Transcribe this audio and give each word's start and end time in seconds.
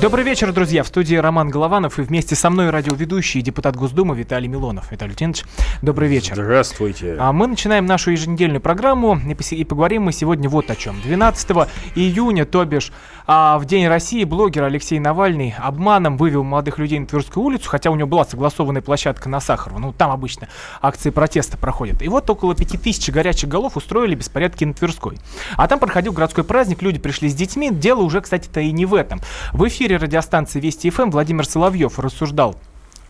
Добрый 0.00 0.24
вечер, 0.24 0.50
друзья. 0.50 0.82
В 0.82 0.86
студии 0.86 1.14
Роман 1.16 1.50
Голованов 1.50 1.98
и 1.98 2.02
вместе 2.02 2.34
со 2.34 2.48
мной 2.48 2.70
радиоведущий 2.70 3.42
депутат 3.42 3.76
Госдумы 3.76 4.16
Виталий 4.16 4.48
Милонов. 4.48 4.90
Виталий 4.90 5.14
Леонидович, 5.14 5.44
добрый 5.82 6.08
вечер. 6.08 6.36
Здравствуйте. 6.36 7.16
А 7.18 7.32
мы 7.34 7.46
начинаем 7.46 7.84
нашу 7.84 8.12
еженедельную 8.12 8.62
программу 8.62 9.18
и 9.50 9.64
поговорим 9.64 10.04
мы 10.04 10.12
сегодня 10.12 10.48
вот 10.48 10.70
о 10.70 10.76
чем. 10.76 10.98
12 11.02 11.50
июня, 11.96 12.46
то 12.46 12.64
бишь 12.64 12.92
а, 13.26 13.58
в 13.58 13.66
День 13.66 13.88
России, 13.88 14.24
блогер 14.24 14.64
Алексей 14.64 14.98
Навальный 14.98 15.54
обманом 15.58 16.16
вывел 16.16 16.44
молодых 16.44 16.78
людей 16.78 16.98
на 16.98 17.06
Тверскую 17.06 17.44
улицу, 17.44 17.68
хотя 17.68 17.90
у 17.90 17.94
него 17.94 18.08
была 18.08 18.24
согласованная 18.24 18.80
площадка 18.80 19.28
на 19.28 19.38
Сахарова. 19.40 19.78
Ну, 19.80 19.92
там 19.92 20.10
обычно 20.12 20.48
акции 20.80 21.10
протеста 21.10 21.58
проходят. 21.58 22.00
И 22.00 22.08
вот 22.08 22.30
около 22.30 22.54
5000 22.54 23.10
горячих 23.10 23.50
голов 23.50 23.76
устроили 23.76 24.14
беспорядки 24.14 24.64
на 24.64 24.72
Тверской. 24.72 25.18
А 25.58 25.68
там 25.68 25.78
проходил 25.78 26.14
городской 26.14 26.42
праздник, 26.42 26.80
люди 26.80 26.98
пришли 26.98 27.28
с 27.28 27.34
детьми. 27.34 27.70
Дело 27.70 28.00
уже, 28.00 28.22
кстати-то, 28.22 28.60
и 28.60 28.72
не 28.72 28.86
в 28.86 28.94
этом. 28.94 29.20
В 29.52 29.68
эфире 29.68 29.89
эфире 29.90 30.04
радиостанции 30.04 30.60
Вести 30.60 30.88
ФМ 30.88 31.10
Владимир 31.10 31.44
Соловьев 31.44 31.98
рассуждал 31.98 32.56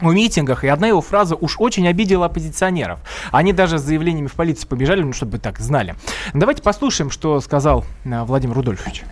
о 0.01 0.13
митингах, 0.13 0.65
и 0.65 0.69
одна 0.69 0.87
его 0.87 1.03
фраза 1.03 1.35
уж 1.35 1.57
очень 1.59 1.87
обидела 1.87 2.25
оппозиционеров. 2.25 3.01
Они 3.33 3.53
даже 3.53 3.79
с 3.79 3.83
заявлениями 3.83 4.29
в 4.29 4.33
полицию 4.33 4.67
побежали, 4.67 5.03
ну, 5.03 5.13
чтобы 5.13 5.39
так 5.39 5.59
знали. 5.59 5.95
Давайте 6.33 6.63
послушаем, 6.63 7.11
что 7.11 7.39
сказал 7.43 7.85
э, 8.07 8.23
Владимир 8.23 8.55
Рудольфович. 8.55 9.03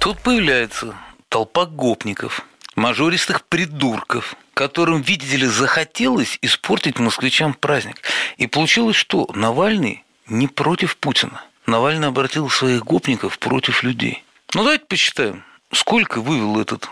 Тут 0.00 0.18
появляется 0.18 0.96
толпа 1.28 1.64
гопников, 1.66 2.44
мажористых 2.74 3.44
придурков, 3.44 4.34
которым, 4.52 5.00
видите 5.02 5.36
ли, 5.36 5.46
захотелось 5.46 6.40
испортить 6.42 6.98
москвичам 6.98 7.54
праздник. 7.54 7.98
И 8.36 8.48
получилось 8.48 8.96
что? 8.96 9.30
Навальный 9.32 10.02
не 10.26 10.48
против 10.48 10.96
Путина. 10.96 11.40
Навальный 11.66 12.08
обратил 12.08 12.50
своих 12.50 12.84
гопников 12.84 13.38
против 13.38 13.84
людей. 13.84 14.24
Ну, 14.54 14.64
давайте 14.64 14.86
посчитаем, 14.86 15.44
сколько 15.70 16.20
вывел 16.20 16.60
этот 16.60 16.90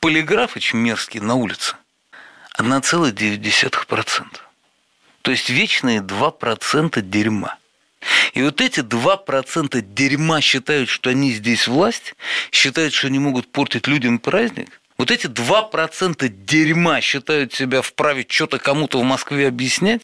Полиграфыч 0.00 0.74
мерзкий 0.74 1.20
на 1.20 1.34
улице 1.34 1.76
1,9%. 2.58 4.24
То 5.22 5.30
есть 5.30 5.50
вечные 5.50 6.00
2% 6.00 7.00
дерьма. 7.00 7.58
И 8.34 8.42
вот 8.42 8.60
эти 8.60 8.80
2% 8.80 9.80
дерьма 9.80 10.40
считают, 10.40 10.88
что 10.88 11.10
они 11.10 11.32
здесь 11.32 11.66
власть, 11.66 12.14
считают, 12.52 12.94
что 12.94 13.08
они 13.08 13.18
могут 13.18 13.50
портить 13.50 13.86
людям 13.86 14.18
праздник. 14.18 14.80
Вот 14.98 15.10
эти 15.10 15.26
2% 15.26 16.28
дерьма 16.28 17.00
считают 17.00 17.52
себя 17.52 17.82
вправе 17.82 18.24
что-то 18.28 18.58
кому-то 18.58 19.00
в 19.00 19.04
Москве 19.04 19.48
объяснять. 19.48 20.02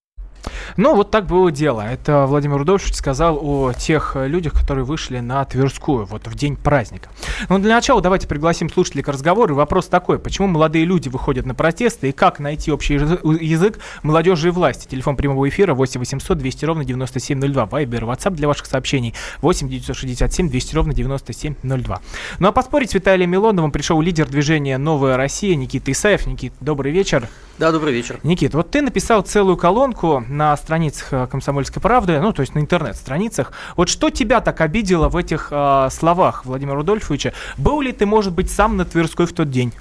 Ну, 0.77 0.94
вот 0.94 1.10
так 1.10 1.27
было 1.27 1.50
дело. 1.50 1.80
Это 1.80 2.27
Владимир 2.27 2.58
Рудольфович 2.58 2.94
сказал 2.94 3.38
о 3.41 3.72
тех 3.72 4.16
людях, 4.16 4.52
которые 4.52 4.84
вышли 4.84 5.20
на 5.20 5.44
Тверскую 5.44 6.06
вот 6.06 6.27
в 6.27 6.34
день 6.34 6.56
праздника. 6.56 7.08
Но 7.48 7.58
ну, 7.58 7.64
для 7.64 7.74
начала 7.74 8.00
давайте 8.00 8.27
пригласим 8.28 8.70
слушателей 8.70 9.02
к 9.02 9.08
разговору. 9.08 9.54
И 9.54 9.56
вопрос 9.56 9.86
такой, 9.86 10.19
почему 10.19 10.48
молодые 10.48 10.84
люди 10.84 11.08
выходят 11.08 11.46
на 11.46 11.54
протесты 11.54 12.10
и 12.10 12.12
как 12.12 12.38
найти 12.38 12.72
общий 12.72 12.94
язык 12.94 13.78
молодежи 14.02 14.48
и 14.48 14.50
власти? 14.50 14.88
Телефон 14.88 15.16
прямого 15.16 15.48
эфира 15.48 15.74
8 15.74 16.00
800 16.00 16.38
200 16.38 16.64
ровно 16.64 16.84
9702. 16.84 17.66
Вайбер, 17.66 18.04
WhatsApp 18.04 18.34
для 18.34 18.48
ваших 18.48 18.66
сообщений 18.66 19.14
8 19.41 19.69
967 19.69 20.48
200 20.48 20.74
ровно 20.74 20.94
9702. 20.94 22.00
Ну 22.38 22.48
а 22.48 22.52
поспорить 22.52 22.91
с 22.91 22.94
Виталием 22.94 23.30
Милоновым 23.30 23.72
пришел 23.72 24.00
лидер 24.00 24.28
движения 24.28 24.78
«Новая 24.78 25.16
Россия» 25.16 25.54
Никита 25.54 25.92
Исаев. 25.92 26.26
Никит, 26.26 26.52
добрый 26.60 26.92
вечер. 26.92 27.28
Да, 27.58 27.70
добрый 27.70 27.92
вечер. 27.92 28.19
Никит, 28.22 28.54
вот 28.54 28.70
ты 28.70 28.82
написал 28.82 29.22
целую 29.22 29.56
колонку 29.56 30.24
на 30.28 30.52
страницах 30.56 31.12
э, 31.12 31.27
«Комсомольской 31.27 31.82
правды», 31.82 32.21
ну, 32.21 32.32
то 32.32 32.43
есть 32.43 32.54
на 32.54 32.60
интернет-страницах. 32.60 33.53
Вот 33.76 33.88
что 33.88 34.10
тебя 34.10 34.41
так 34.41 34.60
обидело 34.60 35.09
в 35.09 35.16
этих 35.16 35.49
э, 35.50 35.88
словах 35.91 36.44
Владимира 36.44 36.76
Рудольфовича? 36.76 37.32
Был 37.56 37.81
ли 37.81 37.93
ты, 37.93 38.06
может 38.06 38.32
быть, 38.32 38.50
сам 38.50 38.76
на 38.76 38.84
Тверской 38.84 39.26
в 39.26 39.32
тот 39.32 39.50
день? 39.50 39.72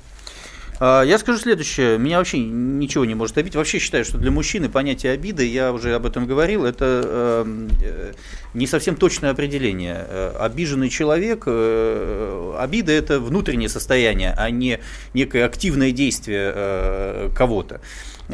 А, 0.83 1.03
я 1.03 1.19
скажу 1.19 1.37
следующее. 1.37 1.99
Меня 1.99 2.17
вообще 2.17 2.39
ничего 2.39 3.05
не 3.05 3.13
может 3.13 3.37
обидеть. 3.37 3.55
Вообще 3.55 3.77
считаю, 3.77 4.03
что 4.03 4.17
для 4.17 4.31
мужчины 4.31 4.67
понятие 4.67 5.11
обиды, 5.11 5.45
я 5.45 5.71
уже 5.71 5.93
об 5.93 6.07
этом 6.07 6.25
говорил, 6.25 6.65
это 6.65 7.03
э, 7.05 8.11
не 8.55 8.65
совсем 8.65 8.95
точное 8.95 9.29
определение. 9.29 10.03
Э, 10.07 10.35
обиженный 10.39 10.89
человек, 10.89 11.43
обида 11.47 12.91
это 12.93 13.19
внутреннее 13.19 13.69
состояние, 13.69 14.33
а 14.35 14.49
не 14.49 14.79
некое 15.13 15.45
активное 15.45 15.91
действие 15.91 17.29
кого-то. 17.35 17.79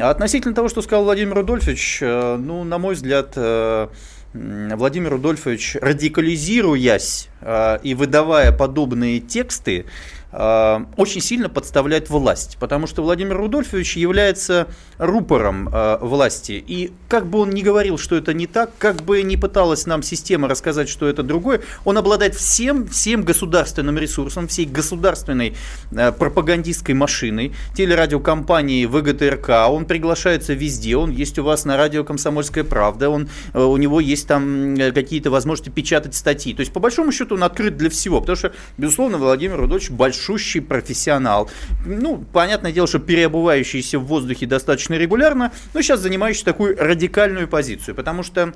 А 0.00 0.10
относительно 0.10 0.54
того, 0.54 0.68
что 0.68 0.80
сказал 0.80 1.04
Владимир 1.04 1.34
Рудольфович, 1.34 1.98
э, 2.02 2.36
ну, 2.36 2.62
на 2.62 2.78
мой 2.78 2.94
взгляд, 2.94 3.32
э, 3.34 3.88
Владимир 4.32 5.10
Рудольфович, 5.10 5.76
радикализируясь 5.80 7.28
э, 7.40 7.78
и 7.82 7.94
выдавая 7.94 8.52
подобные 8.52 9.18
тексты, 9.18 9.86
очень 10.30 11.20
сильно 11.22 11.48
подставляет 11.48 12.10
власть, 12.10 12.58
потому 12.60 12.86
что 12.86 13.02
Владимир 13.02 13.36
Рудольфович 13.36 13.96
является 13.96 14.68
рупором 14.98 15.68
э, 15.72 15.98
власти. 16.02 16.62
И 16.66 16.92
как 17.08 17.26
бы 17.26 17.38
он 17.38 17.50
ни 17.50 17.62
говорил, 17.62 17.96
что 17.96 18.14
это 18.14 18.34
не 18.34 18.46
так, 18.46 18.72
как 18.78 19.02
бы 19.02 19.22
ни 19.22 19.36
пыталась 19.36 19.86
нам 19.86 20.02
система 20.02 20.46
рассказать, 20.48 20.90
что 20.90 21.08
это 21.08 21.22
другое, 21.22 21.62
он 21.84 21.96
обладает 21.96 22.34
всем, 22.34 22.86
всем 22.88 23.22
государственным 23.22 23.96
ресурсом, 23.96 24.48
всей 24.48 24.66
государственной 24.66 25.54
э, 25.92 26.12
пропагандистской 26.12 26.94
машиной, 26.94 27.54
телерадиокомпании 27.74 28.84
ВГТРК, 28.84 29.70
он 29.70 29.86
приглашается 29.86 30.52
везде, 30.52 30.96
он 30.96 31.10
есть 31.10 31.38
у 31.38 31.44
вас 31.44 31.64
на 31.64 31.78
радио 31.78 32.04
«Комсомольская 32.04 32.64
правда», 32.64 33.08
он, 33.08 33.28
у 33.54 33.76
него 33.78 34.00
есть 34.00 34.28
там 34.28 34.76
какие-то 34.94 35.30
возможности 35.30 35.70
печатать 35.70 36.14
статьи. 36.14 36.52
То 36.52 36.60
есть, 36.60 36.72
по 36.72 36.80
большому 36.80 37.12
счету, 37.12 37.36
он 37.36 37.44
открыт 37.44 37.76
для 37.76 37.88
всего, 37.88 38.20
потому 38.20 38.36
что, 38.36 38.52
безусловно, 38.76 39.16
Владимир 39.18 39.56
Рудольфович 39.56 39.90
большой 39.90 40.17
большущий 40.18 40.60
профессионал. 40.60 41.48
Ну, 41.86 42.24
понятное 42.32 42.72
дело, 42.72 42.86
что 42.86 42.98
переобувающийся 42.98 43.98
в 43.98 44.04
воздухе 44.06 44.46
достаточно 44.46 44.94
регулярно, 44.94 45.52
но 45.74 45.82
сейчас 45.82 46.00
занимающий 46.00 46.44
такую 46.44 46.76
радикальную 46.76 47.46
позицию, 47.46 47.94
потому 47.94 48.22
что 48.22 48.52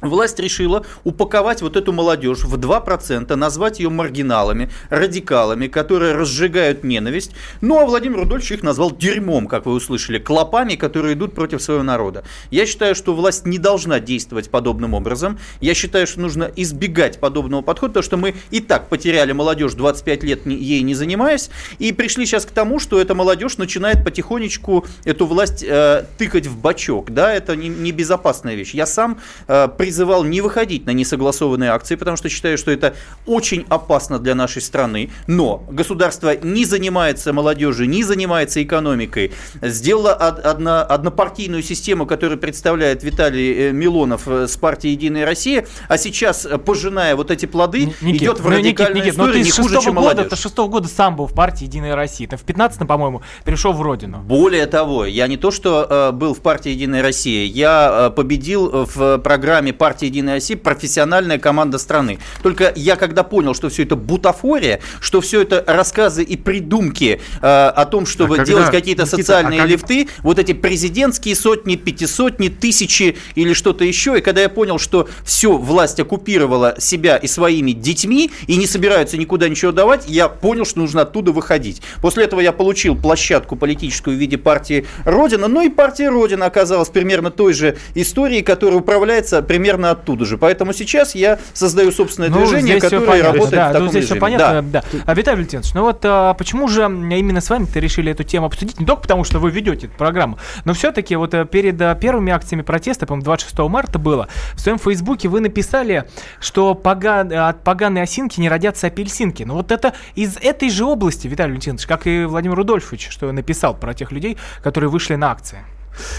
Власть 0.00 0.38
решила 0.38 0.84
упаковать 1.04 1.62
вот 1.62 1.76
эту 1.76 1.92
молодежь 1.92 2.44
в 2.44 2.54
2%, 2.56 3.34
назвать 3.34 3.80
ее 3.80 3.90
маргиналами, 3.90 4.70
радикалами, 4.88 5.66
которые 5.66 6.14
разжигают 6.14 6.84
ненависть. 6.84 7.32
Ну 7.60 7.78
а 7.78 7.86
Владимир 7.86 8.18
Рудольевич 8.18 8.52
их 8.52 8.62
назвал 8.62 8.90
дерьмом, 8.90 9.46
как 9.46 9.66
вы 9.66 9.72
услышали, 9.72 10.18
клопами, 10.18 10.74
которые 10.76 11.14
идут 11.14 11.34
против 11.34 11.62
своего 11.62 11.82
народа. 11.82 12.24
Я 12.50 12.66
считаю, 12.66 12.94
что 12.94 13.14
власть 13.14 13.46
не 13.46 13.58
должна 13.58 14.00
действовать 14.00 14.50
подобным 14.50 14.94
образом. 14.94 15.38
Я 15.60 15.74
считаю, 15.74 16.06
что 16.06 16.20
нужно 16.20 16.50
избегать 16.56 17.20
подобного 17.20 17.62
подхода, 17.62 17.94
потому 17.94 18.04
что 18.04 18.16
мы 18.16 18.34
и 18.50 18.60
так 18.60 18.88
потеряли 18.88 19.32
молодежь 19.32 19.74
25 19.74 20.22
лет 20.24 20.46
ей 20.46 20.82
не 20.82 20.94
занимаясь, 20.94 21.50
и 21.78 21.92
пришли 21.92 22.26
сейчас 22.26 22.46
к 22.46 22.50
тому, 22.50 22.78
что 22.78 23.00
эта 23.00 23.14
молодежь 23.14 23.58
начинает 23.58 24.04
потихонечку 24.04 24.86
эту 25.04 25.26
власть 25.26 25.62
э, 25.62 26.04
тыкать 26.18 26.46
в 26.46 26.56
бачок. 26.58 27.10
Да, 27.10 27.32
это 27.32 27.56
небезопасная 27.56 28.52
не 28.52 28.56
вещь. 28.58 28.74
Я 28.74 28.86
сам 28.86 29.20
э, 29.48 29.68
призывал 29.90 30.22
не 30.22 30.40
выходить 30.40 30.86
на 30.86 30.92
несогласованные 30.92 31.70
акции, 31.70 31.96
потому 31.96 32.16
что 32.16 32.28
считаю, 32.28 32.56
что 32.56 32.70
это 32.70 32.94
очень 33.26 33.66
опасно 33.68 34.20
для 34.20 34.36
нашей 34.36 34.62
страны. 34.62 35.10
Но 35.26 35.64
государство 35.68 36.36
не 36.36 36.64
занимается 36.64 37.32
молодежью, 37.32 37.88
не 37.88 38.04
занимается 38.04 38.62
экономикой. 38.62 39.32
Сделало 39.60 40.12
одно, 40.12 40.86
однопартийную 40.88 41.64
систему, 41.64 42.06
которую 42.06 42.38
представляет 42.38 43.02
Виталий 43.02 43.70
э, 43.70 43.72
Милонов 43.72 44.28
э, 44.28 44.46
с 44.46 44.56
партией 44.56 44.92
«Единая 44.92 45.26
Россия», 45.26 45.66
а 45.88 45.98
сейчас, 45.98 46.46
э, 46.46 46.56
пожиная 46.56 47.16
вот 47.16 47.32
эти 47.32 47.46
плоды, 47.46 47.92
Никит, 48.00 48.22
идет 48.22 48.38
в 48.38 48.44
ну, 48.44 48.50
радикальную 48.50 49.04
Никит, 49.04 49.18
Никит, 49.18 49.20
историю 49.20 49.44
не 49.44 49.50
хуже, 49.50 49.74
чем 49.82 49.94
года, 49.96 50.06
молодежь. 50.14 50.30
Ты 50.30 50.36
шестого 50.36 50.68
года 50.68 50.86
сам 50.86 51.16
был 51.16 51.26
в 51.26 51.34
партии 51.34 51.64
«Единая 51.64 51.96
Россия». 51.96 52.28
Ты 52.28 52.36
в 52.36 52.42
15 52.42 52.86
по-моему, 52.86 53.22
перешел 53.44 53.72
в 53.72 53.82
Родину. 53.82 54.18
Более 54.18 54.66
того, 54.66 55.04
я 55.04 55.26
не 55.26 55.36
то, 55.36 55.50
что 55.50 55.84
э, 55.90 56.12
был 56.12 56.34
в 56.34 56.38
партии 56.38 56.70
«Единая 56.70 57.02
Россия», 57.02 57.44
я 57.44 58.06
э, 58.06 58.10
победил 58.14 58.86
в 58.86 59.18
программе 59.18 59.72
партии 59.80 60.04
«Единая 60.04 60.34
Россия» 60.34 60.58
профессиональная 60.58 61.38
команда 61.38 61.78
страны. 61.78 62.18
Только 62.42 62.70
я 62.76 62.96
когда 62.96 63.22
понял, 63.22 63.54
что 63.54 63.70
все 63.70 63.84
это 63.84 63.96
бутафория, 63.96 64.80
что 65.00 65.22
все 65.22 65.40
это 65.40 65.64
рассказы 65.66 66.22
и 66.22 66.36
придумки 66.36 67.18
э, 67.40 67.46
о 67.46 67.86
том, 67.86 68.04
чтобы 68.04 68.36
а 68.36 68.44
делать 68.44 68.70
какие-то 68.70 69.06
социальные 69.06 69.60
а 69.60 69.62
как... 69.62 69.70
лифты, 69.70 70.08
вот 70.18 70.38
эти 70.38 70.52
президентские 70.52 71.34
сотни, 71.34 71.76
пятисотни, 71.76 72.48
тысячи 72.48 73.16
или 73.34 73.54
что-то 73.54 73.86
еще, 73.86 74.18
и 74.18 74.20
когда 74.20 74.42
я 74.42 74.50
понял, 74.50 74.78
что 74.78 75.08
все, 75.24 75.56
власть 75.56 75.98
оккупировала 75.98 76.74
себя 76.78 77.16
и 77.16 77.26
своими 77.26 77.72
детьми, 77.72 78.30
и 78.48 78.56
не 78.56 78.66
собираются 78.66 79.16
никуда 79.16 79.48
ничего 79.48 79.72
давать, 79.72 80.04
я 80.08 80.28
понял, 80.28 80.66
что 80.66 80.80
нужно 80.80 81.02
оттуда 81.02 81.32
выходить. 81.32 81.80
После 82.02 82.24
этого 82.24 82.40
я 82.40 82.52
получил 82.52 82.96
площадку 82.96 83.56
политическую 83.56 84.14
в 84.14 84.20
виде 84.20 84.36
партии 84.36 84.86
Родина, 85.06 85.48
но 85.48 85.62
и 85.62 85.70
партия 85.70 86.10
Родина 86.10 86.44
оказалась 86.44 86.90
примерно 86.90 87.30
той 87.30 87.54
же 87.54 87.78
историей, 87.94 88.42
которая 88.42 88.80
управляется 88.80 89.40
примерно 89.40 89.69
примерно 89.70 89.90
оттуда 89.92 90.24
же. 90.24 90.36
Поэтому 90.36 90.72
сейчас 90.72 91.14
я 91.14 91.38
создаю 91.52 91.92
собственное 91.92 92.28
Ну, 92.28 92.38
движение, 92.38 92.78
здесь 92.78 92.90
которое 92.90 93.22
работает 93.22 93.50
да, 93.50 93.64
в 93.66 93.68
ну, 93.68 93.72
таком 93.74 93.88
здесь 93.90 94.04
всё 94.06 94.14
режиме. 94.14 94.20
понятно, 94.20 94.62
Да. 94.62 94.82
да. 94.92 94.98
А, 95.06 95.14
Виталий 95.14 95.36
Валентинович, 95.36 95.74
ну 95.74 95.82
вот 95.82 96.00
а, 96.04 96.34
почему 96.34 96.66
же 96.68 96.82
именно 96.82 97.40
с 97.40 97.48
вами 97.50 97.66
ты 97.66 97.78
решили 97.80 98.10
эту 98.12 98.24
тему 98.24 98.46
обсудить? 98.46 98.80
Не 98.80 98.86
только 98.86 99.02
потому, 99.02 99.24
что 99.24 99.38
вы 99.38 99.50
ведете 99.50 99.86
эту 99.86 99.96
программу, 99.96 100.38
но 100.64 100.74
все-таки 100.74 101.14
вот 101.16 101.34
э, 101.34 101.44
перед 101.44 101.80
э, 101.80 101.96
первыми 102.00 102.32
акциями 102.32 102.62
протеста, 102.62 103.06
по-моему, 103.06 103.24
26 103.24 103.58
марта 103.70 103.98
было, 103.98 104.28
в 104.54 104.60
своем 104.60 104.78
фейсбуке 104.78 105.28
вы 105.28 105.40
написали, 105.40 106.04
что 106.40 106.74
пога- 106.74 107.48
от 107.48 107.62
поганой 107.62 108.02
осинки 108.02 108.40
не 108.40 108.48
родятся 108.48 108.88
апельсинки. 108.88 109.44
Ну 109.44 109.54
вот 109.54 109.70
это 109.70 109.92
из 110.16 110.36
этой 110.38 110.70
же 110.70 110.84
области, 110.84 111.28
Виталий 111.28 111.50
Валентинович, 111.52 111.86
как 111.86 112.06
и 112.06 112.24
Владимир 112.24 112.56
Рудольфович, 112.56 113.08
что 113.10 113.30
написал 113.30 113.74
про 113.74 113.94
тех 113.94 114.10
людей, 114.12 114.36
которые 114.62 114.90
вышли 114.90 115.14
на 115.14 115.30
акции. 115.30 115.58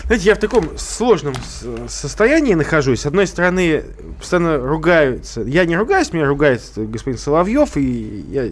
Знаете, 0.06 0.26
я 0.26 0.36
в 0.36 0.40
таком 0.40 0.78
сложном 0.78 1.34
состоянии 1.88 2.54
нахожусь. 2.54 3.02
С 3.02 3.06
одной 3.06 3.26
стороны, 3.26 3.84
постоянно 4.20 4.58
ругаются. 4.58 5.42
Я 5.42 5.66
не 5.66 5.76
ругаюсь, 5.76 6.12
меня 6.14 6.26
ругает 6.28 6.62
господин 6.76 7.18
Соловьев, 7.18 7.78
и 7.78 8.26
я 8.30 8.50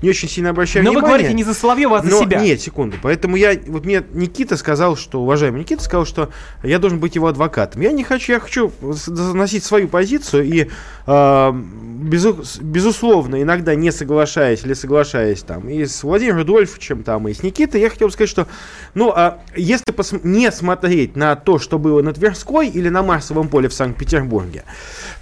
не 0.00 0.08
очень 0.08 0.28
сильно 0.28 0.50
обращаю 0.50 0.84
Но 0.84 0.90
вы 0.92 0.98
внимание. 0.98 1.18
говорите 1.18 1.34
не 1.34 1.44
за 1.44 1.54
Соловьева, 1.54 1.98
а 1.98 2.02
за 2.02 2.10
Но- 2.10 2.20
себя. 2.22 2.40
Нет, 2.40 2.60
секунду. 2.60 2.96
Поэтому 3.02 3.36
я, 3.36 3.58
вот 3.66 3.84
мне 3.84 4.02
Никита 4.14 4.56
сказал, 4.56 4.96
что, 4.96 5.20
уважаемый 5.20 5.60
Никита 5.60 5.82
сказал, 5.82 6.06
что 6.06 6.30
я 6.62 6.78
должен 6.78 6.98
быть 7.00 7.14
его 7.14 7.26
адвокатом. 7.26 7.82
Я 7.82 7.92
не 7.92 8.04
хочу, 8.04 8.32
я 8.32 8.40
хочу 8.40 8.72
заносить 8.80 9.64
свою 9.64 9.88
позицию 9.88 10.44
и, 10.44 10.70
э, 11.06 11.52
безу- 11.52 12.42
безусловно, 12.62 13.42
иногда 13.42 13.74
не 13.74 13.90
соглашаясь 13.90 14.62
или 14.64 14.72
соглашаясь 14.74 15.42
там 15.42 15.68
и 15.68 15.84
с 15.84 16.02
Владимиром 16.02 16.38
Рудольфовичем, 16.38 17.02
там, 17.02 17.28
и 17.28 17.34
с 17.34 17.42
Никитой, 17.42 17.80
я 17.80 17.90
хотел 17.90 18.08
бы 18.08 18.12
сказать, 18.12 18.30
что, 18.30 18.46
ну, 18.94 19.12
а 19.14 19.40
если 19.56 19.84
пос- 19.92 20.20
не 20.22 20.50
смотреть 20.60 21.16
на 21.16 21.36
то, 21.36 21.58
что 21.58 21.78
было 21.78 22.02
на 22.02 22.12
Тверской 22.12 22.68
или 22.68 22.90
на 22.90 23.02
Марсовом 23.02 23.48
поле 23.48 23.68
в 23.68 23.72
Санкт-Петербурге, 23.72 24.64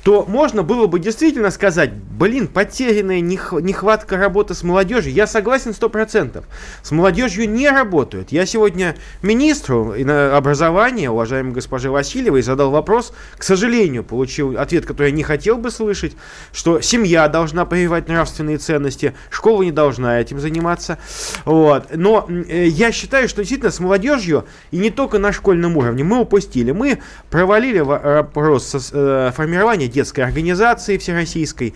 то 0.03 0.25
можно 0.27 0.63
было 0.63 0.87
бы 0.87 0.99
действительно 0.99 1.51
сказать, 1.51 1.93
блин, 1.93 2.49
потерянная 2.49 3.21
нех- 3.21 3.61
нехватка 3.61 4.17
работы 4.17 4.55
с 4.55 4.63
молодежью. 4.63 5.13
Я 5.13 5.27
согласен 5.27 5.73
100%. 5.73 6.45
С 6.83 6.91
молодежью 6.91 7.49
не 7.49 7.69
работают. 7.69 8.33
Я 8.33 8.47
сегодня 8.47 8.97
министру 9.23 9.95
образования, 10.35 11.11
уважаемой 11.11 11.53
госпоже 11.53 11.91
Васильевой, 11.91 12.43
задал 12.43 12.71
вопрос, 12.71 13.13
к 13.37 13.43
сожалению, 13.45 14.03
получил 14.03 14.59
ответ, 14.59 14.87
который 14.87 15.11
я 15.11 15.17
не 15.17 15.23
хотел 15.23 15.57
бы 15.57 15.71
слышать, 15.71 16.17
что 16.53 16.81
семья 16.81 17.29
должна 17.29 17.65
прививать 17.65 18.09
нравственные 18.09 18.59
ценности, 18.59 19.15
школа 19.31 19.63
не 19.63 19.73
должна 19.73 20.21
этим 20.21 20.41
заниматься. 20.41 20.99
Вот. 21.45 21.95
Но 21.95 22.27
э, 22.29 22.67
я 22.67 22.93
считаю, 22.93 23.29
что 23.29 23.43
действительно 23.43 23.71
с 23.71 23.81
молодежью, 23.81 24.47
и 24.71 24.79
не 24.79 24.91
только 24.91 25.19
на 25.19 25.28
школьном 25.33 25.77
уровне, 25.77 26.05
мы 26.05 26.21
упустили. 26.21 26.73
Мы 26.73 26.99
провалили 27.31 27.81
во- 27.81 27.99
вопрос 27.99 28.91
э, 28.93 29.31
формирования 29.35 29.89
детской 29.89 30.21
организации 30.21 30.99
всероссийской. 30.99 31.75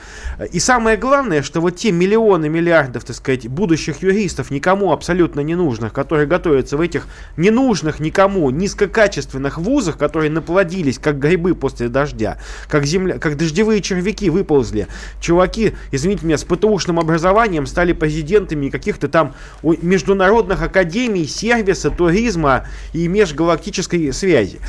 И 0.52 0.58
самое 0.60 0.96
главное, 0.96 1.42
что 1.42 1.60
вот 1.60 1.76
те 1.76 1.92
миллионы, 1.92 2.48
миллиардов, 2.48 3.04
так 3.04 3.16
сказать, 3.16 3.48
будущих 3.48 4.02
юристов, 4.02 4.50
никому 4.50 4.92
абсолютно 4.92 5.40
не 5.40 5.54
нужных, 5.54 5.92
которые 5.92 6.26
готовятся 6.26 6.76
в 6.76 6.80
этих 6.80 7.06
ненужных 7.36 8.00
никому 8.00 8.50
низкокачественных 8.50 9.58
вузах, 9.58 9.98
которые 9.98 10.30
наплодились, 10.30 10.98
как 10.98 11.18
грибы 11.18 11.54
после 11.54 11.88
дождя, 11.88 12.38
как, 12.68 12.84
земля, 12.84 13.18
как 13.18 13.36
дождевые 13.36 13.80
червяки 13.80 14.30
выползли. 14.30 14.86
Чуваки, 15.20 15.74
извините 15.90 16.26
меня, 16.26 16.38
с 16.38 16.44
ПТУшным 16.44 16.98
образованием 16.98 17.66
стали 17.66 17.92
президентами 17.92 18.68
каких-то 18.68 19.08
там 19.08 19.34
международных 19.62 20.62
академий, 20.62 21.26
сервиса, 21.26 21.90
туризма 21.90 22.66
и 22.92 23.08
межгалактической 23.42 24.12
связи. 24.12 24.60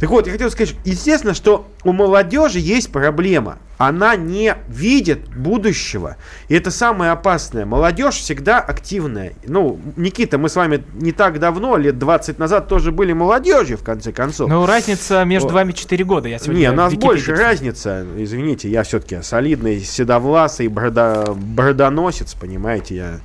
Так 0.00 0.10
вот, 0.10 0.26
я 0.26 0.32
хотел 0.32 0.50
сказать, 0.50 0.74
естественно, 0.84 1.34
что 1.34 1.66
у 1.84 1.92
молодежи 1.92 2.58
есть 2.58 2.90
проблема. 2.90 3.58
Она 3.78 4.14
не 4.14 4.54
видит 4.68 5.28
будущего. 5.34 6.16
И 6.48 6.54
это 6.54 6.70
самое 6.70 7.10
опасное. 7.10 7.66
Молодежь 7.66 8.14
всегда 8.14 8.60
активная. 8.60 9.32
Ну, 9.44 9.80
Никита, 9.96 10.38
мы 10.38 10.48
с 10.48 10.54
вами 10.54 10.84
не 10.94 11.10
так 11.10 11.40
давно, 11.40 11.76
лет 11.76 11.98
20 11.98 12.38
назад, 12.38 12.68
тоже 12.68 12.92
были 12.92 13.12
молодежью, 13.12 13.76
в 13.76 13.82
конце 13.82 14.12
концов. 14.12 14.48
Ну, 14.48 14.66
разница 14.66 15.24
между 15.24 15.48
О. 15.48 15.52
вами 15.52 15.72
4 15.72 16.04
года. 16.04 16.28
Я 16.28 16.38
сегодня 16.38 16.60
Не, 16.60 16.70
у 16.70 16.74
нас 16.74 16.94
больше 16.94 17.34
разница. 17.34 18.06
Извините, 18.16 18.70
я 18.70 18.84
все-таки 18.84 19.20
солидный, 19.22 19.80
седовласый, 19.80 20.68
борода, 20.68 21.24
бородоносец, 21.34 22.34
понимаете, 22.34 22.94
я 22.94 23.20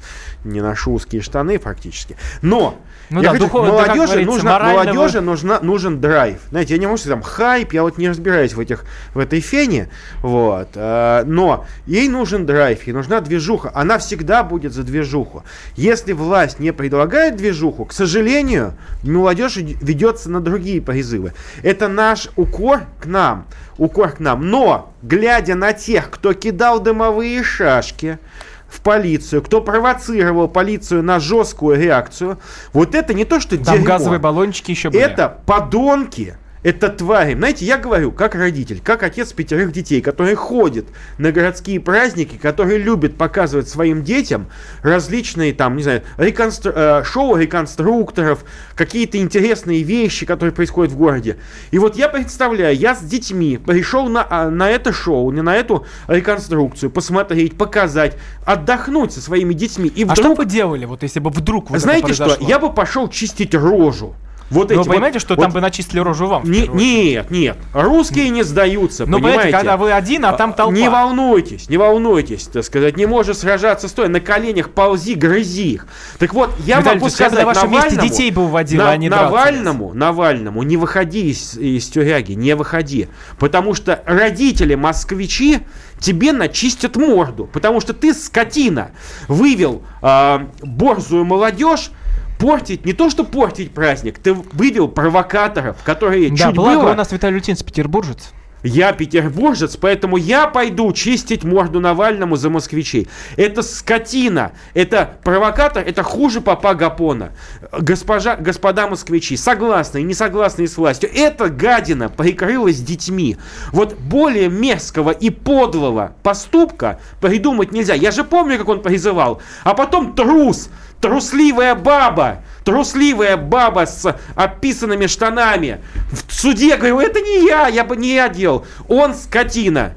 не 0.52 0.62
ношу 0.62 0.94
узкие 0.94 1.22
штаны 1.22 1.60
фактически. 1.60 2.16
Но 2.42 2.78
Ну 3.10 3.22
я 3.22 3.32
да, 3.34 3.40
хочу- 3.40 3.46
да, 3.46 3.50
как 3.52 3.62
молодежи, 3.68 3.96
говорится, 4.06 4.32
нужно, 4.34 4.52
морально 4.52 4.80
вы- 4.80 4.94
молодежи 4.98 5.22
нужна, 5.22 5.60
нужен 5.62 6.02
драйв. 6.02 6.40
Знаете, 6.50 6.74
я 6.74 6.80
не 6.80 6.86
могу 6.88 6.98
сказать 6.98 7.20
там 7.20 7.24
хайп, 7.24 7.74
я 7.74 7.84
вот 7.84 7.98
не 7.98 8.10
разбираюсь 8.10 8.54
в, 8.54 8.60
этих, 8.60 8.86
в 9.14 9.20
этой 9.20 9.40
фене, 9.40 9.90
вот, 10.22 10.70
э, 10.76 11.24
но 11.26 11.66
ей 11.86 12.10
нужен 12.10 12.46
драйв, 12.46 12.86
ей 12.86 12.94
нужна 12.94 13.22
движуха, 13.22 13.72
она 13.74 13.98
всегда 13.98 14.44
будет 14.44 14.74
за 14.74 14.84
движуху. 14.84 15.44
Если 15.76 16.14
власть 16.14 16.60
не 16.60 16.72
предлагает 16.74 17.38
движуху, 17.38 17.86
к 17.86 17.94
сожалению, 17.94 18.74
молодежь 19.04 19.58
ведется 19.58 20.30
на 20.30 20.42
другие 20.42 20.82
призывы. 20.82 21.34
Это 21.64 21.88
наш 21.88 22.30
укор 22.36 22.82
к 23.00 23.06
нам, 23.06 23.46
укор 23.78 24.12
к 24.12 24.20
нам. 24.20 24.50
Но, 24.50 24.94
глядя 25.02 25.56
на 25.56 25.74
тех, 25.74 26.10
кто 26.10 26.34
кидал 26.34 26.80
дымовые 26.80 27.44
шашки, 27.44 28.20
в 28.68 28.82
полицию, 28.82 29.42
кто 29.42 29.62
провоцировал 29.62 30.48
полицию 30.48 31.04
на 31.04 31.20
жесткую 31.20 31.80
реакцию, 31.80 32.38
вот 32.74 32.96
это 32.96 33.14
не 33.14 33.26
то, 33.26 33.40
что 33.40 33.58
Там 33.58 33.76
дерьмо. 33.76 33.86
газовые 33.86 34.20
баллончики 34.20 34.72
еще 34.72 34.90
были. 34.90 35.02
Это 35.02 35.40
подонки, 35.46 36.38
это 36.64 36.90
твари. 36.90 37.36
Знаете, 37.36 37.66
я 37.66 37.78
говорю, 37.78 38.12
как 38.12 38.36
родитель, 38.36 38.82
как 38.84 39.04
отец 39.04 39.34
пятерых 39.34 39.72
детей, 39.72 40.02
который 40.02 40.36
ходит 40.36 40.88
на 41.18 41.32
городские 41.32 41.80
праздники, 41.80 42.38
который 42.38 42.78
любит 42.78 43.18
показывать 43.18 43.70
своим 43.70 44.04
детям 44.04 44.48
различные 44.82 45.54
там, 45.54 45.78
не 45.78 45.84
знаю, 45.84 46.04
реконстру- 46.18 46.74
э, 46.76 47.04
шоу 47.04 47.36
реконструкторов, 47.36 48.44
какие-то 48.76 49.18
интересные 49.18 49.84
вещи, 49.84 50.26
которые 50.26 50.54
происходят 50.54 50.92
в 50.94 50.98
городе. 50.98 51.38
И 51.72 51.80
вот 51.80 51.96
я 51.96 52.10
представляю, 52.10 52.76
я 52.76 52.96
с 52.96 53.02
детьми 53.02 53.58
пришел 53.58 54.08
на, 54.08 54.26
а, 54.30 54.50
на 54.50 54.70
это 54.70 54.92
шоу, 54.94 55.32
не 55.32 55.42
на 55.42 55.56
эту 55.56 55.86
реконструкцию, 56.08 56.90
посмотреть, 56.90 57.58
показать, 57.58 58.18
отдохнуть 58.46 59.14
со 59.14 59.22
своими 59.22 59.54
детьми. 59.54 59.88
И 59.90 60.04
А 60.04 60.14
что 60.16 60.24
вдруг, 60.24 60.38
бы 60.40 60.46
делали, 60.46 60.86
вот 60.86 61.04
если 61.04 61.20
бы 61.20 61.30
вдруг 61.30 61.70
вот 61.70 61.80
знаете 61.80 62.14
что, 62.14 62.38
я 62.40 62.60
бы 62.60 62.74
пошел 62.74 63.08
чистить 63.10 63.54
рожу. 63.56 64.16
Вот 64.50 64.70
Но 64.70 64.74
эти 64.76 64.78
вы 64.78 64.84
вот- 64.84 64.88
понимаете, 64.94 65.20
что 65.20 65.36
вот 65.36 65.42
там 65.44 65.52
бы 65.52 65.60
начислили 65.62 66.00
рожу 66.00 66.28
вам? 66.28 66.50
не- 66.50 66.68
нет, 66.68 67.30
нет. 67.32 67.58
Русские 67.74 68.30
не 68.30 68.44
сдаются, 68.44 69.06
Ну, 69.06 69.18
понимаете? 69.18 69.40
понимаете, 69.40 69.58
когда 69.58 69.78
вы 69.78 69.92
один, 69.92 70.26
а 70.26 70.34
там 70.34 70.54
толпа. 70.54 70.74
Не 70.74 70.90
волнуйтесь, 70.90 71.70
не 71.70 71.78
волнуйтесь, 71.78 72.44
так 72.48 72.64
сказать. 72.64 72.96
Не 72.96 73.06
можешь 73.06 73.38
сражаться 73.38 73.88
стоя. 73.88 74.08
На 74.08 74.20
коленях 74.22 74.70
ползи, 74.70 75.16
грызи 75.16 75.74
их. 75.74 75.88
Так 76.18 76.34
вот, 76.34 76.52
я 76.60 76.80
Виталий 76.80 76.96
могу 77.00 77.08
Ильич, 77.08 77.20
я 77.20 77.26
сказать 77.28 77.40
на 77.40 77.46
вашем 77.46 77.72
месте 77.72 77.90
Навальному, 77.90 78.10
детей 78.10 78.32
бы 78.32 78.44
уводил, 78.44 78.82
на- 78.84 78.92
а 78.92 78.98
не 78.98 79.10
драться. 79.10 79.26
Навальному, 79.28 79.94
Навальному, 79.94 80.64
не 80.64 80.78
выходи 80.78 81.30
из, 81.32 81.58
из 81.58 81.88
тюряги, 81.90 82.34
не 82.34 82.56
выходи. 82.56 83.10
Потому 83.40 83.74
что 83.74 84.02
родители 84.06 84.76
москвичи 84.76 85.60
тебе 86.00 86.32
начистят 86.32 86.96
морду. 86.96 87.50
Потому 87.52 87.82
что 87.82 87.94
ты, 87.94 88.14
скотина, 88.14 88.92
вывел 89.28 89.84
а, 90.02 90.48
борзую 90.62 91.26
молодежь 91.26 91.92
портить, 92.38 92.86
не 92.86 92.94
то 92.94 93.10
что 93.10 93.24
портить 93.24 93.72
праздник, 93.72 94.20
ты 94.20 94.34
вывел 94.34 94.88
провокаторов, 94.88 95.78
которые 95.84 96.30
Да, 96.30 96.48
чуть 96.48 96.56
благо 96.56 96.82
было... 96.82 96.92
у 96.92 96.96
нас 96.96 97.12
Виталий 97.12 97.36
Лютинц 97.36 97.64
петербуржец. 97.64 98.34
Я 98.64 98.92
петербуржец, 98.92 99.78
поэтому 99.78 100.18
я 100.18 100.48
пойду 100.48 100.92
чистить 100.92 101.44
морду 101.44 101.80
Навальному 101.80 102.36
за 102.36 102.50
москвичей. 102.50 103.08
Это 103.36 103.62
скотина, 103.62 104.52
это 104.74 105.18
провокатор, 105.24 105.84
это 105.86 106.02
хуже 106.02 106.42
папа 106.42 106.74
Гапона. 106.74 107.34
Госпожа, 107.72 108.36
господа 108.36 108.88
москвичи, 108.88 109.38
согласные, 109.38 110.04
не 110.04 110.16
согласные 110.16 110.68
с 110.68 110.76
властью, 110.76 111.12
эта 111.14 111.50
гадина 111.50 112.10
прикрылась 112.10 112.82
детьми. 112.82 113.38
Вот 113.72 113.96
более 113.96 114.50
мерзкого 114.50 115.12
и 115.12 115.30
подлого 115.30 116.16
поступка 116.24 117.00
придумать 117.22 117.72
нельзя. 117.72 117.94
Я 117.94 118.10
же 118.10 118.24
помню, 118.24 118.58
как 118.58 118.70
он 118.70 118.82
призывал. 118.82 119.40
А 119.64 119.76
потом 119.76 120.14
трус, 120.16 120.70
трусливая 121.02 121.76
баба, 121.76 122.44
трусливая 122.64 123.38
баба 123.38 123.86
с 123.86 124.16
описанными 124.36 125.08
штанами. 125.08 125.80
В 126.28 126.34
суде 126.34 126.78
говорю, 126.78 127.00
это 127.00 127.22
не 127.22 127.46
я, 127.48 127.68
я 127.68 127.84
бы 127.84 127.96
не 127.96 128.14
я 128.16 128.30
делал. 128.30 128.66
Он 128.88 129.14
скотина. 129.14 129.94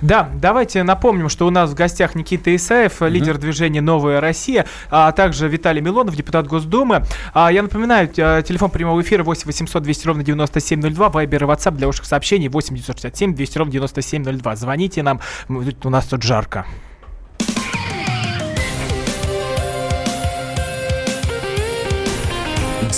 Да, 0.00 0.28
давайте 0.34 0.82
напомним, 0.82 1.28
что 1.28 1.46
у 1.46 1.50
нас 1.50 1.70
в 1.70 1.74
гостях 1.74 2.16
Никита 2.16 2.54
Исаев, 2.56 3.02
лидер 3.02 3.38
движения 3.38 3.80
«Новая 3.80 4.20
Россия», 4.20 4.66
а 4.90 5.12
также 5.12 5.46
Виталий 5.48 5.80
Милонов, 5.80 6.16
депутат 6.16 6.48
Госдумы. 6.48 7.04
А, 7.34 7.52
я 7.52 7.62
напоминаю, 7.62 8.08
т- 8.08 8.42
телефон 8.48 8.70
прямого 8.70 9.00
эфира 9.00 9.22
8 9.22 9.46
800 9.46 9.82
200 9.82 10.06
ровно 10.08 10.24
9702, 10.24 11.10
вайбер 11.10 11.44
и 11.44 11.46
ватсап 11.46 11.74
для 11.74 11.86
ваших 11.86 12.06
сообщений 12.06 12.48
8 12.48 12.74
967 12.74 13.34
200 13.34 13.58
ровно 13.58 13.72
9702. 13.72 14.56
Звоните 14.56 15.02
нам, 15.04 15.20
у 15.48 15.90
нас 15.90 16.06
тут 16.06 16.22
жарко. 16.24 16.66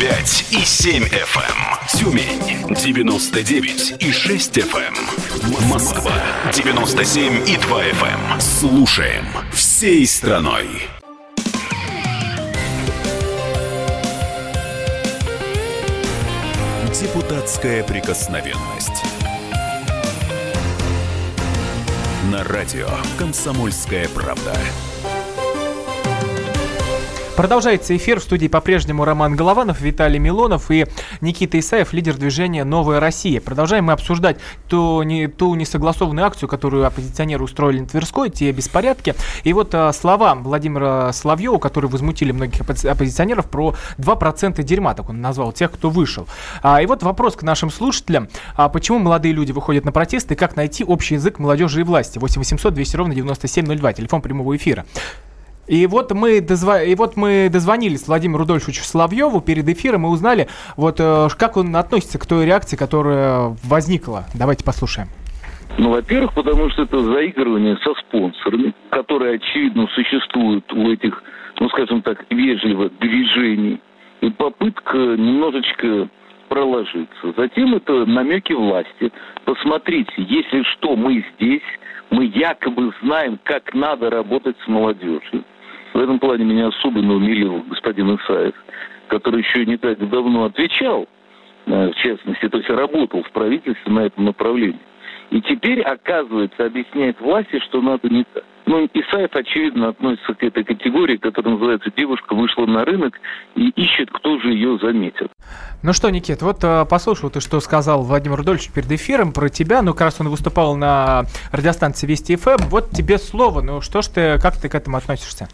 105 0.00 0.46
и 0.52 0.64
7 0.64 1.02
FM. 1.04 1.40
эм. 1.42 1.98
Тюмень 1.98 2.74
99 2.74 4.02
и 4.02 4.10
6 4.10 4.56
FM. 4.56 4.94
эм. 4.94 5.68
Москва 5.68 6.14
97 6.54 7.46
и 7.46 7.58
2 7.58 7.84
FM. 7.84 8.40
Слушаем 8.40 9.26
всей 9.52 10.06
страной. 10.06 10.88
Депутатская 16.98 17.84
прикосновенность. 17.84 19.04
На 22.32 22.42
радио 22.44 22.88
«Комсомольская 23.18 24.08
правда». 24.08 24.56
Продолжается 27.40 27.96
эфир 27.96 28.20
в 28.20 28.22
студии 28.22 28.48
по-прежнему 28.48 29.06
Роман 29.06 29.34
Голованов, 29.34 29.80
Виталий 29.80 30.18
Милонов 30.18 30.70
и 30.70 30.84
Никита 31.22 31.58
Исаев, 31.58 31.94
лидер 31.94 32.18
движения 32.18 32.64
«Новая 32.64 33.00
Россия». 33.00 33.40
Продолжаем 33.40 33.86
мы 33.86 33.94
обсуждать 33.94 34.36
ту, 34.68 35.02
не, 35.04 35.26
ту 35.26 35.54
несогласованную 35.54 36.26
акцию, 36.26 36.50
которую 36.50 36.84
оппозиционеры 36.84 37.42
устроили 37.42 37.80
на 37.80 37.86
Тверской, 37.86 38.28
те 38.28 38.52
беспорядки. 38.52 39.14
И 39.42 39.54
вот 39.54 39.74
а, 39.74 39.90
слова 39.94 40.34
Владимира 40.34 41.14
Соловьева, 41.14 41.56
которые 41.56 41.90
возмутили 41.90 42.30
многих 42.30 42.60
оппозиционеров 42.60 43.48
про 43.48 43.74
2% 43.96 44.62
дерьма, 44.62 44.92
так 44.92 45.08
он 45.08 45.22
назвал, 45.22 45.52
тех, 45.52 45.72
кто 45.72 45.88
вышел. 45.88 46.28
А, 46.62 46.82
и 46.82 46.84
вот 46.84 47.02
вопрос 47.02 47.36
к 47.36 47.42
нашим 47.42 47.70
слушателям. 47.70 48.28
А 48.54 48.68
почему 48.68 48.98
молодые 48.98 49.32
люди 49.32 49.52
выходят 49.52 49.86
на 49.86 49.92
протесты? 49.92 50.34
Как 50.34 50.56
найти 50.56 50.84
общий 50.84 51.14
язык 51.14 51.38
молодежи 51.38 51.80
и 51.80 51.84
власти? 51.84 52.18
8 52.18 52.38
800 52.38 52.74
200 52.74 52.96
ровно 52.96 53.14
9702, 53.14 53.94
телефон 53.94 54.20
прямого 54.20 54.54
эфира. 54.54 54.84
И 55.70 55.86
вот 55.86 56.10
мы, 56.10 56.40
дозва... 56.40 56.82
и 56.82 56.96
вот 56.96 57.16
мы 57.16 57.48
дозвонились 57.48 58.08
Владимиру 58.08 58.40
Рудольфовичу 58.40 58.82
Соловьеву 58.82 59.40
перед 59.40 59.68
эфиром 59.68 60.04
и 60.04 60.08
узнали, 60.08 60.48
вот 60.76 60.96
э, 60.98 61.28
как 61.38 61.56
он 61.56 61.76
относится 61.76 62.18
к 62.18 62.26
той 62.26 62.44
реакции, 62.44 62.76
которая 62.76 63.56
возникла. 63.62 64.24
Давайте 64.34 64.64
послушаем. 64.64 65.06
Ну, 65.78 65.90
во-первых, 65.90 66.34
потому 66.34 66.68
что 66.70 66.82
это 66.82 66.98
заигрывание 66.98 67.78
со 67.84 67.94
спонсорами, 67.94 68.74
которые, 68.90 69.36
очевидно, 69.36 69.86
существуют 69.94 70.72
у 70.72 70.90
этих, 70.90 71.22
ну, 71.60 71.68
скажем 71.68 72.02
так, 72.02 72.24
вежливых 72.30 72.90
движений. 72.98 73.80
И 74.22 74.30
попытка 74.30 74.98
немножечко 74.98 76.08
проложиться. 76.48 77.32
Затем 77.36 77.76
это 77.76 78.06
намеки 78.06 78.54
власти. 78.54 79.12
Посмотрите, 79.44 80.12
если 80.16 80.64
что, 80.64 80.96
мы 80.96 81.24
здесь, 81.36 81.62
мы 82.10 82.24
якобы 82.24 82.92
знаем, 83.02 83.38
как 83.44 83.72
надо 83.72 84.10
работать 84.10 84.56
с 84.64 84.66
молодежью. 84.66 85.44
В 85.94 85.98
этом 85.98 86.18
плане 86.18 86.44
меня 86.44 86.68
особенно 86.68 87.14
умилил 87.14 87.62
господин 87.68 88.16
Исаев, 88.16 88.54
который 89.08 89.42
еще 89.42 89.66
не 89.66 89.76
так 89.76 89.98
давно 90.08 90.44
отвечал, 90.44 91.06
э, 91.66 91.90
в 91.90 91.94
частности, 91.96 92.48
то 92.48 92.58
есть 92.58 92.70
работал 92.70 93.22
в 93.22 93.30
правительстве 93.32 93.92
на 93.92 94.00
этом 94.06 94.24
направлении. 94.24 94.80
И 95.30 95.40
теперь, 95.42 95.80
оказывается, 95.82 96.66
объясняет 96.66 97.20
власти, 97.20 97.60
что 97.60 97.80
надо 97.80 98.08
не 98.08 98.24
так. 98.24 98.44
Ну, 98.66 98.88
Исаев, 98.94 99.34
очевидно, 99.34 99.88
относится 99.88 100.32
к 100.34 100.42
этой 100.44 100.62
категории, 100.62 101.16
которая 101.16 101.54
называется 101.54 101.90
«девушка 101.96 102.34
вышла 102.34 102.66
на 102.66 102.84
рынок 102.84 103.18
и 103.56 103.70
ищет, 103.70 104.10
кто 104.12 104.38
же 104.38 104.52
ее 104.52 104.78
заметит». 104.78 105.28
Ну 105.82 105.92
что, 105.92 106.10
Никит, 106.10 106.42
вот 106.42 106.62
э, 106.62 106.84
послушал 106.88 107.30
ты, 107.30 107.40
что 107.40 107.58
сказал 107.58 108.02
Владимир 108.02 108.36
Рудольевич 108.36 108.70
перед 108.72 108.92
эфиром 108.92 109.32
про 109.32 109.48
тебя. 109.48 109.82
Ну, 109.82 109.92
как 109.92 110.02
раз 110.02 110.20
он 110.20 110.28
выступал 110.28 110.76
на 110.76 111.24
радиостанции 111.50 112.06
Вести 112.06 112.36
ФМ. 112.36 112.68
Вот 112.68 112.90
тебе 112.90 113.18
слово. 113.18 113.60
Ну, 113.60 113.80
что 113.80 114.02
ж 114.02 114.06
ты, 114.06 114.38
как 114.40 114.56
ты 114.56 114.68
к 114.68 114.74
этому 114.76 114.98
относишься? 114.98 115.48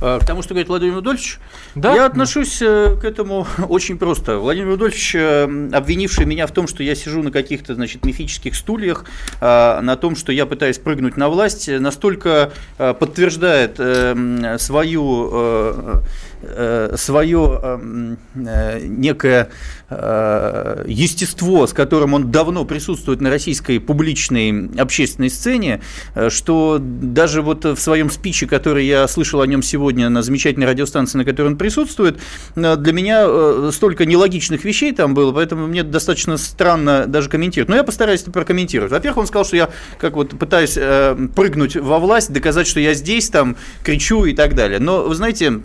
Э, 0.00 0.18
К 0.20 0.24
тому, 0.24 0.42
что 0.42 0.50
говорит 0.54 0.68
Владимир 0.68 0.94
Рудольевич, 0.96 1.38
Да? 1.74 1.94
я 1.94 2.06
отношусь 2.06 2.60
э, 2.62 2.96
к 3.00 3.04
этому 3.04 3.46
очень 3.68 3.98
просто. 3.98 4.38
Владимир 4.38 4.68
Рудольевич, 4.68 5.14
э, 5.14 5.44
обвинивший 5.72 6.24
меня 6.26 6.46
в 6.46 6.52
том, 6.52 6.66
что 6.66 6.82
я 6.82 6.94
сижу 6.94 7.22
на 7.22 7.30
каких-то, 7.30 7.74
значит, 7.74 8.04
мифических 8.04 8.54
стульях, 8.54 9.04
на 9.40 9.96
том, 10.00 10.16
что 10.16 10.32
я 10.32 10.46
пытаюсь 10.46 10.78
прыгнуть 10.78 11.16
на 11.16 11.28
власть, 11.28 11.68
настолько 11.68 12.52
подтверждает 12.76 13.76
э, 13.78 14.12
м, 14.16 14.58
свою, 14.58 16.02
э, 16.42 16.94
свое 16.96 17.60
э, 17.62 17.66
м, 17.66 18.18
э, 18.34 18.80
некое 18.86 19.48
э, 19.88 20.84
естество, 20.86 21.66
с 21.66 21.72
которым 21.72 22.14
он 22.14 22.30
давно 22.30 22.64
присутствует 22.64 23.20
на 23.20 23.30
российской 23.30 23.78
публичной 23.78 24.70
общественной 24.78 25.30
сцене, 25.30 25.80
э, 26.14 26.30
что 26.30 26.78
даже 26.80 27.42
вот 27.42 27.64
в 27.64 27.78
своем 27.78 28.10
спиче, 28.10 28.46
который 28.46 28.86
я 28.86 29.06
слышал 29.08 29.40
о 29.40 29.46
нем 29.46 29.62
сегодня 29.62 30.08
на 30.08 30.22
замечательной 30.22 30.66
радиостанции, 30.66 31.18
на 31.18 31.24
которой 31.24 31.48
он 31.48 31.56
присутствует, 31.56 32.18
э, 32.56 32.76
для 32.76 32.92
меня 32.92 33.70
столько 33.72 34.06
нелогичных 34.06 34.64
вещей 34.64 34.92
там 34.92 35.14
было, 35.14 35.32
поэтому 35.32 35.66
мне 35.66 35.82
достаточно 35.82 36.36
странно 36.36 37.06
даже 37.06 37.28
комментировать. 37.28 37.68
Но 37.68 37.76
я 37.76 37.84
постараюсь 37.84 38.22
это 38.22 38.30
прокомментировать. 38.30 38.92
Во-первых, 38.92 39.18
он 39.18 39.26
сказал, 39.26 39.44
что 39.44 39.56
я 39.56 39.70
как 39.98 40.14
вот 40.14 40.38
пытаюсь 40.38 40.78
прыгнуть 41.34 41.76
во 41.76 41.98
власть, 41.98 42.32
доказать, 42.32 42.66
что 42.66 42.80
я 42.80 42.94
здесь, 42.94 43.28
там, 43.28 43.56
кричу 43.82 44.24
и 44.24 44.34
так 44.34 44.54
далее. 44.54 44.78
Но, 44.78 45.02
вы 45.02 45.14
знаете, 45.14 45.60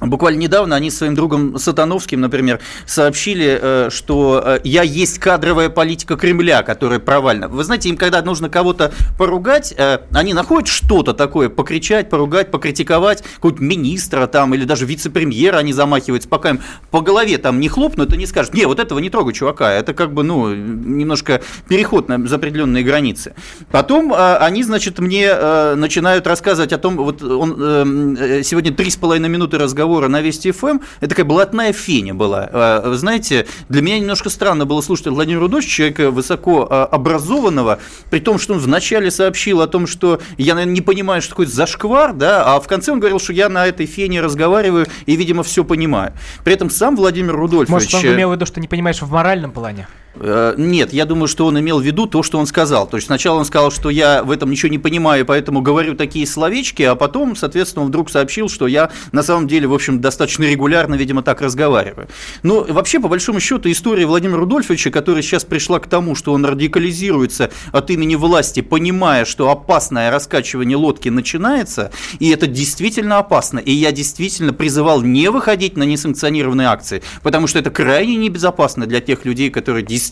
Буквально 0.00 0.38
недавно 0.38 0.76
они 0.76 0.90
своим 0.90 1.14
другом 1.14 1.58
Сатановским, 1.58 2.20
например, 2.20 2.60
сообщили, 2.86 3.58
э, 3.60 3.88
что 3.90 4.42
э, 4.44 4.60
я 4.64 4.82
есть 4.82 5.18
кадровая 5.18 5.68
политика 5.68 6.16
Кремля, 6.16 6.62
которая 6.62 6.98
провальна. 6.98 7.48
Вы 7.48 7.64
знаете, 7.64 7.90
им 7.90 7.96
когда 7.96 8.22
нужно 8.22 8.48
кого-то 8.48 8.92
поругать, 9.18 9.74
э, 9.76 9.98
они 10.12 10.32
находят 10.32 10.68
что-то 10.68 11.12
такое, 11.12 11.50
покричать, 11.50 12.08
поругать, 12.08 12.50
покритиковать, 12.50 13.22
какого-то 13.34 13.62
министра 13.62 14.26
там 14.26 14.54
или 14.54 14.64
даже 14.64 14.86
вице-премьера 14.86 15.58
они 15.58 15.74
замахиваются, 15.74 16.28
пока 16.28 16.50
им 16.50 16.60
по 16.90 17.02
голове 17.02 17.36
там 17.36 17.60
не 17.60 17.68
хлопнут 17.68 18.14
и 18.14 18.16
не 18.16 18.26
скажут, 18.26 18.54
не, 18.54 18.64
вот 18.64 18.80
этого 18.80 18.98
не 19.00 19.10
трогай, 19.10 19.34
чувака, 19.34 19.70
это 19.70 19.92
как 19.92 20.14
бы, 20.14 20.22
ну, 20.22 20.54
немножко 20.54 21.42
переход 21.68 22.08
на, 22.08 22.26
за 22.26 22.36
определенные 22.36 22.84
границы. 22.84 23.34
Потом 23.70 24.14
они, 24.14 24.62
значит, 24.62 24.98
мне 24.98 25.34
начинают 25.74 26.26
рассказывать 26.26 26.72
о 26.72 26.78
том, 26.78 26.96
вот 26.96 27.22
он 27.22 28.16
сегодня 28.42 28.72
три 28.72 28.90
с 28.90 28.96
половиной 28.96 29.28
минуты 29.28 29.58
разговора 29.58 29.89
разговора 29.90 30.08
на 30.08 30.20
Вести 30.20 30.52
ФМ, 30.52 30.78
это 31.00 31.08
такая 31.08 31.26
блатная 31.26 31.72
феня 31.72 32.14
была. 32.14 32.48
А, 32.52 32.88
вы 32.88 32.96
знаете, 32.96 33.46
для 33.68 33.82
меня 33.82 33.98
немножко 33.98 34.30
странно 34.30 34.64
было 34.64 34.80
слушать 34.80 35.08
Владимира 35.08 35.40
Рудовича, 35.40 35.68
человека 35.68 36.10
высоко 36.10 36.66
а, 36.70 36.84
образованного, 36.84 37.80
при 38.10 38.20
том, 38.20 38.38
что 38.38 38.54
он 38.54 38.60
вначале 38.60 39.10
сообщил 39.10 39.60
о 39.60 39.66
том, 39.66 39.86
что 39.86 40.20
я, 40.38 40.54
наверное, 40.54 40.74
не 40.74 40.80
понимаю, 40.80 41.22
что 41.22 41.30
такое 41.30 41.46
зашквар, 41.46 42.12
да, 42.12 42.54
а 42.54 42.60
в 42.60 42.68
конце 42.68 42.92
он 42.92 43.00
говорил, 43.00 43.18
что 43.18 43.32
я 43.32 43.48
на 43.48 43.66
этой 43.66 43.86
фене 43.86 44.20
разговариваю 44.20 44.86
и, 45.06 45.16
видимо, 45.16 45.42
все 45.42 45.64
понимаю. 45.64 46.12
При 46.44 46.54
этом 46.54 46.70
сам 46.70 46.96
Владимир 46.96 47.34
Рудольфович... 47.34 47.92
Может, 47.92 47.94
он 47.94 48.14
имел 48.14 48.30
в 48.30 48.34
виду, 48.34 48.46
что 48.46 48.60
не 48.60 48.68
понимаешь 48.68 49.02
в 49.02 49.10
моральном 49.10 49.50
плане? 49.50 49.88
Э, 50.20 50.54
Нет, 50.56 50.92
я 50.92 51.06
думаю, 51.06 51.28
что 51.28 51.46
он 51.46 51.58
имел 51.58 51.80
в 51.80 51.82
виду 51.82 52.06
то, 52.06 52.22
что 52.22 52.38
он 52.38 52.46
сказал. 52.46 52.86
То 52.86 52.96
есть 52.96 53.06
сначала 53.06 53.38
он 53.38 53.44
сказал, 53.44 53.70
что 53.70 53.88
я 53.88 54.22
в 54.22 54.30
этом 54.30 54.50
ничего 54.50 54.70
не 54.70 54.78
понимаю, 54.78 55.24
поэтому 55.24 55.62
говорю 55.62 55.94
такие 55.94 56.26
словечки, 56.26 56.82
а 56.82 56.94
потом, 56.94 57.34
соответственно, 57.36 57.84
он 57.84 57.88
вдруг 57.88 58.10
сообщил, 58.10 58.48
что 58.48 58.66
я 58.66 58.90
на 59.12 59.22
самом 59.22 59.48
деле, 59.48 59.66
в 59.66 59.74
общем, 59.74 60.00
достаточно 60.00 60.44
регулярно, 60.44 60.94
видимо, 60.94 61.22
так 61.22 61.40
разговариваю. 61.40 62.08
Но 62.42 62.66
вообще, 62.68 63.00
по 63.00 63.08
большому 63.08 63.40
счету, 63.40 63.70
история 63.70 64.06
Владимира 64.06 64.38
Рудольфовича, 64.38 64.90
которая 64.90 65.22
сейчас 65.22 65.44
пришла 65.44 65.80
к 65.80 65.86
тому, 65.86 66.14
что 66.14 66.32
он 66.32 66.44
радикализируется 66.44 67.50
от 67.72 67.90
имени 67.90 68.14
власти, 68.14 68.60
понимая, 68.60 69.24
что 69.24 69.50
опасное 69.50 70.10
раскачивание 70.10 70.76
лодки 70.76 71.08
начинается, 71.08 71.92
и 72.18 72.28
это 72.28 72.46
действительно 72.46 73.18
опасно. 73.18 73.58
И 73.58 73.72
я 73.72 73.90
действительно 73.90 74.52
призывал 74.52 75.00
не 75.00 75.30
выходить 75.30 75.76
на 75.76 75.84
несанкционированные 75.84 76.68
акции, 76.68 77.02
потому 77.22 77.46
что 77.46 77.58
это 77.58 77.70
крайне 77.70 78.16
небезопасно 78.16 78.86
для 78.86 79.00
тех 79.00 79.24
людей, 79.24 79.50
которые 79.50 79.84
действительно 79.84 80.09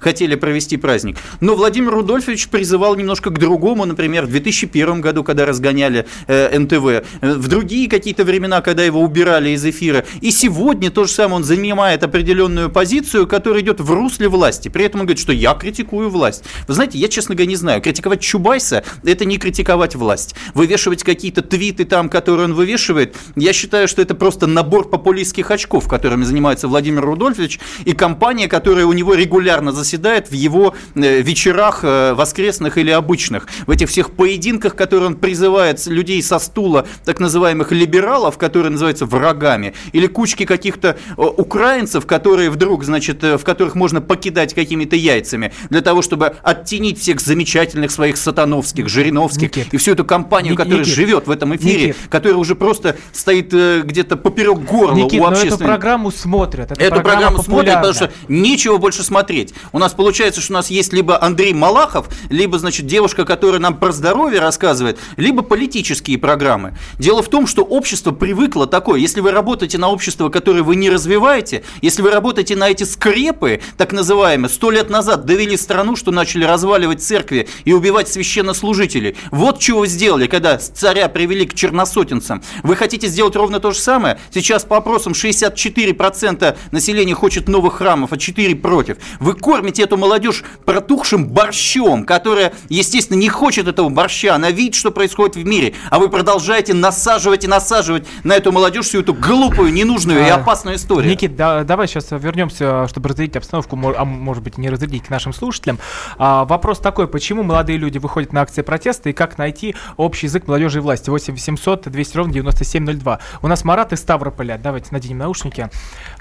хотели 0.00 0.34
провести 0.34 0.76
праздник. 0.76 1.16
Но 1.40 1.54
Владимир 1.54 1.92
Рудольфович 1.92 2.48
призывал 2.48 2.96
немножко 2.96 3.30
к 3.30 3.38
другому, 3.38 3.84
например, 3.84 4.26
в 4.26 4.30
2001 4.30 5.00
году, 5.00 5.24
когда 5.24 5.46
разгоняли 5.46 6.06
э, 6.26 6.58
НТВ, 6.58 6.86
э, 6.86 7.02
в 7.20 7.48
другие 7.48 7.88
какие-то 7.88 8.24
времена, 8.24 8.60
когда 8.60 8.82
его 8.82 9.00
убирали 9.00 9.50
из 9.50 9.64
эфира. 9.64 10.04
И 10.20 10.30
сегодня 10.30 10.90
то 10.90 11.04
же 11.04 11.10
самое, 11.10 11.36
он 11.36 11.44
занимает 11.44 12.02
определенную 12.02 12.70
позицию, 12.70 13.26
которая 13.26 13.62
идет 13.62 13.80
в 13.80 13.90
русле 13.90 14.28
власти. 14.28 14.68
При 14.68 14.84
этом 14.84 15.00
он 15.00 15.06
говорит, 15.06 15.20
что 15.20 15.32
я 15.32 15.54
критикую 15.54 16.10
власть. 16.10 16.44
Вы 16.68 16.74
знаете, 16.74 16.98
я, 16.98 17.08
честно 17.08 17.34
говоря, 17.34 17.50
не 17.50 17.56
знаю, 17.56 17.80
критиковать 17.80 18.20
Чубайса– 18.20 18.84
это 19.04 19.24
не 19.24 19.38
критиковать 19.38 19.94
власть. 19.94 20.34
Вывешивать 20.54 21.02
какие-то 21.02 21.42
твиты 21.42 21.84
там, 21.84 22.08
которые 22.08 22.46
он 22.46 22.54
вывешивает, 22.54 23.16
я 23.36 23.52
считаю, 23.52 23.88
что 23.88 24.02
это 24.02 24.14
просто 24.14 24.46
набор 24.46 24.88
популистских 24.88 25.50
очков, 25.50 25.88
которыми 25.88 26.24
занимается 26.24 26.68
Владимир 26.68 27.04
Рудольфович, 27.04 27.60
и 27.84 27.92
компания, 27.92 28.48
которая 28.48 28.86
у 28.86 28.92
него 28.92 29.11
всего 29.12 29.14
регулярно 29.14 29.72
заседает 29.72 30.30
в 30.30 30.32
его 30.32 30.74
э, 30.94 31.20
вечерах 31.22 31.80
э, 31.82 32.14
воскресных 32.14 32.78
или 32.78 32.90
обычных. 32.90 33.46
В 33.66 33.70
этих 33.70 33.88
всех 33.88 34.10
поединках, 34.12 34.74
которые 34.74 35.08
он 35.08 35.16
призывает 35.16 35.86
людей 35.86 36.22
со 36.22 36.38
стула, 36.38 36.86
так 37.04 37.20
называемых 37.20 37.72
либералов, 37.72 38.38
которые 38.38 38.70
называются 38.70 39.06
врагами, 39.06 39.74
или 39.92 40.06
кучки 40.06 40.44
каких-то 40.44 40.88
э, 40.88 41.22
украинцев, 41.22 42.06
которые 42.06 42.50
вдруг, 42.50 42.84
значит, 42.84 43.22
в 43.22 43.42
которых 43.44 43.74
можно 43.74 44.00
покидать 44.00 44.54
какими-то 44.54 44.96
яйцами, 44.96 45.52
для 45.70 45.80
того, 45.80 46.02
чтобы 46.02 46.34
оттенить 46.42 46.98
всех 46.98 47.20
замечательных 47.20 47.90
своих 47.90 48.16
сатановских, 48.16 48.88
жириновских 48.88 49.56
Никит. 49.56 49.74
и 49.74 49.76
всю 49.76 49.92
эту 49.92 50.04
компанию, 50.04 50.52
Ник, 50.52 50.58
которая 50.58 50.80
Никит. 50.80 50.94
живет 50.94 51.26
в 51.26 51.30
этом 51.30 51.54
эфире, 51.56 51.88
Никит. 51.88 51.96
которая 52.08 52.38
уже 52.38 52.54
просто 52.54 52.96
стоит 53.12 53.52
где-то 53.52 54.16
поперек 54.16 54.58
горла 54.58 54.96
Никит, 54.96 55.20
у 55.20 55.24
общественности. 55.24 55.62
эту 55.62 55.64
программу 55.64 56.10
смотрят. 56.10 56.72
Эту 56.78 57.00
программу 57.02 57.42
смотрят, 57.42 57.76
потому 57.76 57.94
что 57.94 58.10
нечего 58.28 58.78
больше 58.78 59.01
смотреть. 59.02 59.54
У 59.72 59.78
нас 59.78 59.92
получается, 59.92 60.40
что 60.40 60.52
у 60.52 60.56
нас 60.56 60.70
есть 60.70 60.92
либо 60.92 61.22
Андрей 61.22 61.52
Малахов, 61.52 62.08
либо, 62.30 62.58
значит, 62.58 62.86
девушка, 62.86 63.24
которая 63.24 63.60
нам 63.60 63.78
про 63.78 63.92
здоровье 63.92 64.40
рассказывает, 64.40 64.98
либо 65.16 65.42
политические 65.42 66.18
программы. 66.18 66.76
Дело 66.98 67.22
в 67.22 67.28
том, 67.28 67.46
что 67.46 67.62
общество 67.62 68.12
привыкло 68.12 68.66
такое. 68.66 69.00
Если 69.00 69.20
вы 69.20 69.30
работаете 69.30 69.78
на 69.78 69.88
общество, 69.88 70.28
которое 70.28 70.62
вы 70.62 70.76
не 70.76 70.90
развиваете, 70.90 71.62
если 71.80 72.02
вы 72.02 72.10
работаете 72.10 72.56
на 72.56 72.70
эти 72.70 72.84
скрепы, 72.84 73.60
так 73.76 73.92
называемые, 73.92 74.48
сто 74.48 74.70
лет 74.70 74.90
назад 74.90 75.24
довели 75.24 75.56
страну, 75.56 75.96
что 75.96 76.10
начали 76.10 76.44
разваливать 76.44 77.02
церкви 77.02 77.48
и 77.64 77.72
убивать 77.72 78.08
священнослужителей. 78.08 79.16
Вот 79.30 79.58
чего 79.58 79.80
вы 79.80 79.86
сделали, 79.86 80.26
когда 80.26 80.58
царя 80.58 81.08
привели 81.08 81.46
к 81.46 81.54
черносотенцам. 81.54 82.42
Вы 82.62 82.76
хотите 82.76 83.06
сделать 83.08 83.36
ровно 83.36 83.60
то 83.60 83.72
же 83.72 83.78
самое? 83.78 84.18
Сейчас 84.32 84.64
по 84.64 84.76
опросам 84.76 85.12
64% 85.12 86.56
населения 86.70 87.14
хочет 87.14 87.48
новых 87.48 87.74
храмов, 87.74 88.12
а 88.12 88.18
4 88.18 88.56
против. 88.56 88.91
Вы 89.20 89.34
кормите 89.34 89.82
эту 89.82 89.96
молодежь 89.96 90.44
протухшим 90.64 91.28
борщом, 91.28 92.04
которая, 92.04 92.52
естественно, 92.68 93.18
не 93.18 93.28
хочет 93.28 93.68
этого 93.68 93.88
борща, 93.88 94.34
она 94.34 94.50
видит, 94.50 94.74
что 94.74 94.90
происходит 94.90 95.36
в 95.36 95.44
мире, 95.44 95.74
а 95.90 95.98
вы 95.98 96.08
продолжаете 96.08 96.74
насаживать 96.74 97.44
и 97.44 97.48
насаживать 97.48 98.06
на 98.24 98.34
эту 98.34 98.52
молодежь 98.52 98.86
всю 98.86 99.00
эту 99.00 99.14
глупую, 99.14 99.72
ненужную 99.72 100.26
и 100.26 100.28
а, 100.28 100.36
опасную 100.36 100.76
историю. 100.76 101.10
Никит, 101.10 101.36
да, 101.36 101.64
давай 101.64 101.88
сейчас 101.88 102.08
вернемся, 102.10 102.88
чтобы 102.88 103.08
разрядить 103.08 103.36
обстановку, 103.36 103.78
а 103.96 104.04
может 104.04 104.42
быть 104.42 104.58
не 104.58 104.70
разрядить 104.70 105.04
к 105.04 105.10
нашим 105.10 105.32
слушателям. 105.32 105.78
А, 106.18 106.44
вопрос 106.44 106.78
такой, 106.78 107.08
почему 107.08 107.42
молодые 107.42 107.78
люди 107.78 107.98
выходят 107.98 108.32
на 108.32 108.42
акции 108.42 108.62
протеста 108.62 109.10
и 109.10 109.12
как 109.12 109.38
найти 109.38 109.74
общий 109.96 110.26
язык 110.26 110.46
молодежи 110.46 110.78
и 110.78 110.80
власти? 110.80 111.10
8 111.10 111.32
800 111.32 111.88
200 111.90 112.16
ровно 112.16 112.32
9702. 112.32 113.18
У 113.42 113.48
нас 113.48 113.64
Марат 113.64 113.92
из 113.92 114.00
Ставрополя. 114.00 114.58
Давайте 114.58 114.88
наденем 114.90 115.18
наушники. 115.18 115.70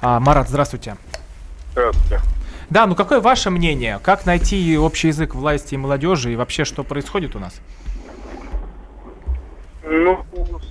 А, 0.01 0.19
Марат, 0.19 0.49
здравствуйте. 0.49 0.97
Здравствуйте. 1.73 2.21
Да, 2.71 2.87
ну 2.87 2.95
какое 2.95 3.19
ваше 3.19 3.49
мнение? 3.49 3.99
Как 4.01 4.25
найти 4.25 4.77
общий 4.77 5.09
язык 5.09 5.35
власти 5.35 5.73
и 5.75 5.77
молодежи 5.77 6.31
и 6.31 6.37
вообще 6.37 6.63
что 6.63 6.83
происходит 6.83 7.35
у 7.35 7.39
нас? 7.39 7.59
Ну, 9.83 10.25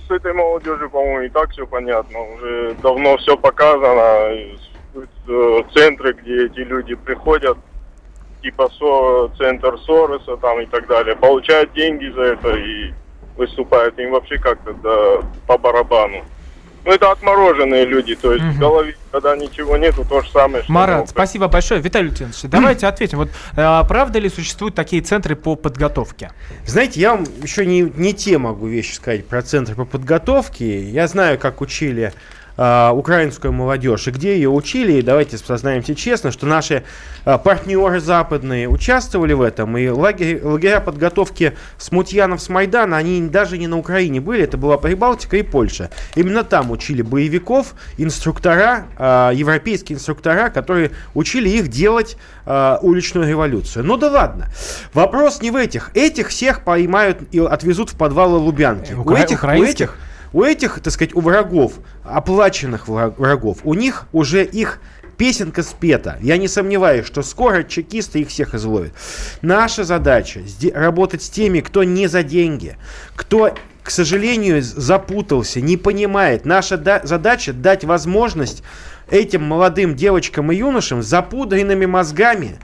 с 0.07 0.11
этой 0.11 0.33
молодежью, 0.33 0.89
по-моему, 0.89 1.21
и 1.21 1.29
так 1.29 1.51
все 1.51 1.67
понятно. 1.67 2.19
Уже 2.19 2.75
давно 2.81 3.17
все 3.17 3.37
показано. 3.37 4.35
Э, 5.27 5.63
центры, 5.75 6.13
где 6.13 6.47
эти 6.47 6.61
люди 6.61 6.95
приходят, 6.95 7.57
типа 8.41 8.69
СО, 8.69 9.31
центр 9.37 9.77
Сороса 9.85 10.37
там 10.37 10.59
и 10.59 10.65
так 10.65 10.87
далее, 10.87 11.15
получают 11.15 11.71
деньги 11.73 12.11
за 12.15 12.21
это 12.21 12.49
и 12.55 12.93
выступают 13.37 13.97
им 13.99 14.11
вообще 14.11 14.39
как-то 14.39 14.73
да, 14.73 15.27
по 15.45 15.57
барабану. 15.57 16.23
Ну, 16.83 16.91
это 16.91 17.11
отмороженные 17.11 17.85
люди, 17.85 18.15
то 18.15 18.33
есть 18.33 18.43
угу. 18.43 18.53
в 18.53 18.59
голове, 18.59 18.95
когда 19.11 19.35
ничего 19.35 19.77
нету, 19.77 20.03
то 20.03 20.21
же 20.21 20.31
самое. 20.31 20.63
Что 20.63 20.73
Марат, 20.73 21.09
спасибо 21.09 21.47
большое. 21.47 21.79
Виталий 21.79 22.09
Лютинович, 22.09 22.37
давайте 22.43 22.87
ответим. 22.87 23.19
Вот 23.19 23.29
а, 23.55 23.83
правда 23.83 24.17
ли 24.17 24.29
существуют 24.29 24.73
такие 24.73 25.01
центры 25.03 25.35
по 25.35 25.55
подготовке? 25.55 26.31
Знаете, 26.65 26.99
я 26.99 27.11
вам 27.11 27.25
еще 27.43 27.65
не, 27.65 27.81
не 27.81 28.13
те 28.13 28.37
могу 28.39 28.67
вещи 28.67 28.93
сказать 28.93 29.27
про 29.27 29.43
центры 29.43 29.75
по 29.75 29.85
подготовке. 29.85 30.81
Я 30.81 31.07
знаю, 31.07 31.37
как 31.37 31.61
учили 31.61 32.13
э, 32.61 32.91
украинскую 32.91 33.51
молодежь. 33.51 34.07
И 34.07 34.11
где 34.11 34.35
ее 34.35 34.49
учили, 34.49 34.93
и 34.93 35.01
давайте 35.01 35.37
сознаемся 35.37 35.95
честно, 35.95 36.31
что 36.31 36.45
наши 36.45 36.83
э, 37.25 37.37
партнеры 37.37 37.99
западные 37.99 38.67
участвовали 38.69 39.33
в 39.33 39.41
этом, 39.41 39.77
и 39.77 39.87
лагеря, 39.87 40.39
лагеря 40.43 40.79
подготовки 40.79 41.53
смутьянов 41.77 42.41
с 42.41 42.49
Майдана, 42.49 42.97
они 42.97 43.21
даже 43.21 43.57
не 43.57 43.67
на 43.67 43.77
Украине 43.77 44.21
были, 44.21 44.43
это 44.43 44.57
была 44.57 44.77
Прибалтика 44.77 45.37
и 45.37 45.41
Польша. 45.41 45.89
Именно 46.15 46.43
там 46.43 46.69
учили 46.71 47.01
боевиков, 47.01 47.73
инструктора, 47.97 48.85
э, 48.97 49.31
европейские 49.33 49.97
инструктора, 49.97 50.49
которые 50.49 50.91
учили 51.15 51.49
их 51.49 51.67
делать 51.67 52.17
э, 52.45 52.77
уличную 52.81 53.27
революцию. 53.27 53.85
Ну 53.85 53.97
да 53.97 54.11
ладно. 54.11 54.47
Вопрос 54.93 55.41
не 55.41 55.49
в 55.49 55.55
этих. 55.55 55.91
Этих 55.95 56.29
всех 56.29 56.63
поймают 56.63 57.17
и 57.31 57.39
отвезут 57.39 57.89
в 57.89 57.97
подвалы 57.97 58.37
Лубянки. 58.37 58.93
Укра- 58.93 59.13
у 59.13 59.15
этих, 59.15 59.43
у 59.43 59.63
этих 59.63 59.97
у 60.33 60.43
этих, 60.43 60.79
так 60.81 60.93
сказать, 60.93 61.13
у 61.15 61.21
врагов, 61.21 61.73
оплаченных 62.03 62.87
врагов, 62.87 63.59
у 63.63 63.73
них 63.73 64.05
уже 64.11 64.43
их 64.43 64.79
песенка 65.17 65.61
спета. 65.61 66.17
Я 66.21 66.37
не 66.37 66.47
сомневаюсь, 66.47 67.05
что 67.05 67.21
скоро 67.21 67.63
чекисты 67.63 68.21
их 68.21 68.29
всех 68.29 68.55
изловят. 68.55 68.93
Наша 69.41 69.83
задача 69.83 70.41
работать 70.73 71.21
с 71.21 71.29
теми, 71.29 71.59
кто 71.59 71.83
не 71.83 72.07
за 72.07 72.23
деньги, 72.23 72.77
кто 73.15 73.53
к 73.83 73.89
сожалению, 73.89 74.61
запутался, 74.61 75.59
не 75.59 75.75
понимает. 75.75 76.45
Наша 76.45 76.77
да- 76.77 77.01
задача 77.03 77.51
дать 77.51 77.83
возможность 77.83 78.63
этим 79.09 79.43
молодым 79.43 79.95
девочкам 79.95 80.51
и 80.51 80.55
юношам 80.55 81.01
с 81.01 81.07
запудренными 81.07 81.85
мозгами 81.85 82.59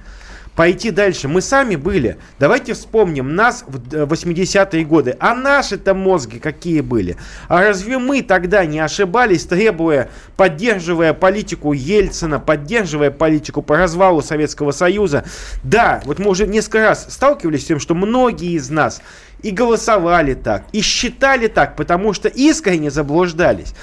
пойти 0.58 0.90
дальше. 0.90 1.28
Мы 1.28 1.42
сами 1.42 1.76
были. 1.76 2.18
Давайте 2.40 2.74
вспомним 2.74 3.36
нас 3.36 3.64
в 3.68 3.78
80-е 4.12 4.84
годы. 4.84 5.16
А 5.20 5.36
наши-то 5.36 5.94
мозги 5.94 6.40
какие 6.40 6.82
были? 6.82 7.16
А 7.48 7.62
разве 7.62 8.00
мы 8.00 8.24
тогда 8.24 8.66
не 8.66 8.80
ошибались, 8.80 9.46
требуя, 9.46 10.10
поддерживая 10.36 11.14
политику 11.14 11.74
Ельцина, 11.74 12.40
поддерживая 12.40 13.12
политику 13.12 13.62
по 13.62 13.78
развалу 13.78 14.24
Советского 14.24 14.72
Союза? 14.72 15.24
Да, 15.64 16.02
вот 16.06 16.18
мы 16.18 16.32
уже 16.32 16.48
несколько 16.48 16.80
раз 16.80 17.06
сталкивались 17.08 17.62
с 17.62 17.66
тем, 17.66 17.80
что 17.80 17.94
многие 17.94 18.54
из 18.54 18.72
нас 18.72 19.02
и 19.44 19.52
голосовали 19.52 20.34
так, 20.34 20.64
и 20.72 20.82
считали 20.82 21.46
так, 21.48 21.76
потому 21.76 22.14
что 22.14 22.30
искренне 22.30 22.90
заблуждались. 22.90 23.76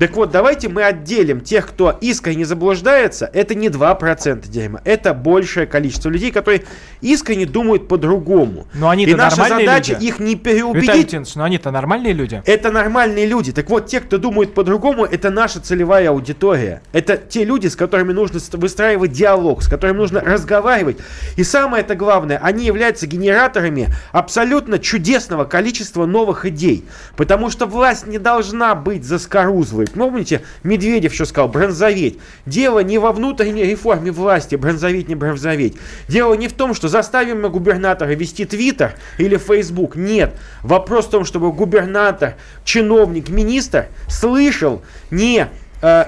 Так 0.00 0.16
вот, 0.16 0.30
давайте 0.30 0.70
мы 0.70 0.82
отделим 0.82 1.42
тех, 1.42 1.68
кто 1.68 1.94
искренне 2.00 2.46
заблуждается. 2.46 3.28
Это 3.34 3.54
не 3.54 3.68
2% 3.68 4.48
дерьма, 4.48 4.80
это 4.86 5.12
большее 5.12 5.66
количество 5.66 6.08
людей, 6.08 6.32
которые 6.32 6.64
искренне 7.02 7.44
думают 7.44 7.86
по-другому. 7.86 8.66
Но 8.72 8.88
они 8.88 9.04
И 9.04 9.14
наша 9.14 9.46
задача 9.46 9.92
люди. 9.92 10.06
их 10.06 10.18
не 10.18 10.36
переубедить. 10.36 11.12
Виталий 11.12 11.26
но 11.34 11.44
они-то 11.44 11.70
нормальные 11.70 12.14
люди. 12.14 12.42
Это 12.46 12.70
нормальные 12.70 13.26
люди. 13.26 13.52
Так 13.52 13.68
вот, 13.68 13.88
те, 13.88 14.00
кто 14.00 14.16
думают 14.16 14.54
по-другому, 14.54 15.04
это 15.04 15.28
наша 15.28 15.60
целевая 15.60 16.08
аудитория. 16.08 16.80
Это 16.92 17.18
те 17.18 17.44
люди, 17.44 17.66
с 17.66 17.76
которыми 17.76 18.14
нужно 18.14 18.40
выстраивать 18.52 19.12
диалог, 19.12 19.62
с 19.62 19.68
которыми 19.68 19.98
нужно 19.98 20.22
разговаривать. 20.22 20.96
И 21.36 21.44
самое 21.44 21.82
это 21.82 21.94
главное, 21.94 22.38
они 22.42 22.64
являются 22.64 23.06
генераторами 23.06 23.88
абсолютно 24.12 24.78
чудесного 24.78 25.44
количества 25.44 26.06
новых 26.06 26.46
идей. 26.46 26.86
Потому 27.18 27.50
что 27.50 27.66
власть 27.66 28.06
не 28.06 28.16
должна 28.16 28.74
быть 28.74 29.04
заскорузлой 29.04 29.89
Помните, 29.94 30.42
Медведев 30.62 31.14
что 31.14 31.24
сказал? 31.24 31.48
Бронзоветь. 31.48 32.18
Дело 32.46 32.80
не 32.80 32.98
во 32.98 33.12
внутренней 33.12 33.64
реформе 33.64 34.10
власти, 34.10 34.56
бронзоветь 34.56 35.08
не 35.08 35.14
бронзоветь. 35.14 35.76
Дело 36.08 36.34
не 36.34 36.48
в 36.48 36.52
том, 36.52 36.74
что 36.74 36.88
заставим 36.88 37.42
мы 37.42 37.50
губернатора 37.50 38.10
вести 38.10 38.44
Твиттер 38.44 38.94
или 39.18 39.36
Фейсбук. 39.36 39.96
Нет. 39.96 40.34
Вопрос 40.62 41.06
в 41.06 41.10
том, 41.10 41.24
чтобы 41.24 41.52
губернатор, 41.52 42.34
чиновник, 42.64 43.28
министр 43.28 43.86
слышал 44.08 44.82
не 45.10 45.48
э, 45.82 46.04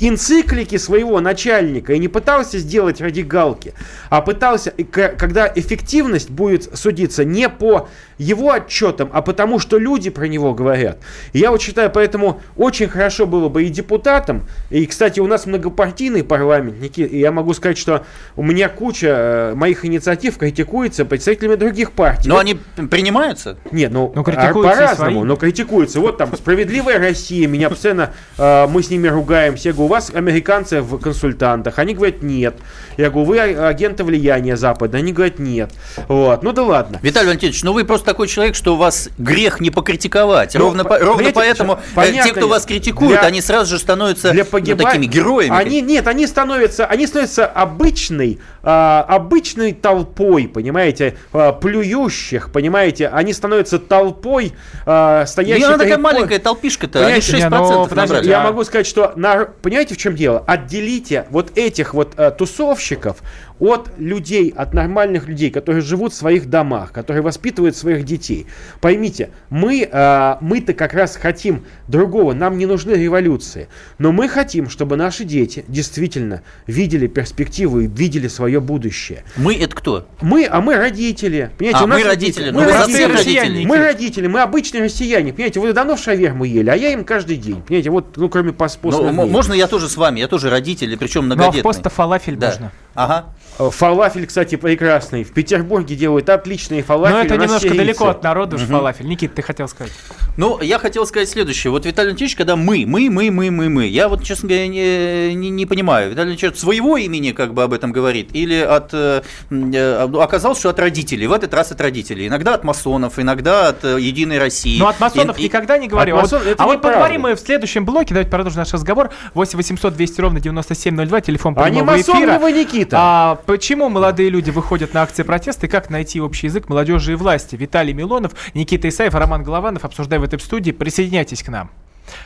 энциклики 0.00 0.76
своего 0.76 1.20
начальника 1.20 1.92
и 1.92 1.98
не 1.98 2.08
пытался 2.08 2.58
сделать 2.58 3.00
ради 3.00 3.20
галки, 3.20 3.74
а 4.10 4.20
пытался, 4.20 4.72
когда 4.90 5.50
эффективность 5.54 6.30
будет 6.30 6.76
судиться 6.76 7.24
не 7.24 7.48
по 7.48 7.88
его 8.18 8.52
отчетам, 8.52 9.10
а 9.12 9.22
потому 9.22 9.58
что 9.58 9.78
люди 9.78 10.10
про 10.10 10.26
него 10.26 10.54
говорят. 10.54 10.98
И 11.32 11.38
я 11.38 11.50
вот 11.50 11.60
считаю, 11.60 11.90
поэтому 11.90 12.40
очень 12.56 12.88
хорошо 12.88 13.26
было 13.26 13.48
бы 13.48 13.64
и 13.64 13.68
депутатам, 13.68 14.46
и, 14.70 14.86
кстати, 14.86 15.20
у 15.20 15.26
нас 15.26 15.46
многопартийный 15.46 16.22
парламент, 16.22 16.76
и 16.96 17.18
я 17.18 17.32
могу 17.32 17.54
сказать, 17.54 17.78
что 17.78 18.04
у 18.36 18.42
меня 18.42 18.68
куча 18.68 19.06
э, 19.08 19.54
моих 19.54 19.84
инициатив 19.84 20.38
критикуется 20.38 21.04
представителями 21.04 21.56
других 21.56 21.92
партий. 21.92 22.28
Но 22.28 22.36
вот. 22.36 22.40
они 22.40 22.54
принимаются? 22.88 23.58
Нет, 23.70 23.92
ну, 23.92 24.08
по-разному, 24.08 25.24
но 25.24 25.36
критикуются. 25.36 26.00
Вот 26.00 26.18
там 26.18 26.34
«Справедливая 26.36 26.98
Россия», 26.98 27.46
меня 27.46 27.68
постоянно, 27.68 28.12
э, 28.38 28.66
мы 28.68 28.82
с 28.82 28.90
ними 28.90 29.08
ругаемся. 29.14 29.68
Я 29.70 29.72
говорю, 29.72 29.86
у 29.86 29.88
вас 29.90 30.10
американцы 30.12 30.80
в 30.82 30.98
консультантах. 30.98 31.78
Они 31.78 31.94
говорят, 31.94 32.22
нет. 32.22 32.56
Я 32.96 33.10
говорю, 33.10 33.26
вы 33.28 33.38
агенты 33.40 34.04
влияния 34.04 34.56
Запада. 34.56 34.98
Они 34.98 35.12
говорят, 35.12 35.38
нет. 35.38 35.70
Вот. 36.08 36.42
Ну 36.42 36.52
да 36.52 36.62
ладно. 36.62 36.98
Виталий 37.02 37.28
Валентинович, 37.28 37.62
ну 37.62 37.72
вы 37.72 37.84
просто 37.84 38.06
такой 38.06 38.28
человек, 38.28 38.54
что 38.54 38.74
у 38.74 38.76
вас 38.76 39.08
грех 39.18 39.60
не 39.60 39.70
покритиковать. 39.70 40.54
Ну, 40.54 40.60
ровно 40.60 40.84
по- 40.84 40.98
ровно 40.98 41.30
поэтому 41.32 41.74
э, 41.74 41.76
понятно, 41.94 42.30
те, 42.30 42.36
кто 42.36 42.48
вас 42.48 42.66
критикуют, 42.66 43.12
для- 43.20 43.20
они 43.28 43.40
сразу 43.40 43.70
же 43.70 43.78
становятся 43.78 44.30
для 44.32 44.44
ну, 44.44 44.50
погиба- 44.50 44.82
такими 44.84 45.06
героями. 45.06 45.56
Они 45.56 45.80
нет, 45.80 46.06
они 46.06 46.26
становятся, 46.26 46.86
они 46.86 47.06
становятся 47.06 47.46
обычной, 47.46 48.38
а, 48.64 49.04
обычной 49.08 49.72
толпой, 49.72 50.48
понимаете, 50.48 51.16
а, 51.32 51.52
плюющих, 51.52 52.50
понимаете, 52.50 53.08
они 53.08 53.32
становятся 53.32 53.78
толпой, 53.78 54.52
а, 54.86 55.20
Ну, 55.20 55.26
стоящей. 55.26 55.64
она 55.64 55.78
такая 55.78 55.98
маленькая 55.98 56.38
толпишка-то, 56.38 56.98
они 57.00 57.20
Понимаете, 57.20 57.32
6% 57.32 57.40
не, 57.50 57.74
ну, 57.74 57.86
подожди, 57.86 57.96
набрали. 58.14 58.28
Я 58.28 58.40
А- 58.40 58.44
могу 58.44 58.64
сказать, 58.64 58.86
что 58.86 59.12
на, 59.16 59.44
понимаете, 59.44 59.94
в 59.94 59.98
чем 59.98 60.14
дело? 60.16 60.42
Отделите 60.46 61.26
вот 61.30 61.56
этих 61.56 61.94
вот 61.94 62.14
э, 62.16 62.30
тусовщиков 62.30 63.18
от 63.60 63.90
людей, 63.98 64.52
от 64.56 64.74
нормальных 64.74 65.28
людей, 65.28 65.50
которые 65.50 65.80
живут 65.82 66.12
в 66.12 66.16
своих 66.16 66.50
домах, 66.50 66.92
которые 66.92 67.22
воспитывают 67.22 67.76
своих 67.76 68.04
детей. 68.04 68.46
Поймите, 68.80 69.30
мы, 69.48 69.88
э, 69.90 70.36
мы-то 70.40 70.74
как 70.74 70.92
раз 70.92 71.16
хотим 71.16 71.64
другого, 71.86 72.32
нам 72.34 72.58
не 72.58 72.66
нужны 72.66 72.92
революции, 72.92 73.68
но 73.98 74.10
мы 74.12 74.28
хотим, 74.28 74.68
чтобы 74.68 74.96
наши 74.96 75.24
дети 75.24 75.64
действительно 75.68 76.42
видели 76.66 77.06
перспективу 77.06 77.80
и 77.80 77.86
видели 77.86 78.26
свое 78.28 78.60
будущее. 78.60 79.22
Мы 79.36 79.54
это 79.56 79.74
кто? 79.76 80.08
Мы, 80.20 80.46
а 80.50 80.60
мы 80.60 80.74
родители. 80.76 81.50
Понимаете, 81.56 81.78
А, 81.80 81.84
у 81.84 81.86
нас 81.86 81.98
мы 82.02 82.08
родители, 82.08 82.50
Мы 82.50 82.60
ну, 82.60 82.66
вы 82.66 82.72
за 82.72 82.78
родители. 82.80 83.12
родителей. 83.12 83.66
Мы 83.66 83.76
родители, 83.78 84.26
мы 84.26 84.40
обычные 84.40 84.82
россияне. 84.84 85.32
Понимаете, 85.32 85.60
вы 85.60 85.72
давно 85.72 85.96
в 85.96 86.00
шаверму 86.00 86.44
ели, 86.44 86.70
а 86.70 86.74
я 86.74 86.92
им 86.92 87.04
каждый 87.04 87.36
день. 87.36 87.62
Понимаете, 87.62 87.90
вот, 87.90 88.16
ну, 88.16 88.28
кроме 88.28 88.50
пос- 88.50 88.78
Ну, 88.82 89.12
можно 89.28 89.52
я 89.52 89.68
тоже 89.68 89.88
с 89.88 89.96
вами? 89.96 90.20
Я 90.20 90.28
тоже 90.28 90.50
родитель, 90.50 90.92
и 90.92 90.96
причем 90.96 91.28
Ну 91.28 91.34
а 91.34 91.34
в 91.34 91.38
многодетный. 91.38 91.62
поста 91.62 91.88
фалафель 91.88 92.36
Да. 92.36 92.48
можно. 92.48 92.72
Ага. 92.94 93.24
Э, 93.58 93.70
Фалафель, 93.70 94.26
кстати, 94.26 94.56
прекрасный. 94.56 95.22
В 95.22 95.32
Петербурге 95.32 95.94
делают 95.94 96.28
отличные 96.28 96.82
фалафели. 96.82 97.16
Но 97.16 97.24
это 97.24 97.36
немножко 97.36 97.68
далеко 97.74 98.08
от 98.08 98.22
народа 98.22 98.58
же 98.58 98.66
фалафель. 98.66 99.06
Никит, 99.06 99.34
ты 99.34 99.42
хотел 99.42 99.68
сказать. 99.68 99.92
Ну, 100.36 100.60
я 100.60 100.78
хотел 100.80 101.06
сказать 101.06 101.28
следующее. 101.28 101.70
Вот 101.70 101.86
Виталий 101.86 102.08
Валентинович, 102.08 102.34
когда 102.34 102.56
мы, 102.56 102.84
мы, 102.86 103.08
мы, 103.08 103.30
мы, 103.30 103.50
мы, 103.52 103.68
мы, 103.68 103.86
я 103.86 104.08
вот, 104.08 104.24
честно 104.24 104.48
говоря, 104.48 104.66
не, 104.66 105.34
не, 105.34 105.50
не 105.50 105.66
понимаю. 105.66 106.10
Виталий 106.10 106.30
Валентинович 106.30 106.54
от 106.54 106.58
своего 106.58 106.96
имени 106.96 107.30
как 107.30 107.54
бы 107.54 107.62
об 107.62 107.72
этом 107.72 107.92
говорит? 107.92 108.30
Или 108.32 108.56
от... 108.56 108.90
э, 108.92 109.22
э, 109.50 110.08
оказалось, 110.20 110.58
что 110.58 110.70
от 110.70 110.80
родителей. 110.80 111.28
В 111.28 111.32
этот 111.32 111.54
раз 111.54 111.70
от 111.70 111.80
родителей. 111.80 112.26
Иногда 112.26 112.54
от 112.54 112.64
масонов, 112.64 113.20
иногда 113.20 113.68
от 113.68 113.84
э, 113.84 114.00
Единой 114.00 114.38
России. 114.38 114.78
Ну, 114.78 114.86
от 114.88 114.98
масонов 114.98 115.38
И- 115.38 115.44
никогда 115.44 115.78
не 115.78 115.86
говорю. 115.86 116.16
от 116.16 116.32
А 116.32 116.36
вот, 116.36 116.54
а 116.58 116.64
вот 116.64 116.82
поговорим 116.82 117.20
мы 117.22 117.36
в 117.36 117.40
следующем 117.40 117.84
блоке. 117.84 118.08
Давайте 118.14 118.30
продолжим 118.30 118.58
наш 118.58 118.72
разговор. 118.72 119.10
8 119.34 119.56
800 119.56 119.94
200 119.94 120.20
ровно 120.20 120.40
9702, 120.40 121.20
телефон 121.20 121.54
А 121.56 121.70
не 121.70 121.78
прямого 121.78 121.96
масон 121.96 122.16
эфира. 122.16 122.38
вы, 122.40 122.52
Никита? 122.52 122.96
А 122.98 123.34
почему 123.46 123.88
молодые 123.88 124.30
люди 124.30 124.50
выходят 124.50 124.94
на 124.94 125.02
акции 125.02 125.22
протеста 125.22 125.66
и 125.66 125.68
как 125.68 125.90
найти 125.90 126.20
общий 126.20 126.46
язык 126.46 126.68
молодежи 126.68 127.12
и 127.12 127.14
власти? 127.14 127.56
Виталий 127.56 127.92
Милонов, 127.92 128.32
Никита 128.54 128.88
Исаев, 128.88 129.14
Роман 129.14 129.42
Голованов 129.42 129.84
обсуждаем 129.84 130.22
в 130.22 130.24
этой 130.24 130.38
студии. 130.40 130.72
Присоединяйтесь 130.72 131.42
к 131.42 131.48
нам. 131.48 131.70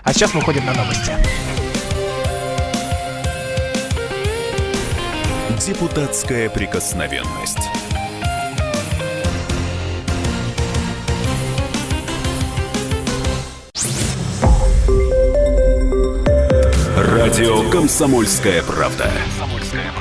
А 0.02 0.12
сейчас 0.12 0.34
мы 0.34 0.40
уходим 0.40 0.64
на 0.66 0.74
новости. 0.74 1.12
Депутатская 5.66 6.48
прикосновенность. 6.48 7.58
Радио 16.96 17.68
«Комсомольская 17.70 18.62
правда». 18.62 19.10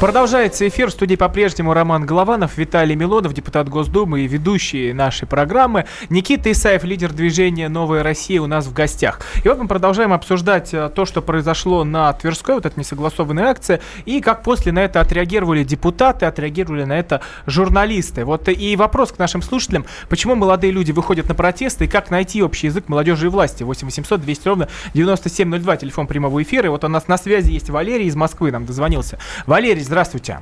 Продолжается 0.00 0.66
эфир. 0.66 0.88
В 0.88 0.92
студии 0.92 1.14
по-прежнему 1.14 1.74
Роман 1.74 2.06
Голованов, 2.06 2.56
Виталий 2.56 2.94
Милонов, 2.94 3.34
депутат 3.34 3.68
Госдумы 3.68 4.22
и 4.22 4.26
ведущие 4.26 4.94
нашей 4.94 5.28
программы. 5.28 5.84
Никита 6.08 6.50
Исаев, 6.50 6.84
лидер 6.84 7.12
движения 7.12 7.68
«Новая 7.68 8.02
Россия» 8.02 8.40
у 8.40 8.46
нас 8.46 8.66
в 8.66 8.72
гостях. 8.72 9.20
И 9.44 9.48
вот 9.48 9.58
мы 9.58 9.68
продолжаем 9.68 10.14
обсуждать 10.14 10.72
э, 10.72 10.88
то, 10.88 11.04
что 11.04 11.20
произошло 11.20 11.84
на 11.84 12.10
Тверской, 12.14 12.54
вот 12.54 12.64
эта 12.64 12.80
несогласованная 12.80 13.48
акция, 13.48 13.82
и 14.06 14.22
как 14.22 14.42
после 14.42 14.72
на 14.72 14.78
это 14.78 15.02
отреагировали 15.02 15.64
депутаты, 15.64 16.24
отреагировали 16.24 16.84
на 16.84 16.98
это 16.98 17.20
журналисты. 17.44 18.24
Вот 18.24 18.48
и 18.48 18.76
вопрос 18.76 19.12
к 19.12 19.18
нашим 19.18 19.42
слушателям, 19.42 19.84
почему 20.08 20.34
молодые 20.34 20.72
люди 20.72 20.92
выходят 20.92 21.28
на 21.28 21.34
протесты, 21.34 21.84
и 21.84 21.88
как 21.88 22.10
найти 22.10 22.42
общий 22.42 22.68
язык 22.68 22.88
молодежи 22.88 23.26
и 23.26 23.28
власти. 23.28 23.64
8 23.64 23.84
800 23.88 24.18
200 24.22 24.48
ровно 24.48 24.68
9702, 24.94 25.76
телефон 25.76 26.06
прямого 26.06 26.42
эфира. 26.42 26.64
И 26.64 26.70
вот 26.70 26.84
у 26.84 26.88
нас 26.88 27.06
на 27.06 27.18
связи 27.18 27.50
есть 27.50 27.68
Валерий 27.68 28.06
из 28.06 28.16
Москвы, 28.16 28.50
нам 28.50 28.64
дозвонился. 28.64 29.18
Валерий, 29.44 29.89
здравствуйте. 29.90 30.38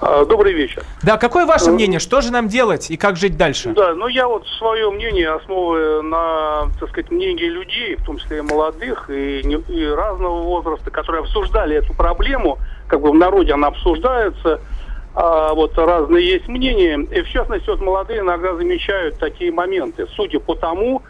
А, 0.00 0.24
Добрый 0.24 0.52
вечер. 0.52 0.84
Да, 1.02 1.16
какое 1.16 1.44
ваше 1.44 1.72
мнение? 1.72 1.98
Что 1.98 2.20
же 2.20 2.30
нам 2.30 2.46
делать 2.46 2.88
и 2.88 2.96
как 2.96 3.16
жить 3.16 3.36
дальше? 3.36 3.70
Да, 3.70 3.94
ну 3.94 4.06
я 4.06 4.28
вот 4.28 4.46
свое 4.58 4.90
мнение 4.90 5.28
основываю 5.30 6.04
на, 6.04 6.68
так 6.78 6.90
сказать, 6.90 7.10
мнении 7.10 7.46
людей, 7.46 7.96
в 7.96 8.04
том 8.04 8.18
числе 8.18 8.38
и 8.38 8.42
молодых, 8.42 9.10
и, 9.10 9.40
и 9.40 9.86
разного 9.86 10.42
возраста, 10.42 10.92
которые 10.92 11.22
обсуждали 11.22 11.76
эту 11.76 11.94
проблему, 11.94 12.58
как 12.86 13.00
бы 13.00 13.10
в 13.10 13.14
народе 13.16 13.54
она 13.54 13.68
обсуждается, 13.68 14.60
а 15.16 15.52
вот 15.54 15.76
разные 15.76 16.24
есть 16.24 16.46
мнения. 16.46 17.00
И 17.10 17.22
в 17.22 17.28
частности, 17.28 17.68
вот 17.68 17.80
молодые 17.80 18.20
иногда 18.20 18.54
замечают 18.54 19.18
такие 19.18 19.50
моменты, 19.50 20.06
судя 20.14 20.38
по 20.38 20.54
тому, 20.54 21.02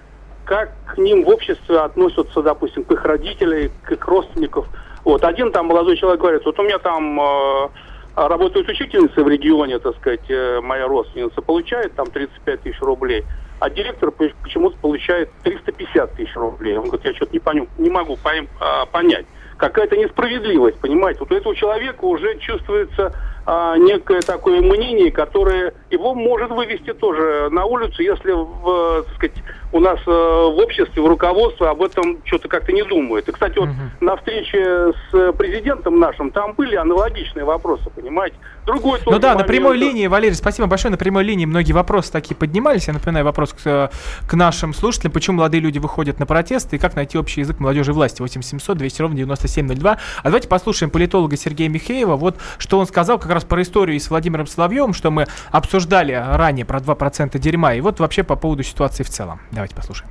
как 0.47 0.73
к 0.87 0.97
ним 0.97 1.25
в 1.25 1.29
обществе 1.29 1.79
относятся, 1.81 2.41
допустим, 2.41 2.85
к 2.85 2.93
их 2.93 3.05
родителям, 3.05 3.71
к 3.83 3.93
их 3.93 4.09
родственникам. 4.09 4.65
Вот 5.05 5.23
один 5.25 5.53
там 5.53 5.67
молодой 5.67 5.97
человек 5.97 6.21
говорит, 6.21 6.45
вот 6.45 6.59
у 6.59 6.63
меня 6.63 6.79
там 6.79 7.21
э, 7.21 7.69
работает 8.17 8.69
учительница 8.69 9.23
в 9.23 9.29
регионе, 9.29 9.79
так 9.79 9.97
сказать, 9.97 10.29
э, 10.31 10.61
моя 10.63 10.87
родственница, 10.87 11.43
получает 11.43 11.95
там 11.95 12.07
35 12.07 12.63
тысяч 12.63 12.81
рублей, 12.81 13.25
а 13.61 13.69
директор 13.69 14.11
по- 14.11 14.31
почему-то 14.43 14.77
получает 14.79 15.31
350 15.43 16.15
тысяч 16.15 16.35
рублей. 16.37 16.77
Он 16.79 16.85
говорит, 16.89 17.05
я 17.07 17.15
что-то 17.15 17.33
не, 17.33 17.39
поню- 17.39 17.69
не 17.79 17.91
могу 17.91 18.15
пойм- 18.23 18.49
а, 18.61 18.87
понять. 18.87 19.27
Какая-то 19.59 19.97
несправедливость, 19.97 20.81
понимаете? 20.81 21.21
Вот 21.21 21.31
у 21.31 21.35
этого 21.37 21.55
человека 21.55 22.05
уже 22.05 22.39
чувствуется 22.39 23.13
а, 23.47 23.77
некое 23.77 24.21
такое 24.23 24.61
мнение, 24.61 25.13
которое 25.13 25.75
его 25.91 26.15
может 26.15 26.51
вывести 26.51 26.93
тоже 26.95 27.49
на 27.51 27.65
улицу, 27.67 28.03
если, 28.03 28.33
в, 28.33 29.05
так 29.05 29.15
сказать, 29.17 29.37
у 29.75 29.81
нас 29.81 29.99
э, 30.07 30.11
в 30.11 30.57
обществе, 30.61 31.03
в 31.03 31.07
руководстве 31.07 31.67
об 31.67 31.83
этом 31.83 32.19
что-то 32.25 32.47
как-то 32.47 32.71
не 32.71 32.85
думают. 32.85 33.29
И, 33.29 33.33
кстати, 33.33 33.59
вот 33.59 33.69
на 34.01 34.17
встрече 34.17 34.93
с 35.11 35.33
президентом 35.33 35.99
нашим 35.99 36.31
там 36.31 36.53
были 36.53 36.77
аналогичные 36.77 37.45
вопросы, 37.45 37.91
понимаете? 37.91 38.37
Другой 38.67 39.01
Ну 39.05 39.19
да, 39.19 39.31
на 39.31 39.35
момент. 39.35 39.49
прямой 39.49 39.77
линии, 39.77 40.07
Валерий, 40.07 40.37
спасибо 40.37 40.69
большое. 40.69 40.93
На 40.93 40.97
прямой 40.97 41.25
линии 41.25 41.45
многие 41.45 41.73
вопросы 41.73 42.13
такие 42.13 42.37
поднимались. 42.37 42.87
Я 42.87 42.95
напоминаю 42.95 43.25
вопрос 43.25 43.53
к, 43.53 43.91
к 44.29 44.35
нашим 44.35 44.73
слушателям. 44.75 45.13
Почему 45.13 45.39
молодые 45.39 45.61
люди 45.61 45.81
выходят 45.81 46.21
на 46.21 46.27
протесты 46.27 46.77
и 46.77 46.79
как 46.79 46.95
найти 46.95 47.19
общий 47.19 47.41
язык 47.41 47.59
молодежи 47.59 47.91
и 47.91 47.95
власти? 47.95 48.23
8700 48.23 48.79
200 48.79 49.03
ровно 49.03 49.17
9702. 49.17 49.99
А 50.19 50.23
давайте 50.23 50.47
послушаем 50.47 50.91
политолога 50.91 51.37
Сергея 51.37 51.69
Михеева. 51.69 52.15
Вот 52.15 52.39
что 52.59 52.79
он 52.79 52.87
сказал 52.87 53.19
как 53.19 53.33
раз 53.33 53.43
про 53.43 53.61
историю 53.61 53.99
с 53.99 54.09
Владимиром 54.09 54.47
Соловьевым, 54.47 54.95
что 54.95 55.11
мы 55.11 55.27
обсуждали 55.51 56.13
ранее 56.13 56.65
про 56.65 56.79
2% 56.79 57.37
дерьма. 57.41 57.75
И 57.75 57.81
вот 57.81 57.99
вообще 57.99 58.23
по 58.23 58.37
поводу 58.37 58.63
ситуации 58.63 59.03
в 59.03 59.11
целом. 59.11 59.41
Давайте 59.51 59.64
послушаем. 59.73 60.11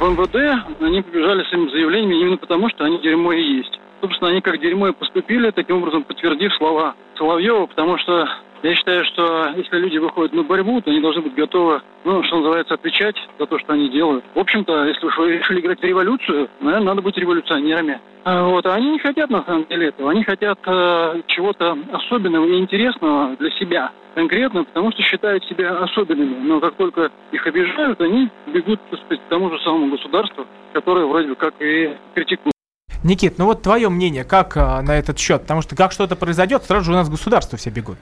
В 0.00 0.02
МВД 0.02 0.80
они 0.80 1.02
побежали 1.02 1.44
с 1.44 1.48
этими 1.48 1.70
заявлениями 1.70 2.20
именно 2.20 2.36
потому, 2.38 2.68
что 2.70 2.84
они 2.84 2.98
дерьмо 3.00 3.32
и 3.32 3.58
есть. 3.58 3.78
Собственно, 4.00 4.30
они 4.30 4.40
как 4.40 4.60
дерьмо 4.60 4.88
и 4.88 4.92
поступили, 4.92 5.50
таким 5.50 5.78
образом 5.78 6.04
подтвердив 6.04 6.54
слова 6.54 6.94
Соловьева, 7.16 7.66
потому 7.66 7.98
что 7.98 8.28
Я 8.62 8.74
считаю, 8.74 9.04
что 9.04 9.52
если 9.54 9.78
люди 9.78 9.98
выходят 9.98 10.32
на 10.32 10.42
борьбу, 10.42 10.80
то 10.80 10.90
они 10.90 11.00
должны 11.00 11.22
быть 11.22 11.34
готовы, 11.34 11.82
ну, 12.04 12.22
что 12.24 12.38
называется, 12.38 12.74
отвечать 12.74 13.14
за 13.38 13.46
то, 13.46 13.58
что 13.58 13.74
они 13.74 13.90
делают. 13.90 14.24
В 14.34 14.38
общем-то, 14.38 14.86
если 14.86 15.06
уж 15.06 15.16
вы 15.18 15.36
решили 15.36 15.60
играть 15.60 15.78
в 15.78 15.84
революцию, 15.84 16.48
наверное, 16.60 16.86
надо 16.86 17.02
быть 17.02 17.16
революционерами. 17.16 18.00
А 18.24 18.44
Вот, 18.48 18.66
а 18.66 18.74
они 18.74 18.90
не 18.90 18.98
хотят 18.98 19.30
на 19.30 19.44
самом 19.44 19.66
деле 19.66 19.88
этого. 19.88 20.10
Они 20.10 20.24
хотят 20.24 20.58
э, 20.66 21.22
чего-то 21.28 21.78
особенного 21.92 22.44
и 22.46 22.58
интересного 22.58 23.36
для 23.36 23.50
себя 23.52 23.92
конкретно, 24.16 24.64
потому 24.64 24.90
что 24.90 25.02
считают 25.02 25.44
себя 25.44 25.78
особенными. 25.78 26.34
Но 26.42 26.58
как 26.58 26.74
только 26.74 27.12
их 27.30 27.46
обижают, 27.46 28.00
они 28.00 28.28
бегут, 28.46 28.80
так 28.90 28.98
сказать, 29.00 29.20
к 29.20 29.28
тому 29.28 29.50
же 29.50 29.60
самому 29.60 29.90
государству, 29.92 30.46
которое 30.72 31.06
вроде 31.06 31.28
бы 31.28 31.34
как 31.36 31.54
и 31.60 31.94
критикует. 32.14 32.55
Никит, 33.06 33.38
ну 33.38 33.44
вот 33.44 33.62
твое 33.62 33.88
мнение, 33.88 34.24
как 34.24 34.56
а, 34.56 34.82
на 34.82 34.90
этот 34.96 35.16
счет? 35.16 35.42
Потому 35.42 35.62
что 35.62 35.76
как 35.76 35.92
что-то 35.92 36.16
произойдет, 36.16 36.64
сразу 36.64 36.86
же 36.86 36.92
у 36.92 36.94
нас 36.94 37.08
государство 37.08 37.56
все 37.56 37.70
бегут. 37.70 37.98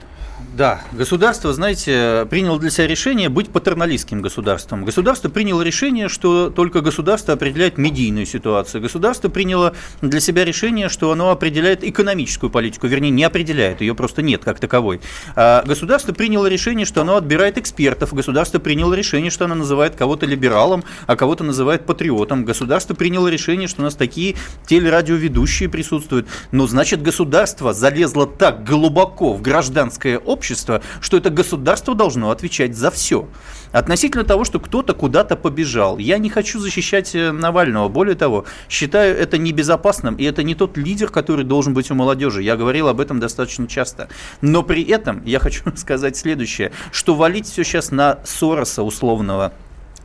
Да, 0.55 0.79
государство, 0.93 1.51
знаете, 1.51 2.25
приняло 2.29 2.57
для 2.57 2.69
себя 2.69 2.87
решение 2.87 3.27
быть 3.27 3.49
патерналистским 3.49 4.21
государством. 4.21 4.85
Государство 4.85 5.27
приняло 5.27 5.61
решение, 5.61 6.07
что 6.07 6.49
только 6.49 6.79
государство 6.79 7.33
определяет 7.33 7.77
медийную 7.77 8.25
ситуацию. 8.25 8.81
Государство 8.81 9.27
приняло 9.27 9.75
для 10.01 10.21
себя 10.21 10.45
решение, 10.45 10.87
что 10.87 11.11
оно 11.11 11.31
определяет 11.31 11.83
экономическую 11.83 12.49
политику, 12.49 12.87
вернее, 12.87 13.09
не 13.09 13.25
определяет, 13.25 13.81
ее 13.81 13.95
просто 13.95 14.21
нет 14.21 14.45
как 14.45 14.61
таковой. 14.61 15.01
А 15.35 15.61
государство 15.63 16.13
приняло 16.13 16.45
решение, 16.45 16.85
что 16.85 17.01
оно 17.01 17.17
отбирает 17.17 17.57
экспертов. 17.57 18.13
Государство 18.13 18.57
приняло 18.57 18.93
решение, 18.93 19.31
что 19.31 19.43
оно 19.43 19.55
называет 19.55 19.97
кого-то 19.97 20.25
либералом, 20.25 20.85
а 21.05 21.17
кого-то 21.17 21.43
называет 21.43 21.85
патриотом. 21.85 22.45
Государство 22.45 22.93
приняло 22.93 23.27
решение, 23.27 23.67
что 23.67 23.81
у 23.81 23.83
нас 23.83 23.95
такие 23.95 24.37
телерадиоведущие 24.67 25.67
присутствуют. 25.67 26.29
Но 26.53 26.65
значит, 26.65 27.01
государство 27.01 27.73
залезло 27.73 28.25
так 28.25 28.63
глубоко 28.63 29.33
в 29.33 29.41
гражданское 29.41 30.17
общество, 30.17 30.44
что 30.53 31.17
это 31.17 31.29
государство 31.29 31.95
должно 31.95 32.31
отвечать 32.31 32.75
за 32.75 32.91
все. 32.91 33.27
Относительно 33.71 34.23
того, 34.23 34.45
что 34.45 34.59
кто-то 34.59 34.93
куда-то 34.93 35.35
побежал, 35.35 35.97
я 35.97 36.17
не 36.17 36.29
хочу 36.29 36.59
защищать 36.59 37.13
э, 37.13 37.31
Навального. 37.31 37.89
Более 37.89 38.15
того, 38.15 38.45
считаю 38.69 39.17
это 39.17 39.37
небезопасным, 39.37 40.15
и 40.15 40.23
это 40.23 40.43
не 40.43 40.55
тот 40.55 40.77
лидер, 40.77 41.09
который 41.09 41.43
должен 41.43 41.73
быть 41.73 41.91
у 41.91 41.95
молодежи. 41.95 42.41
Я 42.41 42.55
говорил 42.55 42.87
об 42.87 43.01
этом 43.01 43.19
достаточно 43.19 43.67
часто. 43.67 44.07
Но 44.41 44.63
при 44.63 44.83
этом 44.83 45.23
я 45.25 45.39
хочу 45.39 45.63
сказать 45.75 46.15
следующее, 46.15 46.71
что 46.91 47.15
валить 47.15 47.47
все 47.47 47.63
сейчас 47.63 47.91
на 47.91 48.19
Сороса 48.23 48.83
условного, 48.83 49.51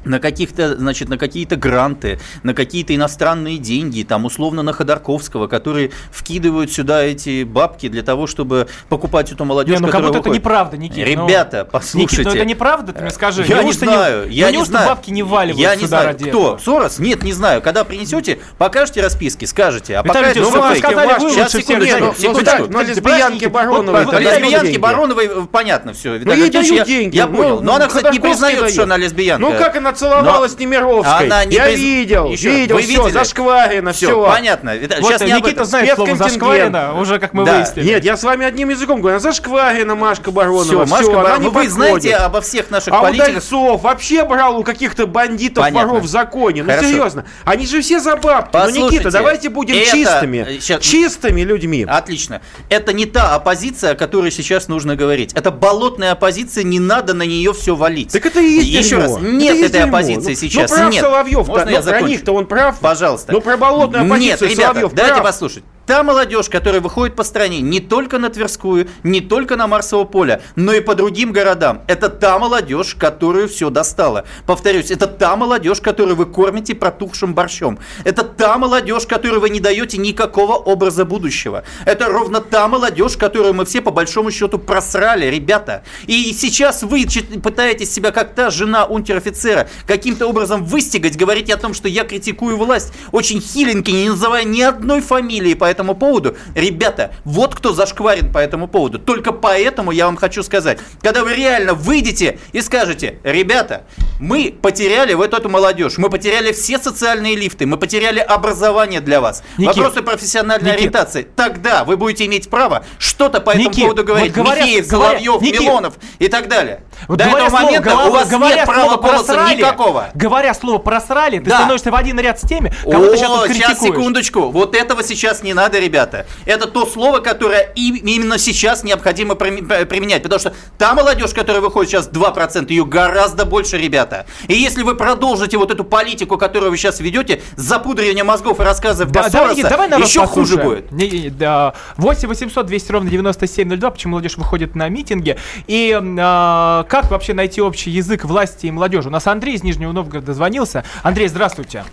на 0.05 0.19
каких-то, 0.19 0.77
значит, 0.77 1.09
на 1.09 1.19
какие-то 1.19 1.57
гранты, 1.57 2.19
на 2.43 2.55
какие-то 2.55 2.95
иностранные 2.95 3.59
деньги, 3.59 4.03
там 4.03 4.25
условно 4.25 4.63
на 4.63 4.73
Ходорковского, 4.73 5.47
которые 5.47 5.91
вкидывают 6.11 6.73
сюда 6.73 7.03
эти 7.03 7.45
бабки 7.45 7.89
для 7.89 8.03
того, 8.03 8.27
чтобы 8.27 8.69
покупать 8.89 9.33
эту 9.33 9.45
молодежь. 9.45 9.79
Не, 9.79 9.87
ну 9.87 9.93
как 9.93 10.01
будто 10.01 10.19
это 10.19 10.19
выходит. 10.19 10.43
неправда, 10.43 10.77
Никит. 10.77 11.17
ну, 11.17 11.27
Ребята, 11.27 11.69
послушайте. 11.71 12.17
Никит, 12.17 12.27
ну 12.27 12.39
это 12.39 12.45
неправда, 12.45 12.93
ты 12.93 13.03
мне 13.03 13.11
скажи. 13.11 13.45
Я 13.47 13.63
не 13.63 13.73
знаю, 13.73 14.31
я 14.31 14.47
ну, 14.47 14.51
не 14.53 14.57
неужто 14.59 14.73
знаю. 14.73 14.89
бабки 14.89 15.11
не 15.11 15.23
валивают 15.23 15.61
Я 15.61 15.75
не 15.75 15.85
сюда 15.85 16.03
знаю, 16.03 16.17
кто? 16.17 16.27
этого? 16.27 16.59
Сорос? 16.59 16.99
Нет, 16.99 17.23
не 17.23 17.33
знаю. 17.33 17.63
Когда 17.63 17.85
принесете, 17.85 18.39
покажете 18.59 19.03
расписки, 19.03 19.45
скажете. 19.45 19.99
А 19.99 20.03
Виталий 20.03 20.29
пока 20.29 20.31
Ильич, 20.33 20.49
это 20.49 20.57
ну, 20.57 20.77
сказали, 20.77 21.25
вы 21.25 21.31
Сейчас, 21.31 21.53
секундочку, 21.53 21.99
знаете. 21.99 22.05
Ну, 22.05 22.15
секундочку. 22.15 22.67
ну, 22.71 22.83
лесбиянки 22.83 23.45
Бароновой, 23.47 24.05
Вот 24.05 24.21
лесбиянки. 24.21 24.77
Бароновой, 24.79 25.27
э, 25.27 25.47
понятно 25.51 25.93
все. 25.93 26.19
Ну, 26.19 26.33
ей 26.33 26.51
дают 26.51 26.87
деньги. 26.87 27.17
Я 27.17 27.27
понял. 27.27 27.61
Но 27.61 27.75
она, 27.75 27.87
кстати, 27.87 28.13
не 28.13 28.21
признает, 28.21 28.71
что 28.71 28.85
она 28.85 28.97
лесбиянка. 28.97 29.41
Ну 29.41 29.59
как 29.59 29.77
она 29.77 29.90
целовалась 29.93 30.53
с 30.53 30.59
Немировской? 30.59 31.27
Она 31.27 31.45
не 31.45 31.55
Я 31.57 31.69
приз- 31.69 31.77
видел, 31.77 32.31
Еще 32.31 32.51
видел, 32.51 32.77
вы 32.77 32.83
все, 32.83 32.91
видели? 32.99 33.11
зашкварено, 33.13 33.93
Все, 33.93 34.07
все. 34.09 34.27
понятно. 34.27 34.73
Вот 35.01 35.11
Сейчас 35.13 35.21
не 35.23 35.33
Никита 35.33 35.65
знает 35.65 35.95
слово 35.95 36.17
зашкварено, 36.17 36.99
уже 37.01 37.19
как 37.19 37.33
мы 37.33 37.45
Да. 37.45 37.57
выяснили. 37.57 37.87
Нет, 37.87 38.05
я 38.05 38.17
с 38.17 38.23
вами 38.23 38.47
одним 38.47 38.71
языком 38.71 39.01
говорю. 39.01 39.17
Она 39.17 39.21
зашкварена, 39.21 39.95
Машка 39.95 40.31
Баронова. 40.31 40.65
Все, 40.65 40.85
Все, 40.85 40.95
Машка, 40.95 41.13
она 41.13 41.23
Бар- 41.23 41.39
не 41.39 41.45
ну 41.45 41.51
вы 41.51 41.65
подходит. 41.65 41.73
знаете 41.73 42.15
обо 42.17 42.41
всех 42.41 42.71
наших 42.71 42.93
А 42.95 42.99
у 42.99 43.03
политиках. 43.03 43.33
Дальцов 43.35 43.83
вообще 43.83 44.25
брал 44.25 44.59
у 44.59 44.63
каких-то 44.65 45.07
бандитов, 45.07 45.65
Понятно. 45.65 45.89
воров 45.89 46.05
в 46.05 46.09
законе. 46.09 46.63
Ну 46.63 46.71
Хорошо. 46.71 46.89
серьезно. 46.89 47.25
Они 47.45 47.67
же 47.67 47.81
все 47.81 48.01
за 48.01 48.17
бабки. 48.17 48.57
Ну, 48.57 48.87
Никита, 48.89 49.11
давайте 49.11 49.49
будем 49.49 49.77
это- 49.77 49.91
чистыми. 49.91 50.59
щас- 50.61 50.81
Чистыми 50.83 51.43
людьми. 51.43 51.87
Отлично. 51.89 52.41
Это 52.69 52.93
не 52.93 53.07
та 53.07 53.35
оппозиция, 53.35 53.93
о 53.93 53.95
которой 53.95 54.31
сейчас 54.31 54.69
нужно 54.69 54.97
говорить. 54.97 55.33
Это 55.35 55.51
болотная 55.51 56.13
оппозиция, 56.13 56.65
не 56.65 56.79
надо 56.79 57.15
на 57.15 57.23
нее 57.23 57.53
все 57.53 57.75
валить. 57.75 58.13
Так 58.13 58.27
это 58.27 58.41
и 58.41 58.49
есть 58.61 58.87
Еще 58.87 58.97
раз, 58.97 59.13
Это 59.17 59.21
нет 59.27 59.57
этой 59.61 59.80
дерьмо. 59.85 59.97
оппозиции 59.99 60.31
Ну, 60.31 60.37
сейчас. 60.37 60.71
Ну, 60.71 60.77
прав 60.77 60.93
нет. 60.93 61.05
Соловьев, 61.05 61.49
Можно 61.49 61.65
да, 61.65 61.71
я 61.71 61.79
ну, 61.81 61.91
про 61.91 62.01
них-то 62.03 62.33
он 62.33 62.47
прав. 62.47 62.79
Пожалуйста. 62.81 63.33
Ну, 63.33 63.41
про 63.41 63.57
болотную 63.57 64.05
оппозицию 64.05 64.49
Нет, 64.49 64.59
ребята, 64.59 64.73
Соловьев 64.73 64.93
дайте 64.93 65.13
прав. 65.15 65.25
послушать. 65.25 65.65
Та 65.91 66.05
молодежь, 66.05 66.49
которая 66.49 66.81
выходит 66.81 67.17
по 67.17 67.25
стране 67.25 67.61
не 67.61 67.81
только 67.81 68.21
на 68.21 68.31
Тверскую, 68.31 68.87
не 69.03 69.21
только 69.21 69.57
на 69.57 69.67
Марсово 69.67 70.05
поле, 70.05 70.41
но 70.55 70.73
и 70.73 70.79
по 70.79 70.95
другим 70.95 71.33
городам, 71.33 71.83
это 71.89 72.09
та 72.09 72.39
молодежь, 72.39 72.95
которую 72.95 73.49
все 73.49 73.71
достала. 73.71 74.25
Повторюсь, 74.47 74.93
это 74.93 75.09
та 75.09 75.35
молодежь, 75.35 75.81
которую 75.81 76.15
вы 76.15 76.27
кормите 76.27 76.77
протухшим 76.77 77.35
борщом. 77.35 77.81
Это 78.05 78.23
та 78.23 78.57
молодежь, 78.57 79.05
которой 79.05 79.41
вы 79.41 79.51
не 79.51 79.59
даете 79.59 79.99
никакого 79.99 80.53
образа 80.53 81.05
будущего. 81.05 81.65
Это 81.85 82.07
ровно 82.07 82.41
та 82.41 82.69
молодежь, 82.69 83.17
которую 83.17 83.55
мы 83.55 83.65
все 83.65 83.81
по 83.81 83.91
большому 83.91 84.31
счету 84.31 84.61
просрали, 84.61 85.27
ребята. 85.27 85.83
И 86.07 86.33
сейчас 86.33 86.85
вы 86.85 87.05
пытаетесь 87.43 87.93
себя 87.93 88.13
как 88.13 88.37
та 88.37 88.51
жена 88.51 88.85
унтер-офицера 88.85 89.69
каким-то 89.89 90.29
образом 90.29 90.65
выстигать, 90.65 91.17
говорить 91.17 91.51
о 91.51 91.57
том, 91.57 91.75
что 91.75 91.89
я 91.89 92.05
критикую 92.05 92.57
власть, 92.57 92.93
очень 93.11 93.41
хиленький, 93.41 94.05
не 94.05 94.09
называя 94.09 94.45
ни 94.45 94.63
одной 94.63 95.01
фамилии 95.01 95.55
по 95.55 95.65
этому 95.81 95.95
поводу. 95.95 96.37
Ребята, 96.55 97.13
вот 97.25 97.55
кто 97.55 97.73
зашкварен 97.73 98.31
по 98.33 98.39
этому 98.39 98.69
поводу. 98.69 98.99
Только 98.99 99.33
поэтому 99.33 99.91
я 99.91 100.07
вам 100.07 100.17
хочу 100.17 100.43
сказать, 100.43 100.79
когда 101.03 101.23
вы 101.25 101.35
реально 101.35 101.73
выйдете 101.75 102.39
и 102.53 102.61
скажете, 102.61 103.19
ребята, 103.25 103.85
мы 104.21 104.55
потеряли 104.61 105.15
вот 105.15 105.33
эту 105.33 105.49
молодежь, 105.49 105.97
мы 105.97 106.11
потеряли 106.11 106.53
все 106.53 106.79
социальные 106.79 107.35
лифты, 107.37 107.65
мы 107.67 107.79
потеряли 107.79 108.19
образование 108.21 109.01
для 109.01 109.21
вас, 109.23 109.43
Никит, 109.57 109.77
вопросы 109.79 110.03
профессиональной 110.03 110.67
Никит. 110.67 110.81
ориентации, 110.81 111.27
тогда 111.35 111.85
вы 111.85 111.97
будете 111.97 112.27
иметь 112.27 112.51
право 112.51 112.85
что-то 112.99 113.41
по 113.41 113.51
этому 113.51 113.71
Никит, 113.71 113.83
поводу 113.85 114.05
говорить. 114.05 114.37
вот 114.37 114.45
говорят- 114.45 114.67
Михеев, 114.67 114.87
Соловьев, 114.87 115.41
Никит. 115.41 115.61
Милонов 115.63 115.95
и 116.19 116.29
так 116.29 116.49
далее. 116.49 116.83
Вот 117.09 117.19
До 117.19 117.25
этого 117.25 117.49
слово- 117.49 117.63
момента 117.63 117.89
голова- 117.91 118.09
у 118.09 118.13
вас 118.13 118.29
говоря 118.29 118.55
нет 118.57 118.67
права 118.67 118.97
голоса 118.97 119.25
«просрали», 119.25 119.57
никакого. 119.57 120.11
Говоря 120.15 120.53
слово 120.53 120.79
просрали, 120.79 121.39
ты 121.39 121.49
Да. 121.49 121.57
становишься 121.61 121.91
в 121.91 121.95
один 121.95 122.21
ряд 122.21 122.39
с 122.39 122.47
теми, 122.47 122.71
кого 122.85 123.07
ты 123.09 123.17
сейчас 123.17 123.31
О, 123.31 123.39
тут 123.47 123.57
сейчас, 123.57 123.69
критикуешь. 123.71 123.95
секундочку. 123.95 124.51
Вот 124.51 124.75
этого 124.77 125.03
сейчас 125.03 125.43
не 125.43 125.55
надо, 125.55 125.60
ребята. 125.69 126.27
Это 126.47 126.67
то 126.67 126.87
слово, 126.87 127.21
которое 127.21 127.73
именно 127.75 128.39
сейчас 128.39 128.85
необходимо 128.85 129.35
применять. 129.35 130.23
Потому 130.23 130.41
что 130.41 130.55
та 130.79 130.95
молодежь, 130.95 131.33
которая 131.33 131.61
выходит 131.61 131.91
сейчас 131.91 132.09
2%, 132.09 132.67
ее 132.71 132.85
гораздо 132.85 133.45
больше, 133.45 133.79
ребята. 133.79 134.27
И 134.49 134.55
если 134.55 134.83
вы 134.83 134.95
продолжите 134.95 135.57
вот 135.59 135.71
эту 135.71 135.85
политику, 135.85 136.39
которую 136.39 136.71
вы 136.71 136.77
сейчас 136.77 137.01
ведете, 137.01 137.43
запудривание 137.57 138.25
мозгов 138.25 138.61
и 138.61 138.63
рассказы 138.63 139.05
в 139.05 139.11
Да, 139.11 139.29
давай, 139.29 139.55
Никит, 139.55 139.69
давай 139.69 139.89
народ 139.89 140.07
еще 140.07 140.27
хуже 140.27 140.57
будет. 140.57 140.91
Не, 140.93 141.09
не, 141.09 141.31
да. 141.31 141.75
8 141.97 142.29
800 142.29 142.67
200 142.67 142.93
ровно 142.93 143.11
9702, 143.11 143.91
почему 143.91 144.13
молодежь 144.13 144.37
выходит 144.37 144.75
на 144.75 144.89
митинги. 144.89 145.37
И 145.67 145.99
а, 146.19 146.85
как 146.85 147.11
вообще 147.11 147.35
найти 147.35 147.61
общий 147.61 147.91
язык 147.91 148.25
власти 148.25 148.67
и 148.67 148.71
молодежи? 148.71 149.09
У 149.09 149.13
нас 149.13 149.27
Андрей 149.27 149.57
из 149.57 149.63
Нижнего 149.63 149.93
Новгорода 149.93 150.35
звонился. 150.35 150.85
Андрей, 151.03 151.29
здравствуйте. 151.29 151.85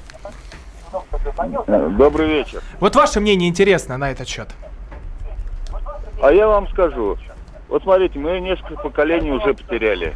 Добрый 1.97 2.27
вечер. 2.27 2.61
Вот 2.79 2.95
ваше 2.95 3.19
мнение 3.19 3.49
интересно 3.49 3.97
на 3.97 4.11
этот 4.11 4.27
счет. 4.27 4.49
А 6.21 6.31
я 6.31 6.47
вам 6.47 6.67
скажу. 6.69 7.17
Вот 7.69 7.83
смотрите, 7.83 8.17
мы 8.19 8.39
несколько 8.39 8.75
поколений 8.81 9.31
уже 9.31 9.53
потеряли. 9.53 10.15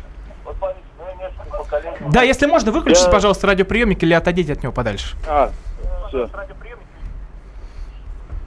Да, 2.12 2.24
если 2.24 2.45
можно, 2.47 2.71
выключите, 2.71 3.06
Я- 3.06 3.12
пожалуйста, 3.12 3.47
радиоприемник 3.47 4.02
или 4.04 4.13
отойдите 4.13 4.54
от 4.54 4.63
него 4.63 4.71
подальше. 4.74 5.15
А, 5.28 5.52
все. 6.08 6.30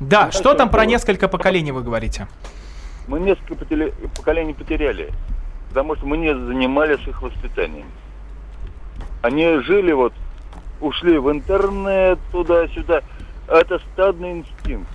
Да, 0.01 0.27
Ну, 0.27 0.33
что 0.33 0.55
там 0.55 0.69
что 0.69 0.73
про 0.73 0.83
было? 0.83 0.91
несколько 0.91 1.29
поколений 1.29 1.73
вы 1.73 1.83
говорите? 1.83 2.27
Мы 3.07 3.21
несколько 3.21 3.55
потеле- 3.55 3.93
поколений 4.17 4.55
потеряли, 4.55 5.11
потому 5.69 5.95
что 5.97 6.07
мы 6.07 6.17
не 6.17 6.35
занимались 6.35 7.01
их 7.07 7.23
воспитанием. 7.23 7.87
Они 9.23 9.59
жили 9.61 9.93
вот, 9.93 10.13
ушли 10.81 11.19
в 11.19 11.31
интернет, 11.31 12.19
туда-сюда. 12.33 13.03
Это 13.49 13.79
стадный 13.93 14.33
инстинкт. 14.33 14.89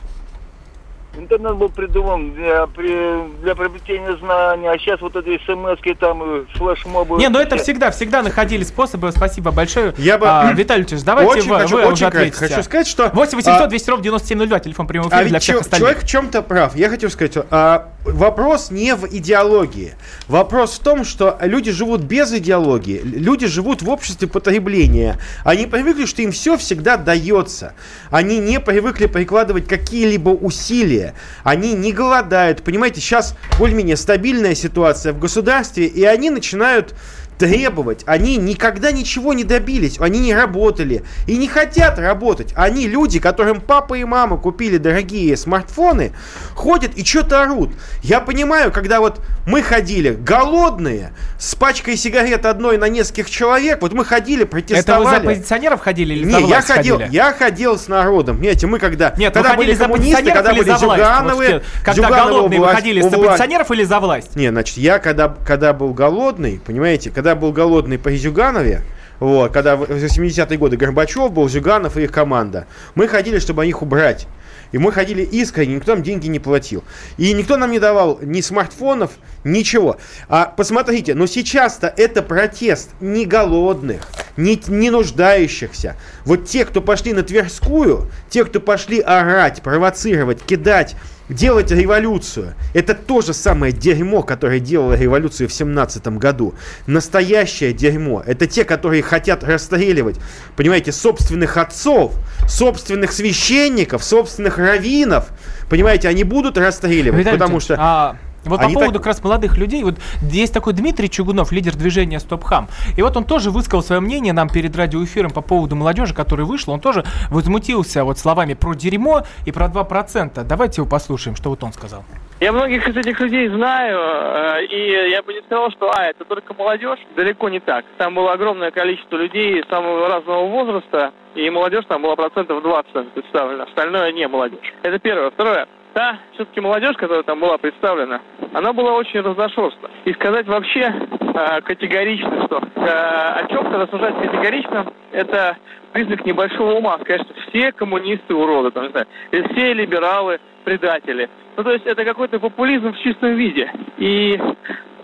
Интернет 1.19 1.55
был 1.55 1.69
придуман 1.69 2.33
для, 2.33 2.65
при- 2.67 3.29
для 3.41 3.53
приобретения 3.55 4.15
знаний, 4.17 4.67
а 4.67 4.77
сейчас 4.77 5.01
вот 5.01 5.15
эти 5.15 5.37
смс 5.45 5.79
там, 5.99 6.45
флешмобы. 6.55 7.17
Не, 7.17 7.29
ну 7.29 7.39
это 7.39 7.55
все. 7.55 7.63
всегда, 7.65 7.91
всегда 7.91 8.21
находили 8.23 8.63
способы. 8.63 9.11
Спасибо 9.11 9.51
большое. 9.51 9.93
Я 9.97 10.17
бы- 10.17 10.27
А, 10.29 10.51
Виталий 10.53 10.85
Ильич, 10.85 11.03
давайте 11.03 11.31
Очень 11.31 11.49
вы, 11.49 11.59
хочу- 11.59 11.75
вы 11.75 11.81
очень 11.83 11.93
уже 11.93 12.05
ответите. 12.07 12.47
хочу 12.47 12.63
сказать, 12.63 12.87
что, 12.87 13.09
8 13.13 13.35
800 13.37 13.61
а, 13.63 13.67
200 13.67 13.89
ровно 13.89 14.03
9702, 14.03 14.59
телефон 14.59 14.87
прямого 14.87 15.09
А 15.11 15.15
эфира 15.17 15.27
для 15.29 15.33
ведь 15.37 15.43
всех 15.43 15.55
чё- 15.55 15.61
остальных. 15.61 15.79
человек 15.87 16.03
в 16.03 16.07
чем-то 16.07 16.41
прав. 16.41 16.75
Я 16.75 16.89
хочу 16.89 17.09
сказать, 17.09 17.37
а, 17.51 17.89
вопрос 18.05 18.71
не 18.71 18.95
в 18.95 19.05
идеологии. 19.05 19.93
Вопрос 20.27 20.77
в 20.79 20.83
том, 20.83 21.03
что 21.03 21.37
люди 21.41 21.71
живут 21.71 22.01
без 22.01 22.33
идеологии. 22.33 23.01
Люди 23.03 23.47
живут 23.47 23.81
в 23.81 23.89
обществе 23.89 24.27
потребления. 24.27 25.17
Они 25.43 25.65
привыкли, 25.65 26.05
что 26.05 26.21
им 26.21 26.31
все 26.31 26.57
всегда 26.57 26.97
дается. 26.97 27.73
Они 28.09 28.39
не 28.39 28.59
привыкли 28.59 29.05
прикладывать 29.07 29.67
какие-либо 29.67 30.29
усилия. 30.29 31.08
Они 31.43 31.73
не 31.73 31.91
голодают. 31.93 32.63
Понимаете, 32.63 33.01
сейчас 33.01 33.35
более-менее 33.57 33.97
стабильная 33.97 34.55
ситуация 34.55 35.13
в 35.13 35.19
государстве, 35.19 35.85
и 35.85 36.03
они 36.03 36.29
начинают 36.29 36.95
требовать. 37.39 38.03
Они 38.05 38.35
никогда 38.35 38.91
ничего 38.91 39.33
не 39.33 39.45
добились, 39.45 39.97
они 39.99 40.19
не 40.19 40.35
работали 40.35 41.03
и 41.25 41.37
не 41.37 41.47
хотят 41.47 41.97
работать. 41.97 42.53
Они 42.55 42.87
люди, 42.87 43.19
которым 43.19 43.61
папа 43.61 43.95
и 43.95 44.03
мама 44.03 44.37
купили 44.37 44.77
дорогие 44.77 45.35
смартфоны, 45.37 46.11
ходят 46.53 46.95
и 46.95 47.05
что-то 47.05 47.41
орут. 47.41 47.71
Я 48.03 48.19
понимаю, 48.19 48.71
когда 48.71 48.99
вот 48.99 49.21
мы 49.47 49.63
ходили 49.63 50.11
голодные, 50.11 51.13
с 51.39 51.55
пачкой 51.55 51.95
сигарет 51.95 52.45
одной 52.45 52.77
на 52.77 52.89
нескольких 52.89 53.29
человек, 53.29 53.81
вот 53.81 53.93
мы 53.93 54.03
ходили, 54.03 54.43
протестовали. 54.43 55.07
Это 55.07 55.09
вы 55.09 55.09
за 55.09 55.17
оппозиционеров 55.17 55.81
ходили 55.81 56.13
или 56.13 56.25
не, 56.25 56.49
я 56.49 56.61
ходил, 56.61 56.97
ходили? 56.97 57.15
я 57.15 57.31
ходил 57.31 57.77
с 57.77 57.87
народом. 57.87 58.37
Понимаете, 58.37 58.67
мы 58.67 58.79
когда, 58.79 59.13
Нет, 59.17 59.33
когда 59.33 59.53
были 59.55 59.73
коммунисты, 59.73 60.31
когда 60.31 60.53
были? 60.53 60.69
Зюгановы, 60.69 61.63
когда 61.83 62.09
голодные, 62.09 62.59
власть- 62.59 62.75
ходили 62.75 62.99
у 62.99 63.03
за 63.03 63.09
власти. 63.09 63.25
оппозиционеров 63.25 63.71
или 63.71 63.83
за 63.83 63.99
власть? 63.99 64.35
Не, 64.35 64.49
значит, 64.49 64.77
я 64.77 64.99
когда, 64.99 65.29
когда 65.29 65.73
был 65.73 65.93
голодный, 65.93 66.59
понимаете, 66.65 67.11
когда 67.11 67.28
был 67.35 67.51
голодный 67.51 67.97
по 67.97 68.11
Зюганове, 68.11 68.83
вот, 69.19 69.51
когда 69.51 69.75
в 69.75 69.83
70-е 69.83 70.57
годы 70.57 70.77
Горбачев 70.77 71.31
был, 71.31 71.49
Зюганов 71.49 71.97
и 71.97 72.03
их 72.03 72.11
команда, 72.11 72.67
мы 72.95 73.07
ходили, 73.07 73.39
чтобы 73.39 73.67
их 73.67 73.81
убрать. 73.81 74.27
И 74.71 74.77
мы 74.77 74.91
ходили 74.91 75.23
искренне, 75.23 75.75
никто 75.75 75.95
нам 75.95 76.03
деньги 76.03 76.27
не 76.27 76.39
платил. 76.39 76.83
И 77.17 77.33
никто 77.33 77.57
нам 77.57 77.71
не 77.71 77.79
давал 77.79 78.19
ни 78.21 78.41
смартфонов, 78.41 79.11
ничего. 79.43 79.97
А 80.27 80.45
посмотрите, 80.45 81.15
но 81.15 81.25
сейчас-то 81.25 81.91
это 81.97 82.21
протест 82.21 82.91
не 82.99 83.25
голодных, 83.25 84.07
не, 84.37 84.61
не 84.67 84.91
нуждающихся. 84.91 85.95
Вот 86.23 86.45
те, 86.45 86.65
кто 86.65 86.81
пошли 86.81 87.13
на 87.13 87.23
Тверскую, 87.23 88.11
те, 88.29 88.45
кто 88.45 88.59
пошли 88.59 88.99
орать, 88.99 89.63
провоцировать, 89.63 90.43
кидать, 90.43 90.95
делать 91.29 91.71
революцию. 91.71 92.55
Это 92.73 92.93
то 92.93 93.21
же 93.21 93.33
самое 93.33 93.71
дерьмо, 93.71 94.23
которое 94.23 94.59
делало 94.59 94.93
революцию 94.93 95.47
в 95.47 95.53
17 95.53 96.07
году. 96.17 96.55
Настоящее 96.87 97.73
дерьмо. 97.73 98.23
Это 98.25 98.47
те, 98.47 98.63
которые 98.63 99.03
хотят 99.03 99.43
расстреливать, 99.43 100.17
понимаете, 100.55 100.91
собственных 100.91 101.57
отцов, 101.57 102.13
собственных 102.47 103.11
священников, 103.11 104.03
собственных 104.03 104.57
раввинов. 104.57 105.29
Понимаете, 105.69 106.09
они 106.09 106.23
будут 106.23 106.57
расстреливать, 106.57 107.19
Виталий 107.19 107.39
потому 107.39 107.59
что... 107.59 107.75
а, 107.79 108.15
вот 108.49 108.61
они 108.61 108.73
по 108.73 108.79
поводу 108.81 108.93
так- 108.99 109.03
как 109.03 109.07
раз 109.13 109.23
молодых 109.23 109.57
людей, 109.57 109.83
вот 109.83 109.95
есть 110.21 110.53
такой 110.53 110.73
Дмитрий 110.73 111.09
Чугунов, 111.09 111.51
лидер 111.51 111.75
движения 111.75 112.19
Стоп 112.19 112.43
Хам. 112.43 112.67
И 112.97 113.01
вот 113.01 113.15
он 113.17 113.23
тоже 113.23 113.51
высказал 113.51 113.83
свое 113.83 114.01
мнение 114.01 114.33
нам 114.33 114.49
перед 114.49 114.75
радиоэфиром 114.75 115.31
по 115.31 115.41
поводу 115.41 115.75
молодежи, 115.75 116.13
которая 116.13 116.45
вышла. 116.45 116.73
Он 116.73 116.79
тоже 116.79 117.03
возмутился 117.29 118.03
вот 118.03 118.17
словами 118.17 118.53
про 118.53 118.73
дерьмо 118.73 119.23
и 119.45 119.51
про 119.51 119.67
2%. 119.67 120.43
Давайте 120.43 120.81
его 120.81 120.89
послушаем, 120.89 121.35
что 121.35 121.49
вот 121.49 121.63
он 121.63 121.73
сказал. 121.73 122.03
Я 122.39 122.53
многих 122.53 122.87
из 122.87 122.95
этих 122.95 123.19
людей 123.19 123.49
знаю, 123.49 123.99
э, 123.99 124.65
и 124.65 125.09
я 125.11 125.21
бы 125.21 125.33
не 125.33 125.41
сказал, 125.41 125.69
что 125.71 125.91
а, 125.93 126.05
это 126.05 126.23
только 126.23 126.53
молодежь. 126.53 126.99
Далеко 127.15 127.49
не 127.49 127.59
так. 127.59 127.83
Там 127.97 128.15
было 128.15 128.31
огромное 128.31 128.71
количество 128.71 129.17
людей 129.17 129.61
самого 129.69 130.07
разного 130.07 130.47
возраста, 130.47 131.11
и 131.35 131.49
молодежь 131.49 131.83
там 131.89 132.01
была 132.01 132.15
процентов 132.15 132.63
20 132.63 133.11
представлена. 133.13 133.65
Остальное 133.65 134.11
не 134.13 134.25
молодежь. 134.27 134.73
Это 134.83 134.99
первое. 134.99 135.31
Второе. 135.31 135.67
Та 135.93 136.19
все-таки 136.33 136.61
молодежь, 136.61 136.95
которая 136.97 137.23
там 137.23 137.39
была 137.39 137.57
представлена, 137.57 138.21
она 138.53 138.73
была 138.73 138.93
очень 138.93 139.21
разношерстна. 139.21 139.89
И 140.05 140.13
сказать 140.13 140.45
вообще 140.47 140.81
э, 140.81 141.61
категорично, 141.61 142.45
что 142.45 142.61
э, 142.75 142.85
о 142.85 143.47
чем-то 143.49 143.77
рассуждать 143.79 144.15
категорично, 144.15 144.85
это 145.11 145.57
признак 145.91 146.25
небольшого 146.25 146.73
ума. 146.73 146.97
Сказать, 147.01 147.23
что 147.23 147.33
все 147.49 147.71
коммунисты 147.71 148.35
уроды, 148.35 148.71
там, 148.71 148.83
не 148.83 148.89
знаю, 148.91 149.07
все 149.31 149.73
либералы 149.73 150.39
предатели. 150.63 151.29
Ну, 151.57 151.63
то 151.63 151.71
есть 151.71 151.85
это 151.85 152.05
какой-то 152.05 152.39
популизм 152.39 152.93
в 152.93 152.99
чистом 152.99 153.35
виде. 153.35 153.71
И 153.97 154.39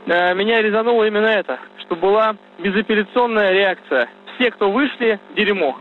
э, 0.06 0.34
меня 0.36 0.62
резануло 0.62 1.06
именно 1.06 1.28
это, 1.28 1.60
что 1.80 1.95
была 1.95 2.36
безапелляционная 2.60 3.52
реакция. 3.52 4.08
Все, 4.36 4.52
кто 4.52 4.69
вышли, 4.69 5.19
дерьмо. 5.36 5.78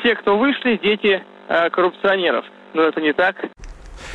Все, 0.00 0.16
кто 0.16 0.36
вышли, 0.36 0.78
дети 0.82 1.22
э, 1.48 1.70
коррупционеров. 1.70 2.44
Но 2.74 2.82
это 2.82 3.00
не 3.00 3.12
так. 3.12 3.36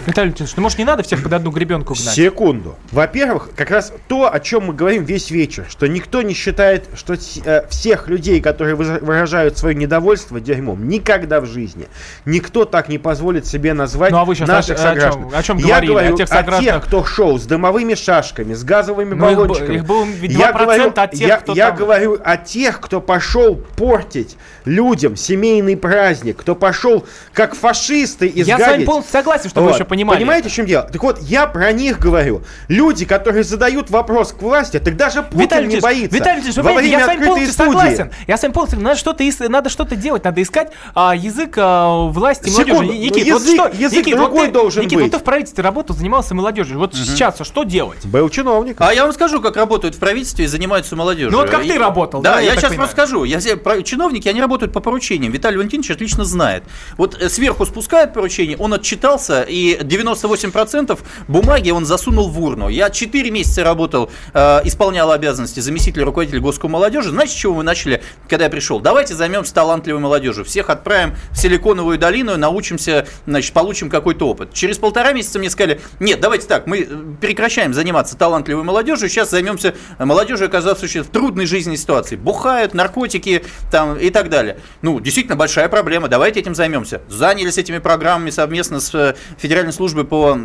Виталий 0.05 0.29
Валентинович, 0.29 0.55
ну 0.57 0.63
может 0.63 0.77
не 0.77 0.85
надо 0.85 1.03
всех 1.03 1.23
под 1.23 1.33
одну 1.33 1.51
гребенку 1.51 1.93
гнать? 1.93 2.13
Секунду. 2.15 2.75
Во-первых, 2.91 3.49
как 3.55 3.71
раз 3.71 3.93
то, 4.07 4.31
о 4.31 4.39
чем 4.39 4.65
мы 4.65 4.73
говорим 4.73 5.03
весь 5.05 5.31
вечер, 5.31 5.65
что 5.69 5.87
никто 5.87 6.21
не 6.21 6.33
считает, 6.33 6.85
что 6.95 7.15
э, 7.45 7.67
всех 7.69 8.07
людей, 8.07 8.41
которые 8.41 8.75
выражают 8.75 9.57
свое 9.57 9.75
недовольство 9.75 10.39
дерьмом, 10.39 10.87
никогда 10.87 11.39
в 11.41 11.45
жизни 11.45 11.87
никто 12.25 12.65
так 12.65 12.89
не 12.89 12.97
позволит 12.97 13.45
себе 13.45 13.73
назвать 13.73 14.11
Ну, 14.11 14.17
а 14.17 14.25
вы 14.25 14.35
щас 14.35 14.47
наших 14.47 14.77
о- 14.77 14.81
о 14.81 14.83
сограждан. 14.83 15.29
чем- 15.29 15.39
о 15.39 15.43
чем 15.43 15.57
Я 15.57 15.65
говорили? 15.67 15.91
О 15.91 15.93
говорю 15.95 16.17
тех 16.17 16.25
о 16.27 16.29
тех, 16.29 16.37
согражданах? 16.39 16.85
кто 16.85 17.03
шел 17.05 17.39
с 17.39 17.43
дымовыми 17.45 17.93
шашками, 17.95 18.53
с 18.53 18.63
газовыми 18.63 19.13
Ну, 19.13 19.29
их 19.29 19.37
б- 19.37 19.41
баллончиками. 19.43 19.75
их 19.75 19.85
было 19.85 20.03
ведь 20.05 20.31
Я 20.31 20.51
2% 20.51 20.65
говорю- 20.65 20.93
от 20.95 21.11
тех, 21.11 21.27
я, 21.27 21.37
кто 21.37 21.53
я 21.53 21.67
там- 21.69 21.77
говорю 21.77 22.19
о 22.23 22.37
тех, 22.37 22.81
кто 22.81 23.01
пошел 23.01 23.55
портить 23.77 24.37
людям 24.65 25.15
семейный 25.15 25.77
праздник, 25.77 26.37
кто 26.37 26.55
пошел 26.55 27.05
как 27.33 27.55
фашисты 27.55 28.31
Я 28.33 28.43
с 28.45 28.49
вами 28.49 28.61
изгадить. 28.63 28.85
полностью 28.85 29.11
согласен, 29.13 29.49
чтобы 29.49 29.67
вы 29.67 29.74
Вот. 29.75 29.79
еще 29.81 29.85
понимали. 29.85 30.17
Понимаете, 30.19 30.49
в 30.49 30.53
чем 30.53 30.65
дело? 30.65 30.89
Так 30.91 31.01
вот, 31.03 31.21
я 31.21 31.47
про 31.47 31.71
них 31.71 31.99
говорю. 31.99 32.41
Люди, 32.67 33.05
которые 33.05 33.43
задают 33.43 33.89
вопрос 33.89 34.31
к 34.33 34.41
власти, 34.41 34.79
так 34.79 34.95
даже 34.97 35.21
Путин 35.23 35.39
Виталий 35.41 35.67
не 35.67 35.79
боится. 35.79 36.15
Виталий 36.15 36.41
Ильич, 36.41 36.55
вы 36.55 36.63
понимаете, 36.63 36.91
я 36.91 37.03
с 37.03 37.07
вами 37.07 37.25
полностью 37.25 37.53
студии. 37.53 37.67
согласен. 37.69 38.11
Я 38.27 38.37
с 38.37 38.41
вами 38.43 38.53
полностью 38.53 38.79
надо 38.81 38.97
что-то 38.99 39.23
надо 39.49 39.69
что-то 39.69 39.95
делать, 39.95 40.23
надо 40.23 40.41
искать 40.41 40.71
а, 40.93 41.15
язык 41.15 41.53
а, 41.57 42.07
власти 42.07 42.49
Секунду, 42.49 42.73
молодежи. 42.75 42.97
ну, 42.97 43.03
Никит, 43.05 43.25
язык- 43.25 43.57
вот 43.57 43.71
что, 43.71 43.77
язык 43.83 43.99
Никит, 43.99 44.17
другой 44.17 44.39
вот 44.39 44.45
ты, 44.47 44.51
должен 44.51 44.83
Никит, 44.83 44.97
вот 44.99 45.03
быть. 45.03 45.11
ты 45.11 45.17
в 45.19 45.23
правительстве 45.23 45.63
работал, 45.63 45.95
занимался 45.95 46.35
молодежью. 46.35 46.77
Вот 46.79 46.95
сейчас 46.95 47.35
что 47.41 47.63
делать? 47.63 48.05
Был 48.05 48.29
чиновник. 48.29 48.77
А 48.79 48.93
я 48.93 49.03
вам 49.03 49.13
скажу, 49.13 49.41
как 49.41 49.55
работают 49.57 49.95
в 49.95 49.99
правительстве 49.99 50.45
и 50.45 50.47
занимаются 50.47 50.95
молодежью. 50.95 51.31
Ну 51.31 51.39
вот 51.39 51.49
как 51.49 51.65
И- 51.65 51.69
ты 51.69 51.77
работал, 51.79 52.21
Да, 52.21 52.35
да, 52.35 52.39
я 52.39 52.45
я, 52.47 52.51
сейчас 52.51 52.69
понимаю. 52.69 52.89
просто 52.89 52.95
скажу. 52.95 53.23
Я, 53.23 53.39
чиновники, 53.83 54.27
они 54.27 54.41
работают 54.41 54.73
по 54.73 54.79
поручениям. 54.79 55.31
Виталий 55.31 55.57
Валентинович 55.57 55.91
отлично 55.91 56.25
знает. 56.25 56.63
Вот 56.97 57.19
э, 57.21 57.29
сверху 57.29 57.65
спускают 57.65 58.13
поручение, 58.13 58.57
он 58.57 58.73
отчитался, 58.73 59.41
и 59.41 59.64
98% 59.73 60.99
бумаги 61.27 61.71
он 61.71 61.85
засунул 61.85 62.29
в 62.29 62.41
урну. 62.41 62.69
Я 62.69 62.89
4 62.89 63.31
месяца 63.31 63.63
работал, 63.63 64.11
э, 64.33 64.61
исполнял 64.65 65.11
обязанности 65.11 65.59
заместителя 65.59 66.05
руководителя 66.05 66.41
госком 66.41 66.71
молодежи. 66.71 67.09
Знаете, 67.09 67.33
с 67.33 67.35
чего 67.35 67.55
мы 67.55 67.63
начали, 67.63 68.01
когда 68.29 68.45
я 68.45 68.51
пришел? 68.51 68.79
Давайте 68.79 69.15
займемся 69.15 69.53
талантливой 69.53 70.01
молодежью. 70.01 70.45
Всех 70.45 70.69
отправим 70.69 71.15
в 71.31 71.37
Силиконовую 71.37 71.97
долину, 71.97 72.37
научимся, 72.37 73.07
значит, 73.25 73.53
получим 73.53 73.89
какой-то 73.89 74.27
опыт. 74.27 74.53
Через 74.53 74.77
полтора 74.77 75.13
месяца 75.13 75.39
мне 75.39 75.49
сказали, 75.49 75.81
нет, 75.99 76.19
давайте 76.19 76.47
так, 76.47 76.67
мы 76.67 76.81
э, 76.81 76.85
прекращаем 77.19 77.73
заниматься 77.73 78.17
талантливой 78.17 78.63
молодежью, 78.63 79.09
сейчас 79.09 79.29
займемся 79.29 79.75
молодежью, 79.99 80.47
оказавшейся 80.47 81.03
в 81.03 81.07
трудной 81.07 81.45
жизненной 81.45 81.77
ситуации. 81.77 82.15
Бухают, 82.15 82.73
наркотики 82.73 83.43
там, 83.71 83.97
и 83.97 84.09
так 84.09 84.29
далее. 84.29 84.57
Ну, 84.81 84.99
действительно 84.99 85.35
большая 85.35 85.69
проблема, 85.69 86.07
давайте 86.07 86.39
этим 86.39 86.55
займемся. 86.55 87.01
Занялись 87.07 87.57
этими 87.57 87.79
программами 87.79 88.29
совместно 88.29 88.79
с 88.79 88.93
э, 88.93 89.15
Федеральной 89.55 89.71
службой 89.71 90.03
по 90.03 90.37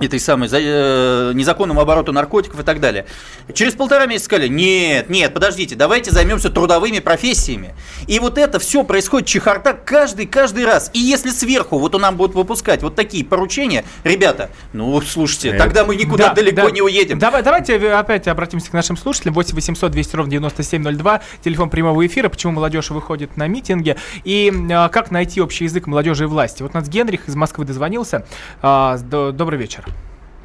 этой 0.00 0.20
самой 0.20 0.48
э, 0.52 1.32
незаконному 1.34 1.80
обороту 1.80 2.12
наркотиков 2.12 2.60
и 2.60 2.62
так 2.62 2.80
далее. 2.80 3.06
Через 3.54 3.74
полтора 3.74 4.06
месяца 4.06 4.26
сказали, 4.26 4.48
нет, 4.48 5.08
нет, 5.08 5.32
подождите, 5.32 5.74
давайте 5.74 6.10
займемся 6.10 6.50
трудовыми 6.50 6.98
профессиями. 6.98 7.74
И 8.06 8.18
вот 8.18 8.36
это 8.38 8.58
все 8.58 8.84
происходит 8.84 9.26
чехарда 9.28 9.72
каждый, 9.72 10.26
каждый 10.26 10.66
раз. 10.66 10.90
И 10.92 10.98
если 10.98 11.30
сверху 11.30 11.78
вот 11.78 11.94
у 11.94 11.98
нам 11.98 12.16
будут 12.16 12.34
выпускать 12.36 12.82
вот 12.82 12.94
такие 12.94 13.24
поручения, 13.24 13.84
ребята, 14.04 14.50
ну, 14.72 15.00
слушайте, 15.00 15.48
Это- 15.48 15.58
тогда 15.58 15.84
мы 15.84 15.96
никуда 15.96 16.28
Да, 16.28 16.34
далеко 16.34 16.62
да. 16.66 16.70
не 16.70 16.82
уедем. 16.82 17.18
Давай, 17.18 17.42
давайте 17.42 17.76
э, 17.78 17.92
опять 17.94 18.28
обратимся 18.28 18.70
к 18.70 18.74
нашим 18.74 18.96
слушателям. 18.96 19.34
8 19.34 19.54
800 19.54 19.90
200 19.92 20.16
ровно 20.16 20.30
9702, 20.30 21.20
телефон 21.42 21.70
прямого 21.70 22.06
эфира, 22.06 22.28
почему 22.28 22.52
молодежь 22.52 22.90
выходит 22.90 23.36
на 23.36 23.46
митинги 23.46 23.96
и 24.24 24.52
э, 24.52 24.88
как 24.90 25.10
найти 25.10 25.40
общий 25.40 25.64
язык 25.64 25.86
молодежи 25.86 26.24
и 26.24 26.26
власти. 26.26 26.62
Вот 26.62 26.72
у 26.74 26.78
нас 26.78 26.88
Генрих 26.88 27.28
из 27.28 27.34
Москвы 27.34 27.64
дозвонился. 27.64 28.26
С- 28.62 29.00
до- 29.02 29.32
добрый 29.32 29.58
вечер. 29.58 29.85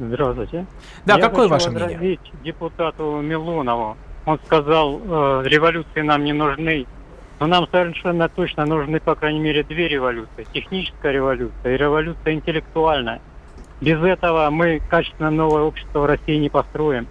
Здравствуйте. 0.07 0.65
Да, 1.05 1.17
Я 1.17 1.21
какое 1.21 1.47
ваше 1.47 1.69
мнение? 1.69 2.17
депутату 2.43 3.21
Милонову. 3.21 3.97
Он 4.25 4.39
сказал, 4.45 4.99
э, 4.99 5.43
революции 5.45 6.01
нам 6.01 6.23
не 6.23 6.33
нужны. 6.33 6.87
Но 7.39 7.47
нам 7.47 7.67
совершенно 7.71 8.27
точно 8.29 8.65
нужны, 8.65 8.99
по 8.99 9.15
крайней 9.15 9.39
мере, 9.39 9.63
две 9.63 9.87
революции. 9.87 10.47
Техническая 10.53 11.11
революция 11.11 11.75
и 11.75 11.77
революция 11.77 12.33
интеллектуальная. 12.33 13.19
Без 13.79 14.01
этого 14.01 14.49
мы 14.49 14.79
качественно 14.89 15.31
новое 15.31 15.63
общество 15.63 15.99
в 15.99 16.05
России 16.05 16.37
не 16.37 16.49
построим. 16.49 17.07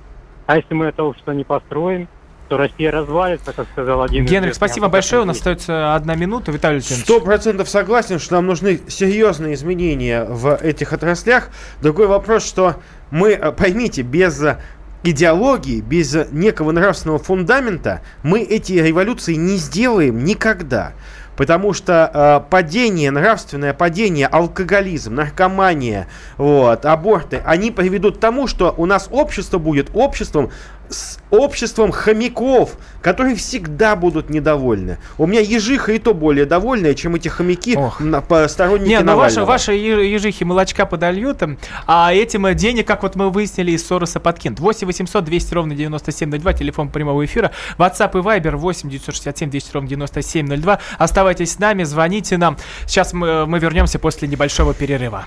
А 0.46 0.56
если 0.56 0.74
мы 0.74 0.86
это 0.86 1.04
общество 1.04 1.32
не 1.32 1.44
построим, 1.44 2.08
что 2.50 2.56
Россия 2.56 2.90
развалится, 2.90 3.52
как 3.52 3.68
сказал 3.70 4.02
один 4.02 4.24
Генрих, 4.24 4.56
спасибо 4.56 4.88
большое. 4.88 5.22
У 5.22 5.24
нас 5.24 5.36
остается 5.36 5.94
одна 5.94 6.16
минута. 6.16 6.50
Виталий 6.50 6.80
Леонидович. 6.80 7.04
Сто 7.04 7.20
процентов 7.20 7.68
согласен, 7.68 8.18
что 8.18 8.34
нам 8.34 8.48
нужны 8.48 8.80
серьезные 8.88 9.54
изменения 9.54 10.24
в 10.24 10.56
этих 10.56 10.92
отраслях. 10.92 11.50
Другой 11.80 12.08
вопрос, 12.08 12.44
что 12.44 12.74
мы, 13.12 13.30
э, 13.30 13.52
поймите, 13.52 14.02
без 14.02 14.42
э, 14.42 14.58
идеологии, 15.04 15.80
без 15.80 16.12
э, 16.16 16.26
некого 16.32 16.72
нравственного 16.72 17.20
фундамента 17.20 18.00
мы 18.24 18.40
эти 18.40 18.72
революции 18.72 19.34
не 19.34 19.56
сделаем 19.56 20.24
никогда. 20.24 20.94
Потому 21.36 21.72
что 21.72 22.10
э, 22.12 22.50
падение, 22.50 23.12
нравственное 23.12 23.74
падение, 23.74 24.26
алкоголизм, 24.26 25.14
наркомания, 25.14 26.08
вот, 26.36 26.84
аборты, 26.84 27.40
они 27.46 27.70
приведут 27.70 28.16
к 28.16 28.20
тому, 28.20 28.48
что 28.48 28.74
у 28.76 28.86
нас 28.86 29.08
общество 29.12 29.58
будет 29.58 29.90
обществом 29.94 30.50
с 30.90 31.18
обществом 31.30 31.92
хомяков, 31.92 32.76
которые 33.00 33.36
всегда 33.36 33.96
будут 33.96 34.28
недовольны. 34.30 34.98
У 35.18 35.26
меня 35.26 35.40
ежиха 35.40 35.92
и 35.92 35.98
то 35.98 36.12
более 36.12 36.44
довольная, 36.44 36.94
чем 36.94 37.14
эти 37.14 37.28
хомяки 37.28 37.78
на, 38.00 38.20
по- 38.20 38.48
сторонники 38.48 38.88
Не, 38.88 39.00
ну 39.00 39.16
ваши, 39.16 39.44
ваши 39.44 39.72
ежихи 39.72 40.44
молочка 40.44 40.86
подольют, 40.86 41.42
а 41.86 42.12
этим 42.12 42.46
э, 42.46 42.54
денег, 42.54 42.86
как 42.86 43.02
вот 43.02 43.14
мы 43.14 43.30
выяснили, 43.30 43.70
из 43.72 43.86
Сороса 43.86 44.20
подкинут. 44.20 44.60
8 44.60 44.86
800 44.86 45.24
200 45.24 45.54
ровно 45.54 45.74
9702, 45.74 46.52
телефон 46.54 46.88
прямого 46.88 47.24
эфира. 47.24 47.52
WhatsApp 47.78 48.18
и 48.18 48.22
Viber 48.22 48.56
8 48.56 48.90
967 48.90 49.50
200 49.50 49.72
ровно 49.72 49.88
9702. 49.88 50.80
Оставайтесь 50.98 51.52
с 51.52 51.58
нами, 51.58 51.84
звоните 51.84 52.36
нам. 52.36 52.56
Сейчас 52.86 53.12
мы, 53.12 53.46
мы 53.46 53.58
вернемся 53.58 53.98
после 53.98 54.28
небольшого 54.28 54.74
перерыва. 54.74 55.26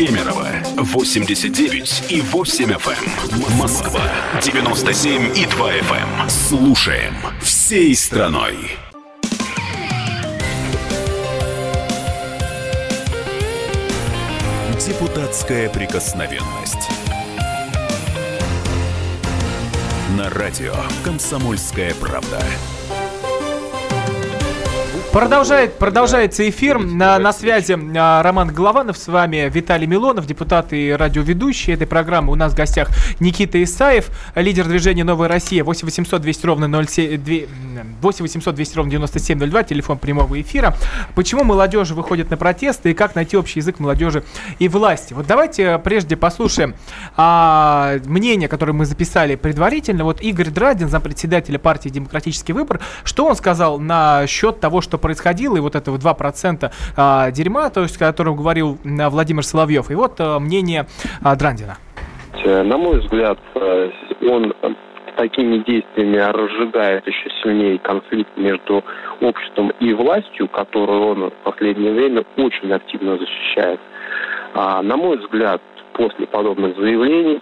Кемерово 0.00 0.48
89 0.78 2.04
и 2.08 2.22
8 2.22 2.72
FM. 2.72 3.58
Москва 3.58 4.00
97 4.40 5.36
и 5.36 5.44
2 5.44 5.72
FM. 5.72 6.30
Слушаем 6.30 7.14
всей 7.42 7.94
страной. 7.94 8.56
Депутатская 14.86 15.68
прикосновенность. 15.68 16.88
На 20.16 20.30
радио 20.30 20.74
«Комсомольская 21.04 21.92
правда». 21.96 22.42
Продолжает, 25.12 25.74
продолжается 25.74 26.48
эфир. 26.48 26.78
На, 26.78 27.18
на 27.18 27.32
связи 27.32 27.76
а, 27.96 28.22
Роман 28.22 28.54
Голованов, 28.54 28.96
с 28.96 29.08
вами 29.08 29.50
Виталий 29.52 29.88
Милонов, 29.88 30.24
депутат 30.24 30.72
и 30.72 30.92
радиоведущий 30.92 31.74
этой 31.74 31.88
программы. 31.88 32.32
У 32.32 32.36
нас 32.36 32.52
в 32.52 32.56
гостях 32.56 32.90
Никита 33.18 33.60
Исаев, 33.60 34.10
лидер 34.36 34.68
движения 34.68 35.02
«Новая 35.02 35.26
Россия». 35.26 35.64
8 35.64 35.84
800 35.84 36.22
200 36.22 36.46
ровно 36.46 36.84
07, 36.86 37.46
8 38.00 38.22
800 38.22 38.54
200 38.54 38.76
ровно 38.76 38.90
9702, 38.92 39.64
телефон 39.64 39.98
прямого 39.98 40.40
эфира. 40.40 40.76
Почему 41.16 41.42
молодежь 41.42 41.90
выходит 41.90 42.30
на 42.30 42.36
протесты 42.36 42.92
и 42.92 42.94
как 42.94 43.16
найти 43.16 43.36
общий 43.36 43.58
язык 43.58 43.80
молодежи 43.80 44.22
и 44.60 44.68
власти? 44.68 45.12
Вот 45.12 45.26
давайте 45.26 45.78
прежде 45.78 46.16
послушаем 46.16 46.76
а, 47.16 47.98
мнение, 48.04 48.48
которое 48.48 48.74
мы 48.74 48.84
записали 48.84 49.34
предварительно. 49.34 50.04
Вот 50.04 50.22
Игорь 50.22 50.50
Драдин, 50.50 50.88
зампредседателя 50.88 51.58
партии 51.58 51.88
«Демократический 51.88 52.52
выбор», 52.52 52.78
что 53.02 53.26
он 53.26 53.34
сказал 53.34 53.80
на 53.80 54.24
счет 54.28 54.60
того, 54.60 54.80
что 54.80 54.99
происходило, 55.00 55.56
и 55.56 55.60
вот 55.60 55.74
этого 55.74 55.96
2% 55.96 56.70
а, 56.96 57.30
дерьма, 57.30 57.70
то 57.70 57.82
есть, 57.82 57.96
о 57.96 58.06
котором 58.06 58.36
говорил 58.36 58.78
а, 58.84 59.10
Владимир 59.10 59.44
Соловьев. 59.44 59.90
И 59.90 59.94
вот 59.94 60.20
а, 60.20 60.38
мнение 60.38 60.86
а, 61.22 61.34
Драндина. 61.36 61.76
Э, 62.44 62.62
На 62.62 62.78
мой 62.78 63.00
взгляд, 63.00 63.38
э, 63.54 63.90
он 64.28 64.54
э, 64.62 64.68
такими 65.16 65.58
действиями 65.58 66.16
разжигает 66.16 67.06
еще 67.06 67.28
сильнее 67.42 67.78
конфликт 67.78 68.30
между 68.36 68.84
обществом 69.20 69.72
и 69.80 69.92
властью, 69.92 70.48
которую 70.48 71.06
он 71.08 71.30
в 71.30 71.34
последнее 71.44 71.92
время 71.92 72.24
очень 72.36 72.72
активно 72.72 73.18
защищает. 73.18 73.80
А, 74.54 74.82
На 74.82 74.96
мой 74.96 75.18
взгляд, 75.18 75.60
после 75.94 76.26
подобных 76.26 76.76
заявлений 76.76 77.40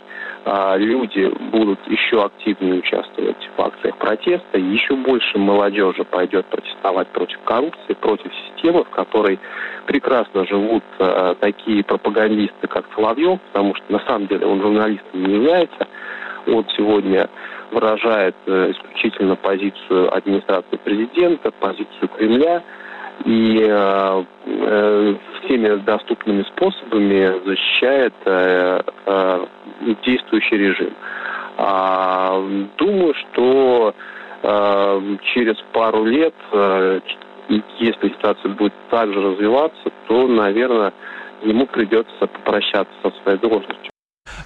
люди 0.77 1.31
будут 1.51 1.79
еще 1.89 2.25
активнее 2.25 2.75
участвовать 2.75 3.49
в 3.57 3.61
акциях 3.61 3.97
протеста, 3.99 4.59
еще 4.59 4.95
больше 4.97 5.39
молодежи 5.39 6.05
пойдет 6.05 6.47
протестовать 6.47 7.09
против 7.09 7.39
коррупции, 7.45 7.95
против 7.95 8.33
системы, 8.35 8.85
в 8.85 8.91
которой 8.91 9.39
прекрасно 9.87 10.47
живут 10.47 10.85
э, 10.99 11.35
такие 11.41 11.83
пропагандисты, 11.85 12.67
как 12.69 12.85
Соловьев, 12.95 13.41
потому 13.53 13.75
что 13.75 13.93
на 13.93 14.01
самом 14.01 14.27
деле 14.29 14.47
он 14.47 14.61
журналистом 14.61 15.25
не 15.25 15.35
является. 15.35 15.87
Он 16.47 16.65
сегодня 16.77 17.29
выражает 17.71 18.35
э, 18.47 18.73
исключительно 18.73 19.37
позицию 19.37 20.15
администрации 20.15 20.77
президента, 20.77 21.51
позицию 21.51 22.09
Кремля 22.17 22.63
и 23.25 23.67
э, 23.69 24.25
э, 24.47 25.15
всеми 25.43 25.77
доступными 25.83 26.43
способами 26.43 27.41
защищает 27.45 28.15
э, 28.25 28.81
э, 29.07 29.47
действующий 30.05 30.57
режим. 30.57 30.95
А, 31.57 32.41
думаю, 32.77 33.15
что 33.15 33.95
э, 34.43 35.17
через 35.35 35.57
пару 35.73 36.05
лет, 36.05 36.35
э, 36.53 37.01
если 37.79 38.09
ситуация 38.09 38.53
будет 38.53 38.75
так 38.91 39.13
же 39.13 39.21
развиваться, 39.21 39.91
то, 40.07 40.29
наверное, 40.29 40.93
ему 41.43 41.67
придется 41.67 42.27
попрощаться 42.27 42.93
со 43.03 43.11
своей 43.23 43.39
должностью. 43.39 43.91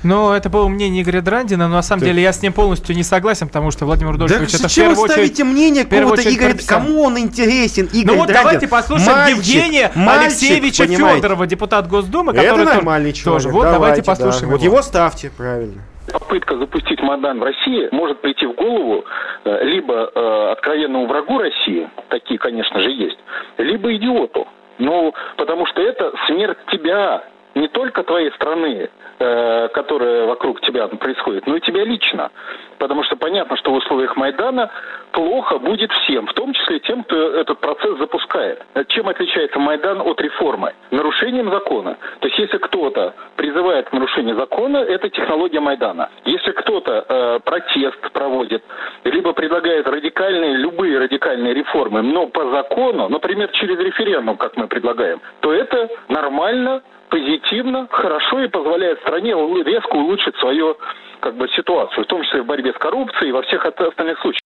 Но 0.02 0.34
это 0.34 0.50
было 0.50 0.68
мнение 0.68 1.02
Игоря 1.02 1.20
Драндина, 1.20 1.68
но 1.68 1.76
на 1.76 1.82
самом 1.82 2.00
Так. 2.00 2.08
деле 2.08 2.22
я 2.22 2.32
с 2.32 2.42
ним 2.42 2.52
полностью 2.52 2.94
не 2.96 3.02
согласен, 3.02 3.46
потому 3.48 3.70
что 3.70 3.84
Владимир 3.86 4.12
Да 4.16 4.24
Рудольфович 4.24 4.54
это 4.54 4.58
в 4.58 4.60
зачем 4.62 4.88
вы 4.88 4.90
первую 4.94 5.04
очередь... 5.04 5.12
ставите 5.34 5.44
мнение 5.44 5.84
какого-то 5.84 6.22
Игоря? 6.34 6.54
Кому 6.66 7.02
он 7.02 7.18
интересен, 7.18 7.86
Игорь 7.92 8.14
Ну 8.14 8.18
вот 8.20 8.26
Драгин? 8.28 8.42
давайте 8.44 8.68
послушаем 8.68 9.16
Мальчик, 9.18 9.36
Евгения 9.38 9.90
мальчик, 9.94 10.24
Алексеевича 10.26 10.84
понимаете? 10.84 11.16
Федорова, 11.18 11.46
депутат 11.46 11.88
Госдумы, 11.88 12.32
Это 12.32 12.42
который 12.42 12.66
то- 12.66 12.74
нормальный 12.74 13.12
человек. 13.12 13.42
тоже. 13.44 13.54
Вот 13.54 13.64
давайте, 13.64 14.02
да. 14.02 14.06
послушаем 14.06 14.50
Вот 14.50 14.60
его 14.62 14.82
ставьте, 14.82 15.30
правильно. 15.36 15.82
Попытка 16.12 16.58
запустить 16.58 17.00
Майдан 17.00 17.38
в 17.38 17.44
России 17.44 17.88
может 17.92 18.20
прийти 18.20 18.44
в 18.44 18.54
голову 18.54 19.04
э, 19.44 19.64
либо 19.64 20.10
э, 20.12 20.52
откровенному 20.52 21.06
врагу 21.06 21.38
России, 21.38 21.88
такие, 22.10 22.38
конечно 22.40 22.80
же, 22.80 22.90
есть, 22.90 23.18
либо 23.58 23.94
идиоту. 23.94 24.48
Ну, 24.78 25.14
потому 25.36 25.64
что 25.66 25.80
это 25.80 26.10
смерть 26.26 26.58
тебя, 26.72 27.22
не 27.54 27.68
только 27.68 28.02
твоей 28.02 28.30
страны, 28.32 28.88
э, 29.18 29.68
которая 29.68 30.26
вокруг 30.26 30.60
тебя 30.62 30.88
происходит, 30.88 31.46
но 31.46 31.56
и 31.56 31.60
тебя 31.60 31.84
лично. 31.84 32.30
Потому 32.78 33.04
что 33.04 33.16
понятно, 33.16 33.56
что 33.56 33.70
в 33.70 33.74
условиях 33.74 34.16
Майдана 34.16 34.70
плохо 35.12 35.58
будет 35.58 35.92
всем, 35.92 36.26
в 36.26 36.32
том 36.32 36.52
числе 36.52 36.80
тем, 36.80 37.04
кто 37.04 37.16
этот 37.16 37.58
процесс 37.60 37.96
запускает. 37.98 38.64
Чем 38.88 39.08
отличается 39.08 39.58
Майдан 39.60 40.00
от 40.00 40.20
реформы? 40.20 40.72
Нарушением 40.90 41.50
закона. 41.50 41.96
То 42.20 42.26
есть 42.26 42.38
если 42.38 42.58
кто-то 42.58 43.14
призывает 43.36 43.88
к 43.88 43.92
нарушению 43.92 44.36
закона, 44.36 44.78
это 44.78 45.08
технология 45.10 45.60
Майдана. 45.60 46.10
Если 46.24 46.50
кто-то 46.52 47.04
э, 47.08 47.40
протест 47.44 48.00
проводит, 48.12 48.64
либо 49.04 49.32
предлагает 49.32 49.86
радикальные, 49.86 50.56
любые 50.56 50.98
радикальные 50.98 51.54
реформы, 51.54 52.02
но 52.02 52.26
по 52.26 52.50
закону, 52.50 53.08
например, 53.08 53.50
через 53.52 53.78
референдум, 53.78 54.36
как 54.36 54.56
мы 54.56 54.66
предлагаем, 54.66 55.20
то 55.40 55.52
это 55.52 55.88
нормально, 56.08 56.82
позитивно, 57.12 57.86
хорошо 57.90 58.40
и 58.40 58.48
позволяет 58.48 58.98
стране 59.00 59.32
резко 59.32 59.94
улучшить 59.96 60.34
свою 60.40 60.76
как 61.20 61.36
бы, 61.36 61.46
ситуацию, 61.54 62.04
в 62.04 62.06
том 62.08 62.22
числе 62.24 62.42
в 62.42 62.46
борьбе 62.46 62.72
с 62.72 62.78
коррупцией 62.78 63.28
и 63.28 63.32
во 63.32 63.42
всех 63.42 63.64
остальных 63.66 64.18
случаях. 64.20 64.40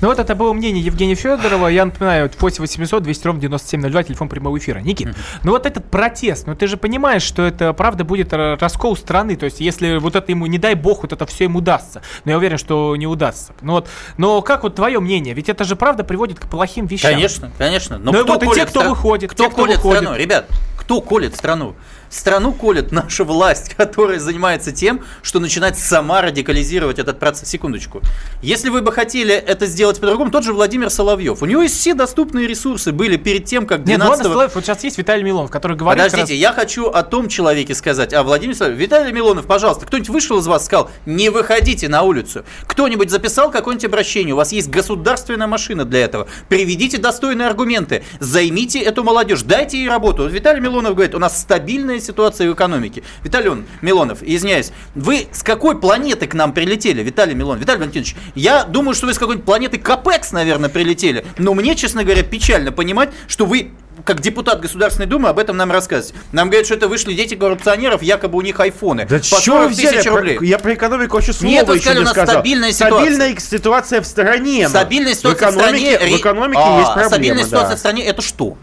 Ну 0.00 0.08
вот 0.08 0.18
это 0.20 0.36
было 0.36 0.52
мнение 0.52 0.80
Евгения 0.82 1.16
Федорова. 1.16 1.66
Я 1.66 1.84
напоминаю, 1.84 2.30
8 2.38 2.60
800 2.62 3.02
200 3.02 3.26
ровно 3.26 3.40
9702, 3.42 4.02
телефон 4.04 4.28
прямого 4.28 4.56
эфира. 4.56 4.78
Никит, 4.78 5.08
ну 5.42 5.50
вот 5.50 5.66
этот 5.66 5.90
протест, 5.90 6.46
ну 6.46 6.54
ты 6.54 6.68
же 6.68 6.76
понимаешь, 6.76 7.22
что 7.22 7.42
это 7.42 7.72
правда 7.72 8.04
будет 8.04 8.32
ра- 8.32 8.56
раскол 8.60 8.96
страны. 8.96 9.34
То 9.36 9.44
есть 9.46 9.60
если 9.60 9.96
вот 9.98 10.14
это 10.14 10.30
ему, 10.30 10.46
не 10.46 10.58
дай 10.58 10.74
бог, 10.74 11.02
вот 11.02 11.12
это 11.12 11.26
все 11.26 11.44
ему 11.44 11.58
удастся. 11.58 12.00
Но 12.24 12.30
я 12.30 12.36
уверен, 12.38 12.58
что 12.58 12.94
не 12.94 13.08
удастся. 13.08 13.54
Ну 13.60 13.72
вот, 13.72 13.88
но 14.16 14.40
как 14.40 14.62
вот 14.62 14.76
твое 14.76 15.00
мнение? 15.00 15.34
Ведь 15.34 15.48
это 15.48 15.64
же 15.64 15.74
правда 15.74 16.04
приводит 16.04 16.38
к 16.38 16.48
плохим 16.48 16.86
вещам. 16.86 17.10
Конечно, 17.10 17.50
конечно. 17.58 17.98
Но 17.98 18.12
Ну 18.12 18.20
и 18.20 18.22
кто 18.22 18.34
вот 18.34 18.42
и 18.44 18.46
те, 18.54 18.66
кто 18.66 18.82
стра- 18.82 18.88
выходит, 18.90 19.30
кто 19.32 19.44
те, 19.44 19.50
кто 19.50 19.62
колет 19.62 19.76
выходит. 19.78 19.98
страну? 20.02 20.16
Ребят, 20.18 20.46
кто 20.78 21.00
колет 21.00 21.34
страну? 21.34 21.74
Страну 22.10 22.52
колет 22.52 22.92
наша 22.92 23.24
власть, 23.24 23.74
которая 23.76 24.18
занимается 24.18 24.72
тем, 24.72 25.04
что 25.22 25.40
начинает 25.40 25.78
сама 25.78 26.22
радикализировать 26.22 26.98
этот 26.98 27.18
процесс. 27.18 27.48
Секундочку. 27.48 28.02
Если 28.42 28.68
вы 28.68 28.82
бы 28.82 28.92
хотели 28.92 29.34
это 29.34 29.66
сделать 29.66 30.00
по-другому, 30.00 30.30
тот 30.30 30.44
же 30.44 30.52
Владимир 30.52 30.90
Соловьев. 30.90 31.42
У 31.42 31.46
него 31.46 31.62
есть 31.62 31.76
все 31.76 31.94
доступные 31.94 32.46
ресурсы 32.46 32.92
были 32.92 33.16
перед 33.16 33.44
тем, 33.44 33.66
как 33.66 33.84
12 33.84 33.88
Нет, 33.88 34.08
ладно, 34.08 34.24
Соловьев, 34.24 34.54
вот 34.54 34.64
сейчас 34.64 34.84
есть 34.84 34.98
Виталий 34.98 35.22
Милонов, 35.22 35.50
который 35.50 35.76
говорит... 35.76 36.02
Подождите, 36.02 36.34
раз- 36.34 36.40
я 36.40 36.52
хочу 36.52 36.86
о 36.86 37.02
том 37.02 37.28
человеке 37.28 37.74
сказать, 37.74 38.12
о 38.12 38.22
Владимире 38.22 38.56
Соловьеве. 38.56 38.84
Виталий 38.84 39.12
Милонов, 39.12 39.46
пожалуйста, 39.46 39.86
кто-нибудь 39.86 40.10
вышел 40.10 40.38
из 40.38 40.46
вас 40.46 40.62
и 40.62 40.66
сказал, 40.66 40.90
не 41.06 41.30
выходите 41.30 41.88
на 41.88 42.02
улицу. 42.02 42.44
Кто-нибудь 42.66 43.10
записал 43.10 43.50
какое-нибудь 43.50 43.84
обращение, 43.86 44.34
у 44.34 44.36
вас 44.36 44.52
есть 44.52 44.68
государственная 44.68 45.46
машина 45.46 45.84
для 45.84 46.00
этого. 46.00 46.28
Приведите 46.48 46.98
достойные 46.98 47.48
аргументы, 47.48 48.04
займите 48.20 48.80
эту 48.80 49.02
молодежь, 49.04 49.42
дайте 49.42 49.78
ей 49.78 49.88
работу. 49.88 50.22
Вот 50.24 50.32
Виталий 50.32 50.60
Милонов 50.60 50.94
говорит, 50.94 51.14
у 51.14 51.18
нас 51.18 51.40
стабильная 51.40 51.95
ситуация 52.00 52.48
в 52.50 52.54
экономике. 52.54 53.02
Виталий 53.22 53.64
Милонов, 53.82 54.18
извиняюсь, 54.22 54.72
вы 54.94 55.28
с 55.32 55.42
какой 55.42 55.78
планеты 55.80 56.26
к 56.26 56.34
нам 56.34 56.52
прилетели, 56.52 57.02
Виталий 57.02 57.34
Милонов? 57.34 57.60
Виталий 57.60 57.80
Валентинович, 57.80 58.16
я 58.34 58.64
думаю, 58.64 58.94
что 58.94 59.06
вы 59.06 59.14
с 59.14 59.18
какой-нибудь 59.18 59.46
планеты 59.46 59.78
Капекс, 59.78 60.32
наверное, 60.32 60.68
прилетели. 60.68 61.24
Но 61.38 61.54
мне, 61.54 61.74
честно 61.74 62.04
говоря, 62.04 62.22
печально 62.22 62.72
понимать, 62.72 63.10
что 63.28 63.46
вы 63.46 63.70
как 64.04 64.20
депутат 64.20 64.60
Государственной 64.60 65.06
Думы 65.06 65.28
об 65.30 65.38
этом 65.38 65.56
нам 65.56 65.72
рассказываете. 65.72 66.18
Нам 66.30 66.48
говорят, 66.48 66.66
что 66.66 66.74
это 66.74 66.86
вышли 66.86 67.14
дети 67.14 67.34
коррупционеров, 67.34 68.02
якобы 68.02 68.36
у 68.38 68.42
них 68.42 68.60
айфоны. 68.60 69.06
Да 69.08 69.16
по 69.18 69.22
чё 69.22 69.36
40 69.40 69.62
вы 69.62 69.68
взяли? 69.70 69.96
тысяч 69.96 70.04
Про- 70.04 70.16
рублей. 70.16 70.38
Я 70.42 70.58
про 70.58 70.74
экономику 70.74 71.16
вообще 71.16 71.32
слова 71.32 71.50
Нет, 71.50 71.68
еще 71.68 71.78
сказали, 71.80 71.94
не 71.96 72.00
у 72.00 72.04
нас 72.04 72.12
сказал. 72.12 72.34
стабильная 72.34 72.72
ситуация. 72.72 72.98
Стабильная 72.98 73.40
ситуация 73.40 74.00
в 74.02 74.06
стране. 74.06 74.68
Стабильная 74.68 75.14
в 75.14 75.16
ситуация 75.16 75.50
в, 75.50 75.54
экономике, 75.54 75.94
стране. 75.94 76.14
В 76.16 76.20
экономике 76.20 76.60
А, 76.62 76.78
есть 76.78 76.86
проблема, 76.92 77.08
Стабильная 77.08 77.42
да. 77.42 77.48
ситуация 77.48 77.76
в 77.76 77.78
стране 77.78 78.04
это 78.04 78.22
что? 78.22 78.56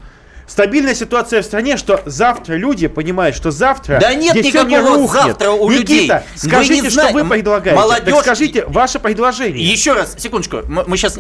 Стабильная 0.48 0.94
ситуация 0.94 1.42
в 1.42 1.46
стране, 1.46 1.78
что 1.78 2.02
завтра 2.06 2.56
люди 2.56 2.88
понимают, 2.88 3.36
что 3.36 3.50
завтра 3.52 3.98
Да 4.00 4.14
нет 4.14 4.36
никакого 4.36 4.96
рухнет. 4.98 5.24
завтра 5.24 5.52
у 5.52 5.70
Никита, 5.72 5.82
людей. 5.94 6.10
Вы 6.10 6.50
скажите, 6.50 6.74
не 6.82 6.90
что 6.90 6.92
знаете. 6.92 7.14
вы 7.24 7.30
предлагаете. 7.30 7.80
Молодежь- 7.80 8.14
Так 8.16 8.24
скажите 8.24 8.66
ваше 8.68 9.00
предложение. 9.00 9.64
Еще 9.66 9.94
раз, 9.94 10.16
секундочку. 10.18 10.62
Мы 10.68 10.98
сейчас. 10.98 11.18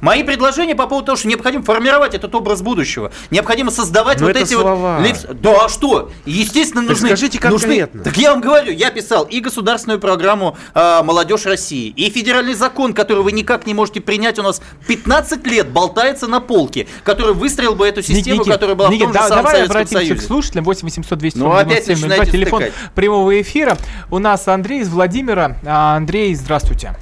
мои 0.00 0.22
предложения 0.22 0.74
по 0.74 0.86
поводу 0.86 1.06
того, 1.06 1.16
что 1.16 1.28
необходимо 1.28 1.62
формировать 1.64 2.14
этот 2.14 2.34
образ 2.34 2.62
будущего. 2.62 3.12
Необходимо 3.30 3.70
создавать 3.70 4.20
Но 4.20 4.26
вот 4.26 4.36
это 4.36 4.40
эти 4.44 4.54
слова. 4.54 4.98
вот. 4.98 5.06
лиф- 5.06 5.26
Да, 5.40 5.64
а 5.66 5.68
что? 5.68 6.10
Естественно, 6.24 6.82
Так 6.82 6.90
нужны. 6.90 7.08
скажите 7.08 7.38
нужны- 7.38 7.50
конкретно. 7.50 8.04
Так 8.04 8.16
я 8.16 8.30
вам 8.32 8.40
говорю, 8.40 8.72
я 8.72 8.90
писал 8.90 9.24
и 9.24 9.40
государственную 9.40 10.00
программу 10.00 10.56
э, 10.74 11.02
Молодежь 11.02 11.44
России, 11.46 11.88
и 11.88 12.10
федеральный 12.10 12.54
закон, 12.54 12.94
который 12.94 13.22
вы 13.22 13.32
никак 13.32 13.66
не 13.66 13.74
можете 13.74 14.00
принять. 14.00 14.38
У 14.38 14.42
нас 14.42 14.60
15 14.88 15.46
лет 15.46 15.68
болтается 15.70 16.26
на 16.26 16.40
полке, 16.40 16.86
который 17.04 17.34
выстроил 17.34 17.74
бы 17.74 17.86
эту 17.86 18.02
систему, 18.02 18.29
Никит, 18.38 18.52
которая 18.52 18.76
была 18.76 18.88
Никит, 18.90 19.02
в 19.02 19.04
том 19.04 19.12
же 19.12 19.18
да- 19.18 19.28
самом 19.28 19.44
давай 19.44 19.64
обратимся 19.64 19.94
Союзе. 19.98 20.14
к 20.14 20.22
слушателям. 20.22 20.64
8 20.64 20.82
800 20.84 21.18
200 21.18 21.38
Ну, 21.38 21.50
опять 21.52 21.86
9702, 21.86 22.08
начинаете 22.08 22.32
телефон 22.32 22.62
втыкать. 22.62 22.92
прямого 22.94 23.40
эфира. 23.40 23.76
У 24.10 24.18
нас 24.18 24.46
Андрей 24.48 24.80
из 24.80 24.88
Владимира. 24.88 25.56
А, 25.66 25.96
Андрей, 25.96 26.34
здравствуйте. 26.34 26.94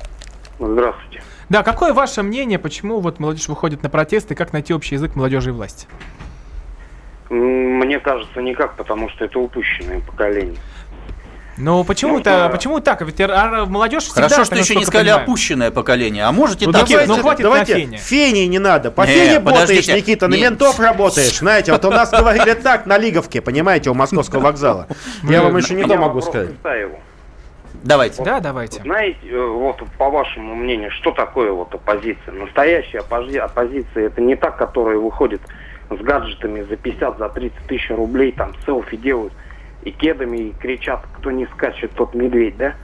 Здравствуйте. 0.59 1.23
Да, 1.49 1.63
какое 1.63 1.95
ваше 1.95 2.23
мнение, 2.23 2.59
почему 2.59 3.01
вот 3.01 3.21
молодежь 3.21 3.49
выходит 3.49 3.83
на 3.83 3.89
протесты, 3.89 4.35
как 4.35 4.53
найти 4.53 4.75
общий 4.75 4.97
язык 4.97 5.15
молодежи 5.17 5.51
и 5.51 5.53
власти? 5.53 5.87
Мне 7.31 7.99
кажется, 8.01 8.41
никак, 8.41 8.77
потому 8.77 9.11
что 9.11 9.25
это 9.27 9.39
упущенное 9.39 10.01
поколение. 10.01 10.57
Ну, 11.59 11.83
почему-то, 11.85 12.49
почему 12.53 12.81
так? 12.81 13.03
Ведь 13.03 13.21
а, 13.21 13.67
молодежь 13.67 14.05
всегда... 14.05 14.23
Хорошо, 14.29 14.45
что 14.45 14.57
еще 14.57 14.77
не 14.77 14.85
сказали 14.85 15.07
понимаю. 15.09 15.23
опущенное 15.25 15.71
поколение. 15.71 16.25
А 16.25 16.33
можете 16.33 16.67
Ну, 16.67 16.73
так 16.73 16.83
давайте, 16.87 17.05
сказать? 17.05 17.21
хватит 17.23 17.43
давайте, 17.43 17.75
на 17.75 17.81
фене. 17.81 17.97
фене 17.99 18.47
не 18.47 18.59
надо. 18.59 18.91
По 18.91 19.03
Не, 19.03 19.07
фене 19.13 19.41
подождите. 19.41 19.81
ботаешь, 19.83 19.89
Никита, 19.89 20.29
на 20.29 20.35
Не. 20.35 20.43
ментов 20.43 20.79
работаешь. 20.79 21.39
Знаете, 21.39 21.73
вот 21.73 21.85
у 21.85 21.91
нас 21.91 22.11
говорили 22.11 22.53
так 22.55 22.87
на 22.87 22.97
Лиговке, 22.97 23.41
понимаете, 23.41 23.91
у 23.91 23.95
московского 23.95 24.41
вокзала. 24.41 24.87
Я 25.25 25.43
вам 25.43 25.57
еще 25.57 25.75
не 25.75 25.85
то 25.85 25.97
могу 25.97 26.21
сказать. 26.21 26.51
Давайте. 27.85 28.23
Да, 28.25 28.41
давайте. 28.41 28.83
Знаете, 28.83 29.19
э, 29.31 29.41
вот 29.47 29.81
по 29.99 30.11
вашему 30.11 30.57
мнению, 30.57 30.91
что 30.91 31.13
такое 31.13 31.53
вот 31.53 31.73
оппозиция? 31.73 32.33
Настоящая 32.35 32.99
оппози- 33.03 33.39
оппозиция 33.39 34.07
это 34.07 34.21
не 34.21 34.35
та, 34.35 34.51
которая 34.51 34.99
выходит 34.99 35.41
с 35.89 35.97
гаджетами 36.03 36.63
за 36.63 36.77
50, 36.77 37.19
за 37.19 37.29
30 37.29 37.57
тысяч 37.69 37.89
рублей, 37.91 38.33
там 38.33 38.53
селфи 38.67 38.97
делают 38.97 39.33
и 39.83 39.91
кедами 39.91 40.39
и 40.39 40.53
кричат, 40.53 41.05
кто 41.19 41.31
не 41.31 41.47
скачет, 41.47 41.93
тот 41.93 42.15
медведь, 42.15 42.57
да? 42.57 42.75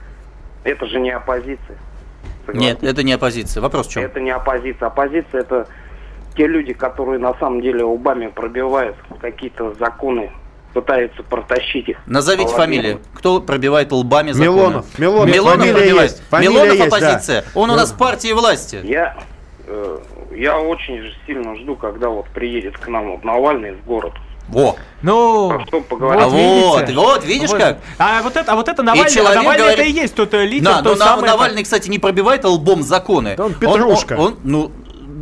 Это 0.63 0.85
же 0.87 0.99
не 0.99 1.11
оппозиция. 1.11 1.77
Нет, 2.53 2.83
это 2.83 3.03
не 3.03 3.13
оппозиция. 3.13 3.61
Вопрос 3.61 3.87
в 3.87 3.91
чем? 3.91 4.03
Это 4.03 4.19
не 4.19 4.31
оппозиция. 4.31 4.87
Оппозиция 4.87 5.41
это 5.41 5.67
те 6.35 6.47
люди, 6.47 6.73
которые 6.73 7.19
на 7.19 7.33
самом 7.35 7.61
деле 7.61 7.83
лбами 7.83 8.27
пробивают 8.27 8.95
какие-то 9.21 9.73
законы, 9.75 10.31
пытаются 10.73 11.23
протащить 11.23 11.89
их. 11.89 11.97
Назовите 12.05 12.51
По 12.51 12.57
фамилии. 12.57 12.99
Кто 13.13 13.41
пробивает 13.41 13.91
лбами 13.91 14.31
законы? 14.31 14.57
Милонов. 14.57 14.99
Милонов. 14.99 15.33
Милонов 15.33 15.59
Фамилия 15.59 15.73
пробивает. 15.73 16.11
есть. 16.11 16.23
Фамилия 16.29 16.53
Милонов 16.53 16.75
есть, 16.75 16.89
да. 16.89 16.97
оппозиция. 16.97 17.45
Он 17.55 17.69
у 17.71 17.75
нас 17.75 17.91
в 17.91 17.97
партии 17.97 18.33
власти. 18.33 18.81
Я, 18.83 19.17
э, 19.65 19.99
я 20.35 20.59
очень 20.59 21.01
же 21.01 21.13
сильно 21.25 21.55
жду, 21.55 21.75
когда 21.75 22.09
вот 22.09 22.27
приедет 22.29 22.77
к 22.77 22.87
нам 22.87 23.11
вот 23.11 23.23
Навальный 23.23 23.71
в 23.75 23.85
город. 23.85 24.13
Во. 24.47 24.75
Ну, 25.01 25.51
А 25.51 25.65
что 25.67 25.81
поговорить? 25.81 26.23
А 26.23 26.27
вот, 26.27 26.79
видите? 26.81 26.99
вот, 26.99 27.25
видишь 27.25 27.49
Вот. 27.49 27.59
как? 27.59 27.77
А 27.99 28.21
вот 28.23 28.35
это, 28.37 28.51
а 28.51 28.55
вот 28.55 28.67
это 28.67 28.81
Навальный, 28.83 29.07
а 29.07 29.09
человек 29.13 29.35
Навальный 29.35 29.63
говорит- 29.65 29.79
это 29.79 29.87
и 29.89 29.91
есть 30.01 30.15
тот 30.15 30.33
э, 30.33 30.45
лидер, 30.45 30.65
Да, 30.65 30.77
то 30.81 30.89
но 30.91 30.95
На- 30.95 31.05
самое... 31.05 31.31
Навальный, 31.31 31.63
кстати, 31.63 31.89
не 31.89 31.99
пробивает 31.99 32.43
лбом 32.43 32.81
законы. 32.83 33.35
он 33.37 33.53
петрушка. 33.53 34.13
Он, 34.13 34.19
он- 34.33 34.37
ну, 34.43 34.71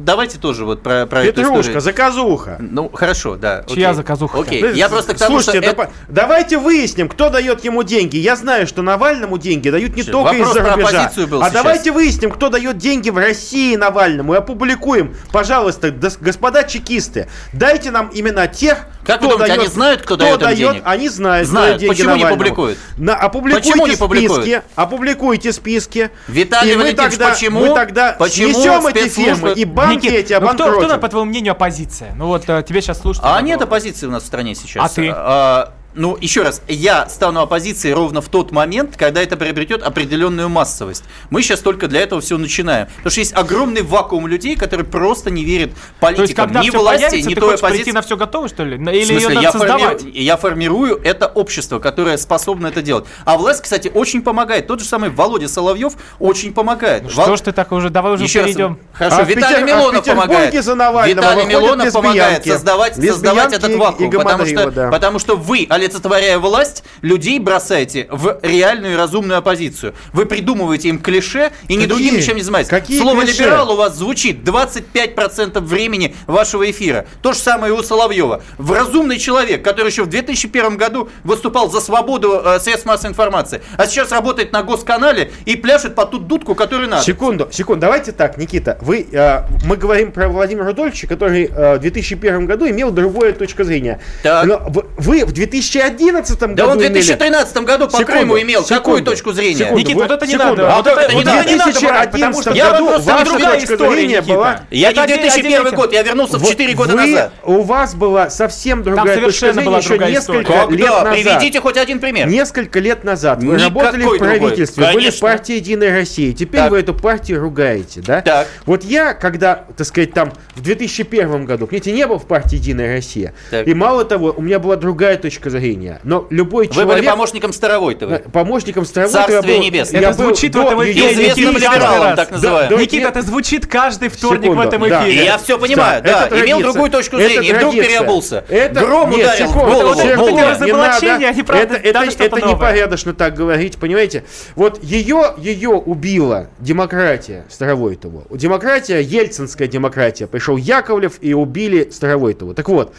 давайте 0.05 0.37
тоже 0.37 0.63
вот 0.65 0.83
про, 0.83 1.05
про 1.05 1.23
эту 1.23 1.35
Петрушка, 1.41 1.59
историю. 1.61 1.81
заказуха. 1.81 2.57
Ну, 2.59 2.89
хорошо, 2.93 3.35
да. 3.35 3.63
Чья 3.67 3.89
окей. 3.89 3.95
заказуха? 3.97 4.39
Окей, 4.39 4.61
Да, 4.61 4.69
я 4.69 4.89
просто 4.89 5.15
к 5.15 5.17
тому, 5.17 5.39
Слушайте, 5.41 5.65
что... 5.67 5.75
да 5.77 5.83
это- 5.83 5.93
давайте 6.09 6.57
выясним, 6.57 7.07
кто 7.09 7.29
дает 7.29 7.63
ему 7.63 7.83
деньги. 7.83 8.17
Я 8.17 8.35
знаю, 8.35 8.67
что 8.67 8.81
Навальному 8.81 9.37
деньги 9.37 9.69
дают 9.69 9.95
не 9.95 10.03
Слушай, 10.03 10.11
только 10.11 10.35
из-за 10.43 10.61
про 10.61 10.71
рубежа. 10.75 11.09
был 11.27 11.41
а 11.41 11.45
сейчас. 11.49 11.53
давайте 11.53 11.91
выясним, 11.91 12.31
кто 12.31 12.49
дает 12.49 12.77
деньги 12.77 13.09
в 13.09 13.17
России 13.17 13.75
Навальному 13.77 14.33
и 14.33 14.37
опубликуем. 14.37 15.15
Пожалуйста, 15.31 15.91
господа 15.91 16.63
чекисты, 16.63 17.27
дайте 17.53 17.91
нам 17.91 18.09
имена 18.13 18.47
тех, 18.47 18.85
Как 19.05 19.21
вы 19.21 19.27
кто 19.27 19.35
думаете, 19.37 19.55
дает, 19.55 19.59
они 19.67 19.73
знают, 19.73 20.01
кто 20.01 20.15
дает 20.15 20.41
им 20.41 20.55
денег? 20.55 20.81
Они 20.85 21.09
знают, 21.09 21.47
кто 21.47 21.51
Знают. 21.59 21.77
деньги 21.79 21.89
Почему 21.89 22.09
не 22.09 22.23
Навальному. 22.23 22.35
публикуют? 22.37 22.77
На, 22.97 23.15
опубликуйте 23.15 23.69
Почему 23.69 23.85
не 23.85 23.91
списки, 23.91 23.99
публикуют? 24.01 24.63
опубликуйте 24.75 25.51
списки. 25.53 26.11
Виталий 26.27 26.71
и 26.71 26.75
мы 26.75 26.83
Валентинович, 26.83 27.11
тогда, 27.13 27.29
почему? 27.31 27.59
мы 27.65 27.75
тогда 27.75 28.13
Почему 28.17 28.53
снесем 28.53 28.87
эти 28.87 28.97
спецслужбы- 29.09 29.13
фирмы 29.25 29.51
и 29.53 29.65
банки 29.65 30.05
Никит, 30.05 30.11
эти 30.13 30.33
ну 30.33 30.39
кто, 30.47 30.53
кто, 30.55 30.63
обанкротим. 30.69 30.99
по 30.99 31.07
твоему 31.09 31.29
мнению, 31.29 31.51
оппозиция? 31.51 32.13
Ну 32.15 32.27
вот 32.27 32.43
э, 32.47 32.63
тебе 32.67 32.81
сейчас 32.81 33.01
слушать. 33.01 33.23
А 33.25 33.41
нет 33.41 33.61
оппозиции 33.61 34.07
у 34.07 34.11
нас 34.11 34.23
в 34.23 34.25
стране 34.25 34.55
сейчас. 34.55 34.91
А 34.91 34.93
ты? 34.95 35.11
А, 35.13 35.73
ну, 35.95 36.17
еще 36.19 36.41
раз, 36.43 36.61
я 36.67 37.07
стану 37.09 37.41
оппозицией 37.41 37.93
ровно 37.93 38.21
в 38.21 38.29
тот 38.29 38.51
момент, 38.51 38.95
когда 38.97 39.21
это 39.21 39.37
приобретет 39.37 39.83
определенную 39.83 40.49
массовость. 40.49 41.03
Мы 41.29 41.41
сейчас 41.41 41.59
только 41.59 41.87
для 41.87 42.01
этого 42.01 42.21
все 42.21 42.37
начинаем. 42.37 42.87
Потому 42.97 43.11
что 43.11 43.19
есть 43.19 43.33
огромный 43.35 43.81
вакуум 43.83 44.27
людей, 44.27 44.55
которые 44.55 44.85
просто 44.85 45.29
не 45.29 45.43
верят 45.43 45.71
политикам. 45.99 46.15
То 46.15 46.21
есть, 46.23 46.35
когда 46.35 46.59
ни 46.61 46.69
все 46.69 46.79
власти, 46.79 47.03
появится, 47.05 47.29
ни 47.29 47.35
ты 47.35 47.39
той 47.41 47.55
оппозиции. 47.55 47.91
на 47.91 48.01
все 48.01 48.17
готово, 48.17 48.47
что 48.47 48.63
ли? 48.63 48.77
В 48.77 48.81
Или 48.81 48.97
ее 48.97 49.05
смысле, 49.05 49.29
надо 49.29 49.41
я, 49.41 49.51
создавать? 49.51 49.81
формирую, 50.01 50.23
я 50.23 50.37
формирую 50.37 51.01
это 51.03 51.27
общество, 51.27 51.79
которое 51.79 52.17
способно 52.17 52.67
это 52.67 52.81
делать. 52.81 53.05
А 53.25 53.37
власть, 53.37 53.61
кстати, 53.63 53.91
очень 53.93 54.21
помогает. 54.21 54.67
Тот 54.67 54.79
же 54.79 54.85
самый 54.85 55.09
Володя 55.09 55.47
Соловьев 55.47 55.93
очень 56.19 56.53
помогает. 56.53 57.03
Ну 57.03 57.09
Вол- 57.09 57.25
Что 57.25 57.35
ж 57.37 57.41
ты 57.41 57.51
так 57.51 57.71
уже, 57.71 57.89
давай 57.89 58.13
уже 58.13 58.23
Еще 58.23 58.39
раз, 58.39 58.47
перейдем. 58.47 58.79
Хорошо, 58.93 59.17
А 59.17 59.23
в 59.23 59.29
Виталий 59.29 59.45
Петер- 59.47 59.59
а 59.59 59.63
в 59.63 59.67
Милонов 59.67 60.03
Петербурге 60.03 60.27
помогает. 60.33 60.63
за 60.63 60.75
Навального 60.75 61.21
Виталий 61.21 61.45
Милонов 61.45 61.93
помогает 61.93 62.15
лесбиянки. 62.39 62.49
создавать, 62.49 62.95
создавать 62.95 63.23
Лесбиянки 63.51 63.55
этот 63.55 63.71
и- 63.71 63.75
вакуум. 63.75 64.09
и 64.09 64.17
потому, 64.17 64.45
что, 64.45 64.71
да. 64.71 64.89
потому 64.89 65.19
что 65.19 65.35
вы, 65.35 65.67
олицетворяя 65.83 66.39
власть, 66.39 66.83
людей 67.01 67.39
бросаете 67.39 68.07
в 68.09 68.39
реальную 68.41 68.93
и 68.93 68.95
разумную 68.95 69.37
оппозицию. 69.37 69.93
Вы 70.11 70.25
придумываете 70.25 70.89
им 70.89 70.99
клише 70.99 71.51
и 71.67 71.75
ни 71.75 71.85
другим 71.85 72.15
ничем 72.15 72.35
не 72.35 72.41
занимаетесь. 72.41 72.69
Какие 72.69 72.99
Слово 72.99 73.23
клише? 73.23 73.43
либерал 73.43 73.71
у 73.71 73.75
вас 73.75 73.95
звучит 73.95 74.47
25% 74.47 75.59
времени 75.59 76.15
вашего 76.27 76.69
эфира. 76.69 77.05
То 77.21 77.33
же 77.33 77.39
самое 77.39 77.73
и 77.73 77.77
у 77.77 77.83
Соловьева. 77.83 78.41
В 78.57 78.71
разумный 78.71 79.17
человек, 79.17 79.63
который 79.63 79.89
еще 79.89 80.03
в 80.03 80.07
2001 80.07 80.77
году 80.77 81.09
выступал 81.23 81.69
за 81.69 81.81
свободу 81.81 82.41
э, 82.43 82.59
средств 82.59 82.85
массовой 82.85 83.11
информации, 83.11 83.61
а 83.77 83.85
сейчас 83.87 84.11
работает 84.11 84.51
на 84.51 84.63
госканале 84.63 85.31
и 85.45 85.55
пляшет 85.55 85.95
под 85.95 86.11
ту 86.11 86.19
дудку, 86.19 86.55
которую 86.55 86.89
надо. 86.89 87.03
Секунду, 87.03 87.49
секунду. 87.51 87.81
Давайте 87.81 88.11
так, 88.11 88.37
Никита. 88.37 88.77
Вы, 88.81 89.07
э, 89.11 89.41
мы 89.65 89.77
говорим 89.77 90.11
про 90.11 90.27
Владимира 90.29 90.65
Рудольевича, 90.65 91.07
который 91.07 91.45
э, 91.45 91.75
в 91.77 91.79
2001 91.79 92.45
году 92.45 92.67
имел 92.69 92.91
другое 92.91 93.33
точка 93.33 93.63
зрения. 93.63 93.99
Так. 94.21 94.45
Но 94.45 94.61
вы 94.97 95.25
в 95.25 95.33
2011 95.73 96.39
Да 96.39 96.47
году 96.47 96.69
он 96.71 96.77
в 96.77 96.81
имели- 96.81 96.91
2013 96.93 97.57
году 97.65 97.85
по 97.85 97.91
Секунду, 97.97 98.11
Крыму 98.11 98.41
имел 98.41 98.61
какую 98.63 98.77
секунду, 98.97 99.11
точку 99.11 99.31
зрения? 99.33 99.57
секунду. 99.57 99.79
Никит, 99.79 99.95
вот 99.95 100.11
это 100.11 100.25
не 100.25 100.33
секунду. 100.33 100.55
надо. 100.63 100.73
А 100.73 100.75
Вот 100.77 100.85
вот 100.87 100.97
это, 100.97 101.13
не 101.15 101.23
надо 101.23 101.49
не 101.49 101.55
надо 101.55 101.79
брать, 101.81 102.11
потому 102.11 102.33
2011 102.33 102.41
что 102.41 102.51
Я 102.53 102.71
году 102.71 102.85
ваша 103.01 103.25
другая 103.25 103.53
точка 103.59 103.73
история, 103.73 103.91
зрения 103.95 104.17
Никита. 104.17 104.33
была... 104.33 104.59
Я 104.71 104.87
не 104.89 104.93
в 104.93 104.97
Это 104.97 105.01
один- 105.03 105.17
2001 105.17 105.61
один 105.67 105.75
год, 105.75 105.93
я 105.93 106.03
вернулся 106.03 106.37
в 106.37 106.41
Вот 106.41 106.49
4 106.49 106.73
года 106.73 106.93
вы- 106.93 107.07
назад. 107.07 107.33
У 107.43 107.61
вас 107.61 107.95
была 107.95 108.29
совсем 108.29 108.83
другая 108.83 109.05
точка 109.05 109.19
совершенно 109.21 109.53
зрения 109.53 109.65
была 109.67 109.77
еще 109.79 109.89
другая 109.89 110.09
несколько 110.11 110.41
история. 110.53 110.77
лет 110.77 110.89
назад. 110.89 111.13
Приведите 111.13 111.59
хоть 111.61 111.77
один 111.77 111.99
пример. 111.99 112.27
Несколько 112.27 112.79
лет 112.79 113.03
назад 113.03 113.43
вы 113.43 113.55
Никакой 113.55 113.83
работали 113.83 114.03
в 114.03 114.17
правительстве, 114.19 114.91
были 114.93 115.09
в 115.09 115.19
партии 115.19 115.55
Единой 115.55 115.91
России. 115.91 116.31
Теперь 116.33 116.69
вы 116.69 116.79
эту 116.79 116.93
партию 116.93 117.39
ругаете, 117.41 118.01
да? 118.01 118.21
Так. 118.21 118.47
Вот 118.65 118.83
я, 118.83 119.13
когда, 119.13 119.65
так 119.77 119.87
сказать, 119.87 120.13
там 120.13 120.31
в 120.55 120.61
2001 120.61 121.45
году, 121.45 121.67
понимаете, 121.67 121.91
не 121.91 122.05
был 122.07 122.17
в 122.19 122.25
партии 122.27 122.55
Единая 122.55 122.95
Россия. 122.95 123.33
И 123.65 123.73
мало 123.73 124.05
того, 124.05 124.33
у 124.35 124.41
меня 124.41 124.59
была 124.59 124.75
другая 124.75 125.17
точка 125.17 125.49
зрения. 125.49 125.62
Зрения, 125.63 125.99
но 126.03 126.27
любой 126.29 126.67
Вы 126.67 126.73
человек... 126.73 126.97
были 126.97 127.07
помощником 127.09 127.53
Старовойтова. 127.53 128.21
Помощником 128.31 128.85
Старовойтова 128.85 129.21
я 129.21 129.27
Царствие 129.27 129.57
был- 129.59 129.63
небесное. 129.65 130.01
я 130.01 130.09
Это 130.09 130.17
был 130.17 130.25
звучит 130.25 130.51
в 130.51 130.53
до 130.55 130.63
этом 130.63 130.81
её- 130.81 130.91
эфире. 130.91 131.11
Известным 131.13 131.53
Никита, 131.53 131.71
либералом, 131.73 132.15
так 132.15 132.31
называемым. 132.31 132.69
Да, 132.69 132.75
да, 132.75 132.81
Никита, 132.81 133.07
это 133.07 133.21
звучит 133.21 133.67
каждый 133.67 134.09
вторник 134.09 134.43
Секунду, 134.43 134.61
в 134.61 134.65
этом 134.67 134.89
да. 134.89 135.03
эфире. 135.03 135.21
И 135.21 135.25
я 135.25 135.37
все 135.37 135.57
понимаю, 135.57 136.03
да. 136.03 136.25
это 136.27 136.41
Имел 136.43 136.59
другую 136.61 136.91
точку 136.91 137.17
Это 137.17 137.29
зрения, 137.29 137.49
и 137.49 137.53
вдруг 137.53 137.73
переобулся. 137.73 138.45
Это, 138.49 138.79
Гром 138.81 139.09
нет, 139.11 139.19
ударил 139.19 139.45
в 139.45 139.49
секунду, 139.49 139.71
голову. 139.73 139.93
секунду, 139.95 140.11
секунду, 140.13 140.37
это 140.41 140.49
разоблачение, 140.51 141.29
а 141.29 141.31
надо. 141.31 141.43
правда, 141.45 141.75
это, 141.75 141.99
это, 141.99 142.23
это 142.23 142.47
непорядочно 142.47 143.13
так 143.13 143.33
говорить, 143.35 143.77
понимаете? 143.77 144.23
Вот 144.55 144.83
ее, 144.83 145.33
ее 145.37 145.69
убила 145.69 146.49
демократия 146.59 147.45
Старовойтову. 147.49 148.25
Демократия, 148.31 149.01
ельцинская 149.01 149.67
демократия. 149.67 150.27
Пришел 150.27 150.57
Яковлев 150.57 151.13
и 151.21 151.33
убили 151.33 151.89
Старовойтову. 151.91 152.53
Так 152.53 152.67
вот, 152.69 152.93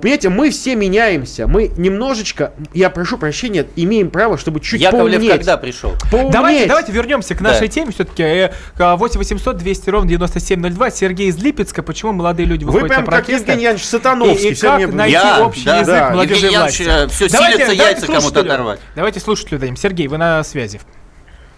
понимаете, 0.00 0.28
мы 0.28 0.50
все 0.50 0.74
меняемся. 0.74 1.46
Мы 1.46 1.70
немножечко, 2.04 2.52
я 2.72 2.88
прошу 2.90 3.18
прощения, 3.18 3.66
имеем 3.76 4.10
право, 4.10 4.38
чтобы 4.38 4.60
чуть 4.60 4.80
Яковлев 4.80 5.12
поумнеть. 5.16 5.30
когда 5.30 5.56
пришел? 5.58 5.94
Поумнеть. 6.10 6.32
Давайте, 6.32 6.66
давайте 6.66 6.92
вернемся 6.92 7.34
к 7.34 7.40
нашей 7.42 7.66
Да. 7.66 7.68
теме 7.68 7.92
все-таки. 7.92 8.50
8 8.78 9.18
800 9.18 9.56
200 9.58 9.90
ровно 9.90 10.08
9702. 10.08 10.90
Сергей 10.90 11.28
из 11.28 11.42
Липецка. 11.42 11.82
Почему 11.82 12.12
молодые 12.12 12.46
люди 12.46 12.64
Вы 12.64 12.72
выходят 12.72 12.96
прям 12.96 13.04
на 13.04 13.10
как? 13.10 13.28
Евгений 13.28 13.64
Янович 13.64 13.84
Сатановский. 13.84 14.48
И, 14.50 14.52
и 14.52 14.56
как 14.56 14.76
мне- 14.78 14.86
найти 14.86 15.12
Я, 15.12 15.44
общий 15.44 15.64
да, 15.64 15.78
язык 15.80 15.94
да. 15.94 16.10
молодежи 16.10 16.34
Евгений 16.46 16.56
власти? 16.56 16.82
Янович, 16.82 17.04
э, 17.04 17.08
всё 17.14 17.28
Давайте- 17.28 17.56
силится 17.56 17.76
давайте 17.76 17.82
яйца 18.00 18.06
кому-то 18.06 18.40
оторвать. 18.40 18.80
Давайте 18.96 19.20
слушателю 19.20 19.58
дадим. 19.60 19.76
Сергей, 19.76 20.08
вы 20.08 20.16
на 20.18 20.42
связи. 20.42 20.80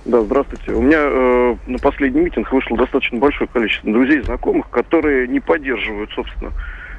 Да, 0.04 0.20
здравствуйте. 0.22 0.72
У 0.72 0.82
меня 0.82 0.98
э, 1.00 1.56
на 1.68 1.78
последний 1.78 2.20
митинг 2.22 2.50
вышло 2.50 2.76
достаточно 2.76 3.18
большое 3.18 3.48
количество 3.52 3.92
друзей 3.92 4.18
и 4.18 4.22
знакомых, 4.24 4.68
которые 4.70 5.28
не 5.28 5.38
поддерживают, 5.38 6.10
собственно, 6.14 6.50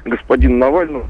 господина 0.06 0.56
Навального. 0.56 1.06